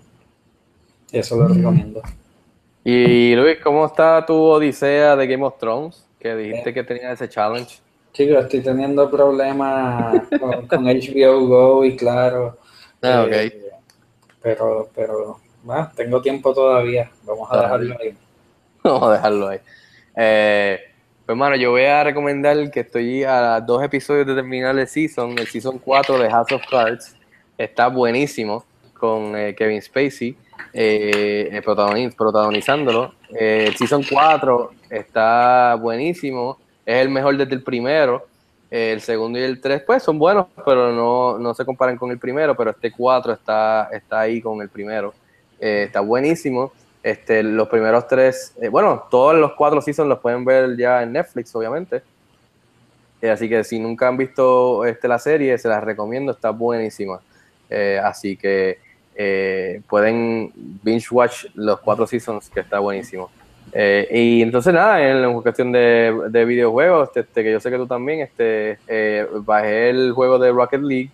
eso 1.11 1.37
lo 1.37 1.49
recomiendo. 1.49 2.03
Y 2.85 3.35
Luis, 3.35 3.57
¿cómo 3.63 3.87
está 3.87 4.25
tu 4.27 4.35
odisea 4.35 5.17
de 5.17 5.27
Game 5.27 5.45
of 5.45 5.59
Thrones? 5.59 6.05
Que 6.21 6.35
dijiste 6.37 6.75
que 6.75 6.85
tenía 6.85 7.13
ese 7.13 7.29
challenge. 7.29 7.79
Chicos, 8.19 8.43
estoy 8.47 8.63
teniendo 8.63 9.09
problemas 9.09 10.23
con, 10.41 10.67
con 10.67 10.85
HBO 10.87 11.47
Go 11.47 11.85
y 11.85 11.97
claro. 11.97 12.59
Ah, 13.03 13.23
ok. 13.25 13.31
eh, 13.31 13.71
pero, 14.43 14.89
pero, 14.93 15.39
bueno, 15.63 15.89
tengo 15.95 16.21
tiempo 16.21 16.53
todavía. 16.53 17.09
Vamos 17.23 17.49
a 17.53 17.63
dejarlo 17.63 17.95
ahí. 18.01 18.15
Vamos 18.83 19.03
a 19.05 19.13
dejarlo 19.13 19.49
ahí. 19.51 19.59
Eh, 20.17 20.81
pues, 21.25 21.29
hermano, 21.29 21.55
yo 21.55 21.71
voy 21.71 21.85
a 21.85 22.03
recomendar 22.03 22.73
que 22.73 22.81
estoy 22.81 23.23
a 23.23 23.61
dos 23.61 23.85
episodios 23.85 24.27
de 24.27 24.35
terminar 24.35 24.77
el 24.77 24.89
season, 24.89 25.39
el 25.39 25.47
season 25.47 25.79
4 25.79 26.19
de 26.19 26.29
House 26.29 26.51
of 26.51 26.63
Cards. 26.69 27.15
Está 27.57 27.87
buenísimo 27.87 28.65
con 28.99 29.37
eh, 29.37 29.55
Kevin 29.55 29.81
Spacey 29.81 30.37
eh, 30.73 31.51
eh, 31.53 31.63
protagoni- 31.65 32.13
protagonizándolo. 32.17 33.15
Eh, 33.31 33.67
el 33.69 33.77
season 33.77 34.03
4 34.03 34.73
está 34.91 35.77
buenísimo. 35.81 36.59
Es 36.89 37.03
el 37.03 37.11
mejor 37.11 37.37
desde 37.37 37.55
el 37.55 37.63
primero. 37.63 38.27
Eh, 38.71 38.93
el 38.93 39.03
segundo 39.03 39.39
y 39.39 39.43
el 39.43 39.61
3, 39.61 39.83
pues 39.83 40.03
son 40.03 40.19
buenos, 40.19 40.47
pero 40.65 40.91
no, 40.91 41.39
no 41.39 41.53
se 41.53 41.63
comparan 41.67 41.99
con 41.99 42.11
el 42.11 42.19
primero. 42.19 42.57
Pero 42.57 42.71
este 42.71 42.91
4 42.91 43.35
está, 43.35 43.91
está 43.93 44.21
ahí 44.21 44.41
con 44.41 44.63
el 44.63 44.71
primero. 44.71 45.13
Eh, 45.61 45.83
está 45.87 46.01
buenísimo. 46.01 46.73
Este, 47.03 47.43
los 47.43 47.69
primeros 47.69 48.09
tres, 48.09 48.55
eh, 48.61 48.69
bueno, 48.69 49.05
todos 49.11 49.37
los 49.37 49.53
cuatro 49.53 49.83
seasons 49.83 50.09
los 50.09 50.19
pueden 50.19 50.47
ver 50.47 50.79
ya 50.79 51.03
en 51.03 51.13
Netflix, 51.13 51.55
obviamente. 51.55 52.03
Así 53.31 53.51
que 53.51 53.63
si 53.65 53.79
nunca 53.79 54.09
han 54.09 54.17
visto 54.17 54.87
este, 54.87 55.09
la 55.09 55.19
serie, 55.19 55.59
se 55.59 55.69
las 55.69 55.85
recomiendo, 55.85 56.33
está 56.33 56.51
buenísima. 56.51 57.21
Así 58.03 58.35
que 58.37 58.79
pueden 59.87 60.53
binge 60.55 61.09
watch 61.11 61.45
los 61.55 61.81
cuatro 61.81 62.07
seasons, 62.07 62.49
que 62.49 62.61
está 62.61 62.79
buenísimo. 62.79 63.31
Eh, 63.73 64.09
y 64.11 64.43
entonces 64.43 64.73
nada, 64.73 65.01
en 65.01 65.41
cuestión 65.43 65.73
de, 65.73 66.17
de 66.31 66.45
videojuegos, 66.45 67.11
este, 67.15 67.43
que 67.43 67.53
yo 67.53 67.61
sé 67.61 67.71
que 67.71 67.77
tú 67.77 67.87
también, 67.87 68.21
este, 68.21 68.79
eh, 68.87 69.27
bajé 69.45 69.91
el 69.91 70.13
juego 70.13 70.39
de 70.39 70.51
Rocket 70.51 70.83
League, 70.83 71.11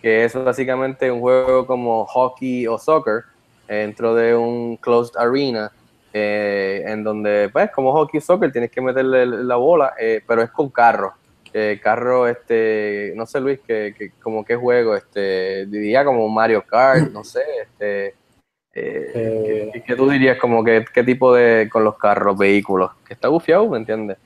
que 0.00 0.24
es 0.24 0.34
básicamente 0.34 1.10
un 1.10 1.20
juego 1.20 1.66
como 1.66 2.04
hockey 2.06 2.66
o 2.66 2.78
soccer, 2.78 3.24
dentro 3.68 4.14
de 4.14 4.34
un 4.34 4.76
closed 4.76 5.16
arena, 5.16 5.70
eh, 6.12 6.84
en 6.86 7.04
donde, 7.04 7.48
pues, 7.52 7.70
como 7.70 7.92
hockey 7.92 8.18
o 8.18 8.20
soccer, 8.20 8.52
tienes 8.52 8.70
que 8.70 8.80
meterle 8.80 9.24
la 9.26 9.56
bola, 9.56 9.94
eh, 9.98 10.22
pero 10.26 10.42
es 10.42 10.50
con 10.50 10.68
carro. 10.70 11.14
Eh, 11.54 11.78
carro, 11.82 12.26
este, 12.26 13.12
no 13.14 13.26
sé 13.26 13.40
Luis, 13.40 13.60
que, 13.60 13.94
que, 13.96 14.12
como 14.22 14.44
qué 14.44 14.56
juego, 14.56 14.96
este, 14.96 15.66
diría 15.66 16.04
como 16.04 16.28
Mario 16.28 16.64
Kart, 16.66 17.10
no 17.10 17.24
sé, 17.24 17.42
este, 17.62 18.14
eh, 18.74 19.10
Eh, 19.14 19.70
¿qué, 19.72 19.82
qué 19.82 19.96
tú 19.96 20.08
dirías 20.08 20.38
como 20.38 20.64
que 20.64 20.84
qué 20.92 21.04
tipo 21.04 21.34
de, 21.34 21.68
con 21.70 21.84
los 21.84 21.96
carros, 21.98 22.36
vehículos? 22.36 22.90
Que 23.06 23.14
está 23.14 23.28
bufiado, 23.28 23.68
¿me 23.68 23.78
entiendes? 23.78 24.18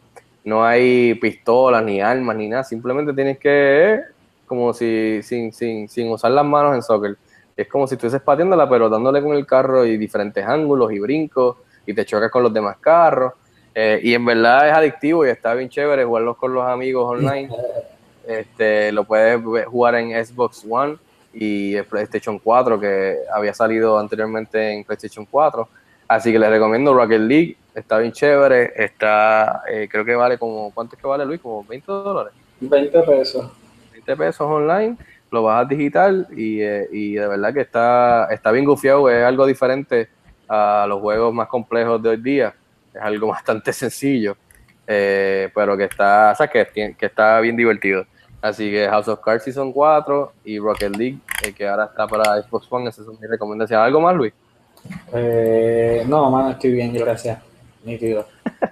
No 0.45 0.65
hay 0.65 1.15
pistolas, 1.15 1.83
ni 1.85 2.01
armas, 2.01 2.37
ni 2.37 2.49
nada, 2.49 2.63
simplemente 2.63 3.13
tienes 3.13 3.39
que, 3.39 3.95
eh, 3.95 4.01
como 4.47 4.73
si, 4.73 5.21
sin, 5.23 5.53
sin, 5.53 5.89
sin 5.89 6.11
usar 6.11 6.31
las 6.31 6.45
manos 6.45 6.77
en 6.77 6.83
soccer, 6.83 7.17
es 7.57 7.69
como 7.69 7.87
si 7.87 7.95
estuvieses 7.95 8.21
pateándola, 8.21 8.69
pero 8.69 8.89
dándole 8.89 9.23
con 9.23 9.35
el 9.35 9.47
carro 9.47 9.85
y 9.85 9.97
diferentes 9.97 10.45
ángulos 10.47 10.93
y 10.93 11.01
brincos, 11.01 11.57
y 11.87 11.95
te 11.95 12.05
chocas 12.05 12.31
con 12.31 12.43
los 12.43 12.53
demás 12.53 12.77
carros. 12.79 13.33
Eh, 13.75 14.01
y 14.03 14.15
en 14.15 14.25
verdad 14.25 14.69
es 14.69 14.75
adictivo 14.75 15.27
y 15.27 15.31
está 15.31 15.55
bien 15.55 15.69
chévere 15.69 16.05
jugarlos 16.05 16.37
con 16.37 16.55
los 16.55 16.65
amigos 16.65 17.05
online. 17.09 17.49
Este, 18.29 18.91
lo 18.91 19.05
puedes 19.05 19.41
jugar 19.67 19.95
en 19.95 20.25
Xbox 20.25 20.67
One 20.69 20.97
y 21.39 21.75
el 21.75 21.85
PlayStation 21.85 22.39
4, 22.39 22.81
que 22.81 23.19
había 23.33 23.53
salido 23.53 23.99
anteriormente 23.99 24.73
en 24.73 24.85
PlayStation 24.85 25.27
4. 25.27 25.69
Así 26.09 26.33
que 26.33 26.39
les 26.39 26.49
recomiendo 26.49 26.95
Rocket 26.95 27.21
League, 27.21 27.57
está 27.75 27.99
bien 27.99 28.13
chévere, 28.13 28.73
está, 28.75 29.63
eh, 29.69 29.87
creo 29.91 30.05
que 30.05 30.15
vale 30.15 30.39
como, 30.39 30.73
¿cuánto 30.73 30.97
es 30.97 31.03
que 31.03 31.07
vale 31.07 31.27
Luis? 31.27 31.41
Como 31.41 31.63
20 31.65 31.93
dólares. 31.93 32.33
20 32.61 33.03
pesos. 33.03 33.51
20 33.93 34.17
pesos 34.17 34.41
online, 34.41 34.97
lo 35.31 35.43
bajas 35.43 35.69
digital 35.69 36.27
y, 36.35 36.63
eh, 36.63 36.89
y 36.91 37.15
de 37.15 37.27
verdad 37.27 37.53
que 37.53 37.61
está, 37.61 38.29
está 38.31 38.51
bien 38.51 38.65
gufiado, 38.65 39.11
es 39.11 39.23
algo 39.23 39.45
diferente 39.45 40.09
a 40.49 40.87
los 40.89 41.01
juegos 41.01 41.35
más 41.35 41.49
complejos 41.49 42.03
de 42.03 42.09
hoy 42.11 42.17
día, 42.17 42.55
es 42.95 43.03
algo 43.03 43.27
bastante 43.29 43.75
sencillo, 43.75 44.39
eh, 44.87 45.51
pero 45.55 45.77
que 45.77 45.85
está, 45.85 46.31
o 46.33 46.35
sea, 46.35 46.47
que, 46.47 46.95
que 46.97 47.07
está 47.07 47.41
bien 47.41 47.57
divertido. 47.57 48.07
Así 48.43 48.71
que 48.71 48.87
House 48.89 49.09
of 49.09 49.21
Cards 49.21 49.45
Season 49.45 49.73
4 49.73 50.33
y 50.45 50.59
Rocket 50.59 50.97
League, 50.97 51.19
eh, 51.45 51.53
que 51.53 51.67
ahora 51.67 51.87
está 51.87 52.07
para 52.07 52.43
Xbox 52.43 52.67
One, 52.71 52.89
esas 52.89 53.07
son 53.07 53.19
mis 53.21 53.29
recomendaciones. 53.29 53.85
¿Algo 53.85 54.01
más, 54.01 54.15
Luis? 54.15 54.33
Eh, 55.13 56.05
no, 56.07 56.31
mano, 56.31 56.51
estoy 56.51 56.73
bien, 56.73 56.93
gracias. 56.95 57.39
Nítido. 57.85 58.27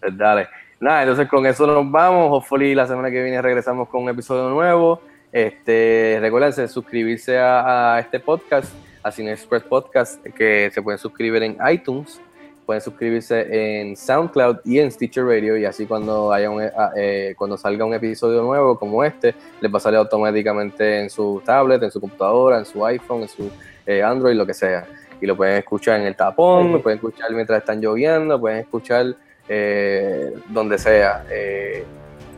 Pues 0.00 0.18
dale. 0.18 0.48
Nada, 0.80 1.00
entonces 1.00 1.26
con 1.28 1.46
eso 1.46 1.66
nos 1.66 1.90
vamos. 1.90 2.28
Hopefully 2.30 2.74
la 2.74 2.86
semana 2.86 3.10
que 3.10 3.22
viene 3.22 3.40
regresamos 3.40 3.88
con 3.88 4.02
un 4.02 4.10
episodio 4.10 4.50
nuevo. 4.50 5.00
Este, 5.32 6.18
recuerden 6.20 6.68
suscribirse 6.68 7.38
a, 7.38 7.94
a 7.94 8.00
este 8.00 8.20
podcast, 8.20 8.70
a 9.02 9.10
Cine 9.10 9.32
Express 9.32 9.62
Podcast, 9.62 10.22
que 10.22 10.70
se 10.74 10.82
pueden 10.82 10.98
suscribir 10.98 11.42
en 11.42 11.56
iTunes, 11.72 12.20
pueden 12.64 12.80
suscribirse 12.80 13.80
en 13.80 13.96
SoundCloud 13.96 14.58
y 14.64 14.78
en 14.78 14.90
Stitcher 14.90 15.24
Radio 15.24 15.56
y 15.56 15.64
así 15.64 15.86
cuando 15.86 16.32
haya 16.32 16.50
un, 16.50 16.62
eh, 16.96 17.34
cuando 17.36 17.56
salga 17.56 17.84
un 17.84 17.94
episodio 17.94 18.42
nuevo 18.42 18.78
como 18.78 19.04
este, 19.04 19.34
les 19.60 19.72
va 19.72 19.78
a 19.78 19.80
salir 19.80 19.98
automáticamente 19.98 21.00
en 21.00 21.10
su 21.10 21.42
tablet, 21.44 21.82
en 21.82 21.90
su 21.90 22.00
computadora, 22.00 22.58
en 22.58 22.64
su 22.64 22.84
iPhone, 22.84 23.22
en 23.22 23.28
su 23.28 23.50
eh, 23.86 24.02
Android, 24.02 24.34
lo 24.34 24.46
que 24.46 24.54
sea. 24.54 24.86
Y 25.20 25.26
lo 25.26 25.36
pueden 25.36 25.58
escuchar 25.58 26.00
en 26.00 26.06
el 26.06 26.16
tapón, 26.16 26.72
lo 26.72 26.82
pueden 26.82 26.98
escuchar 26.98 27.30
mientras 27.32 27.60
están 27.60 27.80
lloviendo, 27.80 28.40
pueden 28.40 28.58
escuchar 28.58 29.14
eh, 29.48 30.34
donde 30.48 30.78
sea. 30.78 31.24
Eh, 31.30 31.84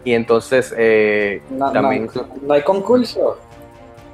y 0.05 0.13
entonces 0.13 0.75
eh, 0.77 1.43
No, 1.51 1.73
también... 1.73 2.09
no, 2.15 2.29
no 2.43 2.55
hay 2.55 2.63
concurso. 2.63 3.39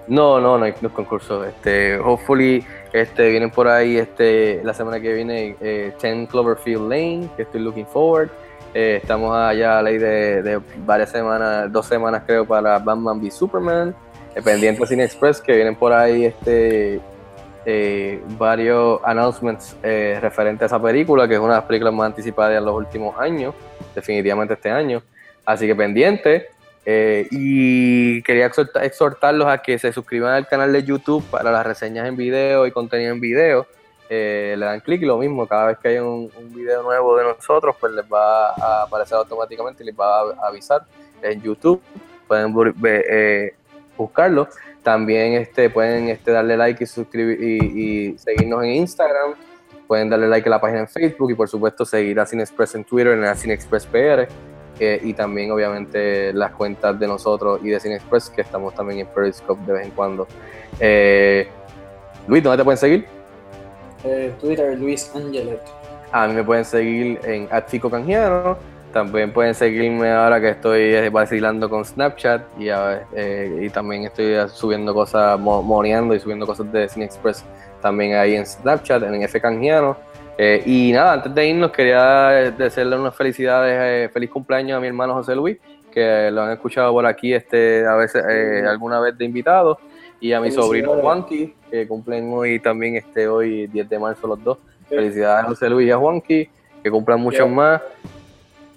No, 0.08 0.40
no, 0.40 0.58
no 0.58 0.64
hay, 0.64 0.74
no 0.80 0.88
hay 0.88 0.94
concurso. 0.94 1.44
Este, 1.44 1.98
hopefully, 1.98 2.64
este, 2.92 3.30
vienen 3.30 3.50
por 3.50 3.68
ahí 3.68 3.96
este, 3.96 4.60
la 4.64 4.74
semana 4.74 5.00
que 5.00 5.14
viene 5.14 5.56
eh, 5.60 5.94
10 6.00 6.28
Cloverfield 6.28 6.88
Lane, 6.88 7.28
que 7.36 7.42
estoy 7.42 7.60
looking 7.60 7.86
forward. 7.86 8.28
Eh, 8.74 9.00
estamos 9.02 9.34
allá 9.36 9.78
a 9.78 9.82
ley 9.82 9.98
de, 9.98 10.60
varias 10.84 11.10
semanas, 11.10 11.70
dos 11.70 11.86
semanas 11.86 12.22
creo, 12.26 12.46
para 12.46 12.78
Batman 12.78 13.20
v 13.20 13.30
Superman. 13.30 13.94
Eh, 14.34 14.42
pendiente 14.42 14.86
Cine 14.86 15.04
Express, 15.04 15.40
que 15.40 15.54
vienen 15.54 15.76
por 15.76 15.92
ahí 15.92 16.24
este, 16.24 17.00
eh, 17.66 18.22
varios 18.38 19.00
announcements 19.04 19.76
referentes 19.82 20.62
a 20.62 20.66
esa 20.66 20.82
película, 20.82 21.28
que 21.28 21.34
es 21.34 21.40
una 21.40 21.54
de 21.54 21.60
las 21.60 21.66
películas 21.66 21.94
más 21.94 22.06
anticipadas 22.06 22.56
en 22.56 22.64
los 22.64 22.74
últimos 22.74 23.18
años, 23.18 23.54
definitivamente 23.94 24.54
este 24.54 24.70
año. 24.70 25.02
Así 25.44 25.66
que 25.66 25.74
pendiente. 25.74 26.48
Eh, 26.84 27.28
y 27.30 28.22
quería 28.22 28.46
exhorta- 28.46 28.84
exhortarlos 28.84 29.46
a 29.46 29.58
que 29.58 29.78
se 29.78 29.92
suscriban 29.92 30.34
al 30.34 30.48
canal 30.48 30.72
de 30.72 30.82
YouTube 30.82 31.24
para 31.30 31.52
las 31.52 31.64
reseñas 31.64 32.08
en 32.08 32.16
video 32.16 32.66
y 32.66 32.72
contenido 32.72 33.12
en 33.12 33.20
video. 33.20 33.66
Eh, 34.08 34.56
le 34.58 34.66
dan 34.66 34.80
clic 34.80 35.02
lo 35.04 35.16
mismo, 35.16 35.46
cada 35.46 35.68
vez 35.68 35.78
que 35.78 35.88
hay 35.88 35.98
un, 35.98 36.30
video 36.54 36.82
nuevo 36.82 37.16
de 37.16 37.24
nosotros, 37.24 37.76
pues 37.80 37.92
les 37.92 38.04
va 38.04 38.50
a 38.50 38.82
aparecer 38.82 39.16
automáticamente 39.16 39.82
y 39.82 39.86
les 39.86 39.94
va 39.98 40.20
a 40.20 40.48
avisar 40.48 40.82
en 41.22 41.40
YouTube. 41.40 41.80
Pueden 42.26 42.54
eh, 42.84 43.54
buscarlo. 43.96 44.48
También 44.82 45.34
este, 45.34 45.70
pueden 45.70 46.08
este, 46.08 46.32
darle 46.32 46.56
like 46.56 46.82
y, 46.82 46.86
suscribir, 46.86 47.42
y, 47.42 48.18
seguirnos 48.18 48.64
en 48.64 48.70
Instagram. 48.72 49.34
Pueden 49.86 50.10
darle 50.10 50.28
like 50.28 50.48
a 50.48 50.50
la 50.50 50.60
página 50.60 50.80
en 50.80 50.88
Facebook 50.88 51.30
y 51.30 51.34
por 51.34 51.48
supuesto 51.48 51.84
seguir 51.84 52.18
a 52.18 52.26
Cine 52.26 52.42
Express 52.42 52.74
en 52.74 52.84
Twitter, 52.84 53.12
en 53.12 53.22
la 53.22 53.34
Cine 53.34 53.54
Express 53.54 53.86
PR. 53.86 54.28
Y 55.02 55.12
también 55.14 55.50
obviamente 55.50 56.32
las 56.32 56.52
cuentas 56.52 56.98
de 56.98 57.06
nosotros 57.06 57.60
y 57.62 57.68
de 57.70 57.80
Cine 57.80 57.96
Express, 57.96 58.30
que 58.30 58.40
estamos 58.42 58.74
también 58.74 59.00
en 59.00 59.06
Periscope 59.06 59.60
de 59.66 59.72
vez 59.72 59.84
en 59.86 59.90
cuando. 59.92 60.26
Eh, 60.80 61.46
Luis, 62.26 62.42
¿dónde 62.42 62.58
te 62.58 62.64
pueden 62.64 62.78
seguir? 62.78 63.06
Eh, 64.04 64.32
Twitter, 64.40 64.76
Luis 64.78 65.10
Angelet. 65.14 65.60
A 66.10 66.26
mí 66.26 66.34
me 66.34 66.44
pueden 66.44 66.64
seguir 66.64 67.20
en 67.24 67.48
Atfico 67.50 67.88
Canjiano. 67.90 68.56
También 68.92 69.32
pueden 69.32 69.54
seguirme 69.54 70.10
ahora 70.10 70.38
que 70.38 70.50
estoy 70.50 70.80
eh, 70.94 71.08
vacilando 71.08 71.70
con 71.70 71.82
Snapchat 71.84 72.42
y, 72.58 72.68
a- 72.68 73.06
eh, 73.14 73.60
y 73.62 73.70
también 73.70 74.04
estoy 74.04 74.34
subiendo 74.50 74.92
cosas, 74.92 75.38
mo- 75.40 75.62
moneando 75.62 76.14
y 76.14 76.20
subiendo 76.20 76.46
cosas 76.46 76.70
de 76.70 76.86
Cine 76.90 77.06
Express 77.06 77.42
también 77.82 78.14
ahí 78.14 78.36
en 78.36 78.46
Snapchat, 78.46 79.02
en 79.02 79.22
F 79.22 79.40
Canjiano. 79.40 79.96
Eh, 80.38 80.62
y 80.64 80.92
nada, 80.92 81.14
antes 81.14 81.34
de 81.34 81.46
irnos 81.46 81.70
quería 81.72 82.50
desearle 82.56 82.96
unas 82.96 83.14
felicidades, 83.14 83.76
eh, 83.78 84.10
feliz 84.12 84.30
cumpleaños 84.30 84.78
a 84.78 84.80
mi 84.80 84.86
hermano 84.86 85.14
José 85.14 85.36
Luis, 85.36 85.58
que 85.92 86.30
lo 86.30 86.42
han 86.42 86.52
escuchado 86.52 86.92
por 86.92 87.04
aquí 87.04 87.34
este, 87.34 87.86
a 87.86 87.94
veces, 87.96 88.24
eh, 88.28 88.64
alguna 88.66 88.98
vez 88.98 89.16
de 89.18 89.24
invitado, 89.24 89.78
y 90.20 90.32
a 90.32 90.40
mi 90.40 90.50
sobrino. 90.50 90.94
Juanqui, 90.94 91.54
que 91.70 91.86
cumplen 91.86 92.32
hoy 92.32 92.60
también 92.60 92.96
este 92.96 93.28
hoy 93.28 93.66
10 93.66 93.88
de 93.88 93.98
marzo 93.98 94.26
los 94.26 94.42
dos. 94.42 94.58
Felicidades 94.88 95.44
a 95.44 95.48
José 95.48 95.68
Luis 95.68 95.88
y 95.88 95.90
a 95.90 95.98
Juanqui, 95.98 96.48
que 96.82 96.90
cumplan 96.90 97.20
muchos 97.20 97.48
más. 97.50 97.82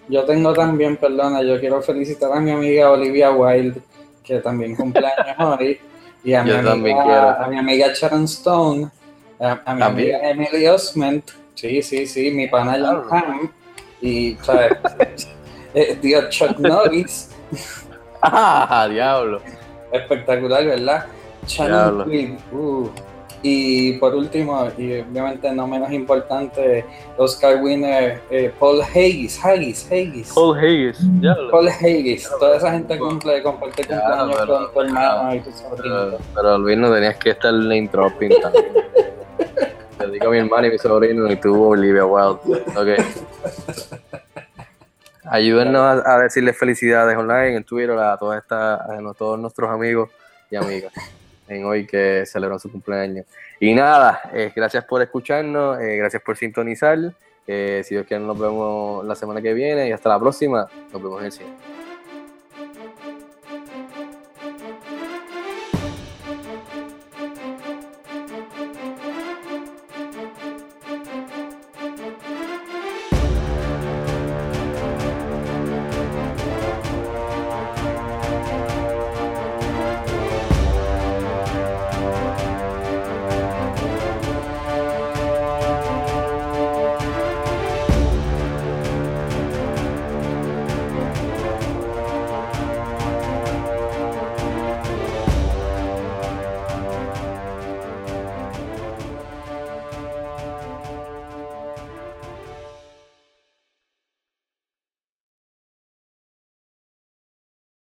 Yo 0.08 0.24
tengo 0.24 0.54
también, 0.54 0.98
perdona, 0.98 1.42
yo 1.42 1.60
quiero 1.60 1.82
felicitar 1.82 2.32
a 2.32 2.40
mi 2.40 2.52
amiga 2.52 2.92
Olivia 2.92 3.32
Wilde, 3.32 3.82
que 4.24 4.40
también 4.40 4.76
cumpleaños 4.76 5.36
hoy, 5.40 5.80
y 6.24 6.34
a 6.34 6.44
mi, 6.44 6.52
Yo 6.52 6.72
amiga, 6.72 7.44
a 7.44 7.48
mi 7.48 7.58
amiga 7.58 7.88
Sharon 7.94 8.26
Stone, 8.26 8.90
a, 9.40 9.52
a 9.66 9.74
mi 9.74 9.80
También. 9.82 10.16
amiga 10.16 10.30
Emily 10.30 10.68
Osment, 10.68 11.32
sí, 11.56 11.82
sí, 11.82 12.06
sí, 12.08 12.32
mi 12.32 12.48
pana 12.48 12.78
John. 12.80 13.04
Hamm, 13.12 13.52
y, 14.02 14.36
¿sabes? 14.42 14.72
eh, 15.74 15.98
tío 16.02 16.30
Chuck 16.30 16.58
Norris, 16.60 17.30
¡Ah, 18.22 18.88
diablo! 18.90 19.42
espectacular, 19.92 20.66
¿verdad? 20.66 21.06
Shannon 21.48 22.04
Tweed, 22.06 22.32
uh. 22.52 22.90
Y 23.48 23.94
por 24.00 24.16
último, 24.16 24.68
y 24.76 25.02
obviamente 25.02 25.52
no 25.52 25.68
menos 25.68 25.92
importante, 25.92 26.84
Oscar 27.16 27.62
winner 27.62 28.20
eh, 28.32 28.52
Paul 28.60 28.82
Haggis, 28.82 29.40
Haggis, 29.46 29.86
Haggis. 29.92 30.32
Paul 30.34 30.58
Haggis, 30.58 30.98
diablo. 31.22 31.52
Paul 31.52 31.70
Haggis, 31.70 32.28
toda 32.40 32.58
esa 32.58 32.72
gente 32.72 32.98
cumple, 32.98 33.44
comparte 33.44 33.84
Ya, 33.88 34.00
cumpleaños 34.00 34.38
pero- 34.40 34.58
con 34.58 34.74
tu 34.74 34.82
hermano 34.82 35.36
y 35.36 35.40
tu 35.42 35.52
sobrino. 35.52 35.76
Pero, 35.78 36.18
pero 36.34 36.58
Luis 36.58 36.78
no 36.78 36.92
tenías 36.92 37.18
que 37.18 37.30
estar 37.30 37.54
name 37.54 37.88
dropping 37.92 38.32
también. 38.42 38.66
Te 39.98 40.08
digo 40.10 40.28
a 40.28 40.32
mi 40.32 40.38
hermano 40.38 40.68
y 40.68 40.72
mi 40.72 40.78
sobrino 40.78 41.32
y 41.32 41.36
tú, 41.38 41.64
Olivia 41.64 42.06
Wilde. 42.06 42.64
Ok. 42.76 43.06
Ayúdennos 45.24 45.82
a, 45.82 46.16
a 46.16 46.20
decirle 46.20 46.54
felicidades 46.54 47.18
online 47.18 47.56
en 47.56 47.64
Twitter 47.64 47.98
a 47.98 48.18
todas 48.18 48.42
estas, 48.42 48.82
a 48.82 49.14
todos 49.18 49.40
nuestros 49.40 49.70
amigos 49.70 50.10
y 50.52 50.56
amigas 50.56 50.94
en 51.48 51.66
hoy 51.66 51.86
que 51.86 52.24
celebran 52.26 52.60
su 52.60 52.72
cumpleaños. 52.72 53.26
Y 53.60 53.74
nada, 53.74 54.22
eh, 54.34 54.52
gracias 54.56 54.84
por 54.86 55.02
escucharnos, 55.02 55.80
eh, 55.80 55.98
gracias 55.98 56.22
por 56.22 56.38
sintonizar. 56.38 56.98
Eh, 57.48 57.82
si 57.86 57.96
Dios 57.96 58.08
quiere, 58.08 58.24
nos 58.24 58.38
vemos 58.38 59.06
la 59.06 59.16
semana 59.16 59.42
que 59.42 59.54
viene 59.54 59.88
y 59.88 59.92
hasta 59.92 60.10
la 60.10 60.20
próxima. 60.20 60.68
Nos 60.92 61.02
vemos 61.02 61.20
en 61.20 61.26
el 61.26 61.32
cine. 61.32 61.50